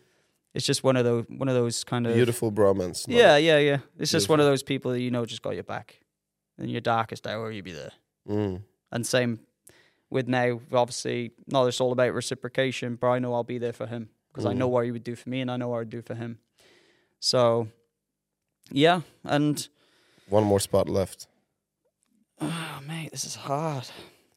[0.53, 3.08] it's just one of those one of those kind of Beautiful bromance.
[3.08, 3.78] Love yeah, yeah, yeah.
[3.98, 5.99] It's just one of those people that you know just got your back.
[6.60, 7.91] In your darkest hour, you'd be there.
[8.30, 8.62] Mm.
[8.91, 9.39] And same
[10.09, 13.88] with now, obviously, not it's all about reciprocation, but I know I'll be there for
[13.88, 14.72] him because I know mm.
[14.72, 16.39] what he would do for me and I know what I'd do for him.
[17.19, 17.68] So,
[18.72, 19.68] yeah, and
[20.27, 21.27] One more spot left.
[22.41, 23.88] oh, mate, this is hard.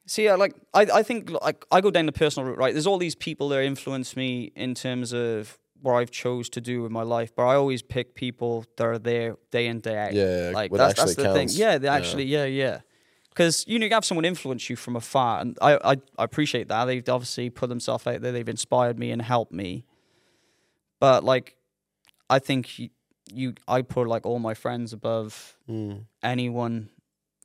[0.06, 2.74] See, I like I, I think like I go down the personal route, right?
[2.74, 6.82] There's all these people that influence me in terms of what I've chose to do
[6.82, 10.12] with my life, but I always pick people that are there day in day out.
[10.12, 11.48] Yeah, like that's, that's the thing.
[11.50, 11.94] Yeah, they Yeah.
[11.94, 12.80] actually, yeah, yeah.
[13.34, 16.68] Because you know, you have someone influence you from afar, and I, I, I appreciate
[16.68, 16.84] that.
[16.84, 18.30] They've obviously put themselves out there.
[18.30, 19.84] They've inspired me and helped me.
[21.00, 21.56] But like,
[22.30, 22.90] I think you,
[23.32, 26.04] you I put like all my friends above Mm.
[26.22, 26.90] anyone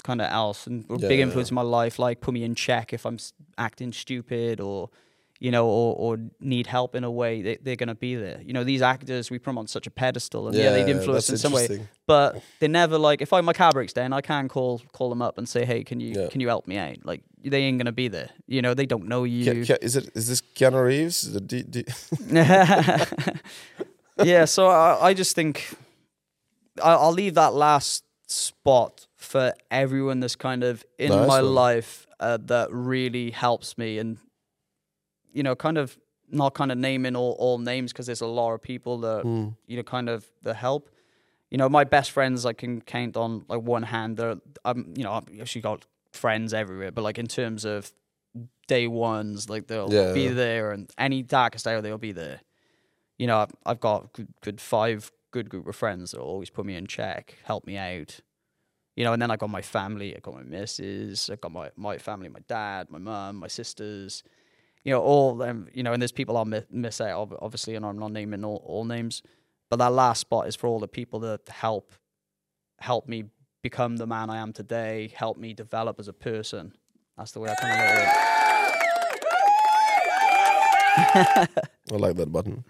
[0.04, 2.56] kind of else and Yeah, big yeah, influence in my life like put me in
[2.56, 3.18] check if i'm
[3.58, 4.90] acting stupid or
[5.40, 8.42] you know or, or need help in a way they, they're going to be there.
[8.44, 11.30] You know these actors we put them on such a pedestal and yeah, they'd influence
[11.30, 11.88] in some way.
[12.06, 15.22] but they never like if I my car breaks down I can call call them
[15.22, 16.28] up and say hey can you Yeah.
[16.30, 16.98] can you help me out?
[17.06, 18.30] Like they ain't going to be there.
[18.48, 19.64] You know they don't know you.
[19.64, 21.22] Ke- Ke- is it is this Keanu Reeves?
[21.22, 21.86] D- D-
[24.24, 25.74] yeah, so I, I just think
[26.84, 31.54] I, I'll leave that last spot for everyone that's kind of in Nice my one.
[31.56, 34.18] life uh, that really helps me, and
[35.34, 35.98] you know, kind of
[36.30, 39.48] not kind of naming all, all names because there's a lot of people that Hmm.
[39.68, 40.90] you know kind of the help.
[41.52, 44.18] You know, my best friends I can count on like one hand.
[44.18, 44.36] They're
[44.66, 47.92] um, you know, I've actually got friends everywhere, but like in terms of
[48.68, 50.14] day ones, like they'll Yeah.
[50.14, 52.42] be there, and any darkest hour they'll be there
[53.18, 56.50] you know, I've, I've got good, good five good group of friends that will always
[56.50, 58.22] put me in check, help me out.
[58.96, 61.70] You know, and then I got my family, I got my missus, I got my,
[61.76, 64.24] my family, my dad, my mum, my sisters,
[64.84, 67.86] you know, all them, you know, and there's people I'll mi- miss out, obviously, and
[67.86, 69.22] I'm not naming all, all names.
[69.70, 71.94] But that last spot is for all the people that help
[72.80, 73.26] help me
[73.62, 76.74] become the man I am today, help me develop as a person.
[77.18, 78.08] That's the way I kind of look
[81.54, 81.70] it.
[81.94, 82.64] I like that button.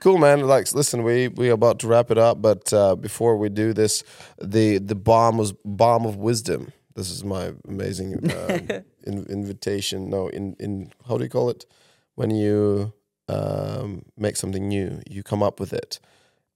[0.00, 0.40] Cool, man.
[0.48, 3.72] Like, listen, we we are about to wrap it up, but uh, before we do
[3.72, 4.02] this,
[4.40, 6.72] the the bomb was bomb of wisdom.
[6.94, 10.10] This is my amazing um, in, invitation.
[10.10, 11.66] No, in in how do you call it?
[12.14, 12.92] When you
[13.28, 15.98] um, make something new, you come up with it.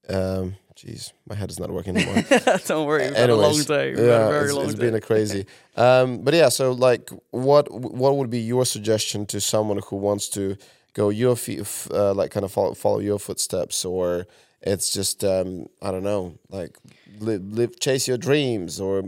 [0.09, 2.23] Um, Jeez, my head is not working anymore.
[2.67, 3.91] Don't worry, we've had a long day.
[3.91, 4.81] We've had yeah, a very it's, long it's day.
[4.81, 5.47] been a crazy.
[5.75, 10.29] Um, but yeah, so like, what what would be your suggestion to someone who wants
[10.31, 10.59] to
[10.93, 14.27] go your feet, uh, like kind of follow, follow your footsteps, or
[14.61, 16.77] it's just um, I don't know, like
[17.21, 19.03] live, live chase your dreams or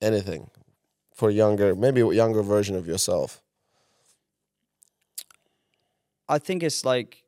[0.00, 0.50] anything.
[1.14, 3.42] for a younger, maybe a younger version of yourself?
[6.28, 7.24] I think it's like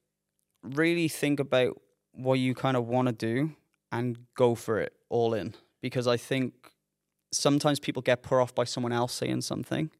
[0.63, 1.81] really think about
[2.13, 3.53] what you kind of want to do
[3.91, 5.55] and go for it all in.
[5.81, 6.53] Because I think
[7.33, 9.91] sometimes people get put off by someone else saying something.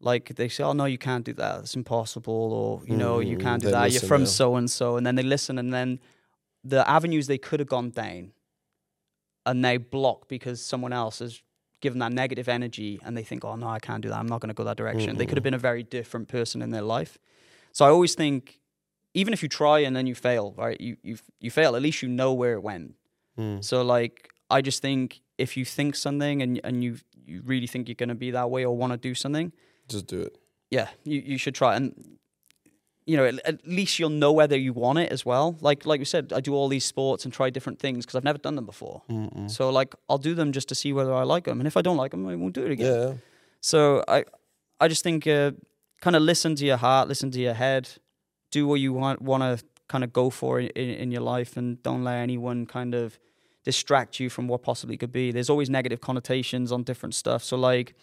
[0.00, 1.60] Like they say, "Oh no, you can't do that.
[1.60, 3.84] It's impossible," or you know, "You Mm, can't do that.
[3.84, 4.26] listen, You're from yeah.
[4.28, 5.98] so and so," and then they listen, and then
[6.62, 8.32] the avenues they could have gone down,
[9.46, 11.42] and they block because someone else has
[11.86, 14.18] given that negative energy, and they think, "Oh no, I can't do that.
[14.22, 16.58] I'm not going to go that direction." They could have been a very different person
[16.62, 17.12] in their life.
[17.76, 18.42] So I always think,
[19.20, 20.78] even if you try and then you fail, right?
[20.86, 21.70] You you you fail.
[21.78, 22.94] At least you know where it went.
[23.38, 23.58] Mm.
[23.70, 24.16] So like,
[24.56, 25.06] I just think
[25.44, 26.90] if you think something and and you
[27.26, 29.52] you really think you're going to be that way or want to do something,
[29.88, 30.32] Just do it.
[30.76, 31.70] yeah, you, you should try.
[31.78, 32.18] And
[33.06, 35.56] you know, at, least you'll know whether you want it as well.
[35.60, 38.24] Like like we said, I do all these sports and try different things because I've
[38.24, 39.02] never done them before.
[39.48, 41.82] So like, I'll do them just to see whether I like them, and if I
[41.82, 42.86] don't like them, I won't do it again.
[42.92, 43.14] Yeah.
[43.60, 44.24] So I,
[44.80, 45.52] I just think uh,
[46.00, 47.88] kind of listen to your heart, listen to your head,
[48.50, 51.82] do what you want want to kind of go for in, in your life, and
[51.82, 53.18] don't let anyone kind of
[53.64, 55.30] distract you from what possibly could be.
[55.30, 57.44] There's always negative connotations on different stuff.
[57.44, 57.94] So like.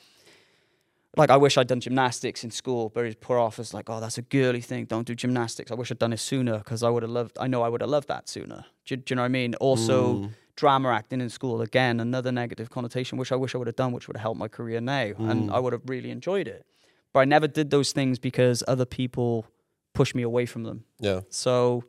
[1.17, 3.99] Like I wish I'd done gymnastics in school, but it's poor off as like, oh,
[3.99, 4.85] that's a girly thing.
[4.85, 5.69] Don't do gymnastics.
[5.69, 7.37] I wish I'd done it sooner because I would have loved.
[7.39, 8.65] I know I would have loved that sooner.
[8.85, 9.55] Do, you- do you know what I mean?
[9.55, 10.29] Also, mm.
[10.55, 13.91] drama acting in school again, another negative connotation, which I wish I would have done,
[13.91, 15.53] which would have helped my career now, and mm.
[15.53, 16.65] I would have really enjoyed it.
[17.13, 19.45] But I never did those things because other people
[19.93, 20.85] pushed me away from them.
[20.99, 21.21] Yeah.
[21.29, 21.83] So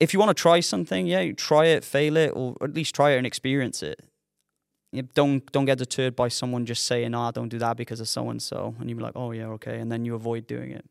[0.00, 2.94] if you want to try something, yeah, you try it, fail it, or at least
[2.94, 4.00] try it and experience it.
[5.14, 8.30] Don't don't get deterred by someone just saying, "Ah, don't do that because of so
[8.30, 10.84] and so," and you be like, "Oh yeah, okay," and then you avoid doing it.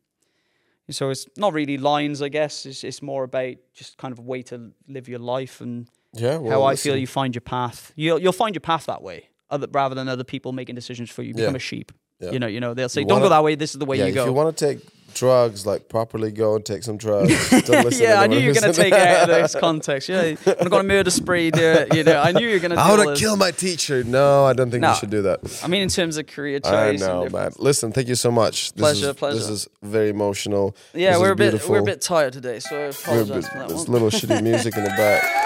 [0.90, 2.64] So it's not really lines, I guess.
[2.66, 6.36] It's it's more about just kind of a way to live your life and Yeah.
[6.36, 6.90] Well, how I listen.
[6.92, 7.92] feel you find your path.
[7.96, 11.22] You'll you'll find your path that way, other, rather than other people making decisions for
[11.22, 11.28] you.
[11.28, 11.56] You become Yeah.
[11.56, 11.90] a sheep.
[12.20, 12.30] Yeah.
[12.30, 12.74] You know, you know.
[12.74, 13.54] They'll say, You "Don't go wanna- that way.
[13.56, 14.86] This is the way yeah, you if go." you want to take
[15.16, 17.32] drugs, like properly go and take some drugs.
[17.50, 19.54] Don't listen to yeah, I knew you were going to take it out of this
[19.60, 20.08] context.
[20.08, 21.50] Yeah, I'm going to murder spree.
[21.50, 21.94] Do it.
[21.96, 22.78] You know, I knew you were going to.
[22.78, 24.04] I want to kill my teacher.
[24.04, 24.90] No, I don't think No.
[24.90, 25.40] you should do that.
[25.64, 26.72] I mean, in terms of career choice.
[26.72, 27.52] and know, man.
[27.58, 28.72] Listen, thank you so much.
[28.74, 29.38] This Pleasure, is, pleasure.
[29.38, 30.76] This is very emotional.
[30.94, 31.72] Yeah, This we're a bit beautiful.
[31.72, 33.92] we're a bit tired today, so I apologize bit- for that There's one.
[33.92, 35.22] little shitty music in the back.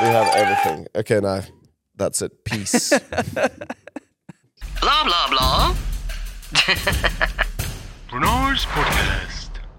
[0.00, 0.86] We have everything.
[0.94, 1.42] Okay, now
[1.96, 2.44] that's it.
[2.44, 2.90] Peace.
[4.80, 5.74] Blah, blah, blah.
[8.10, 9.37] Renars Podcast.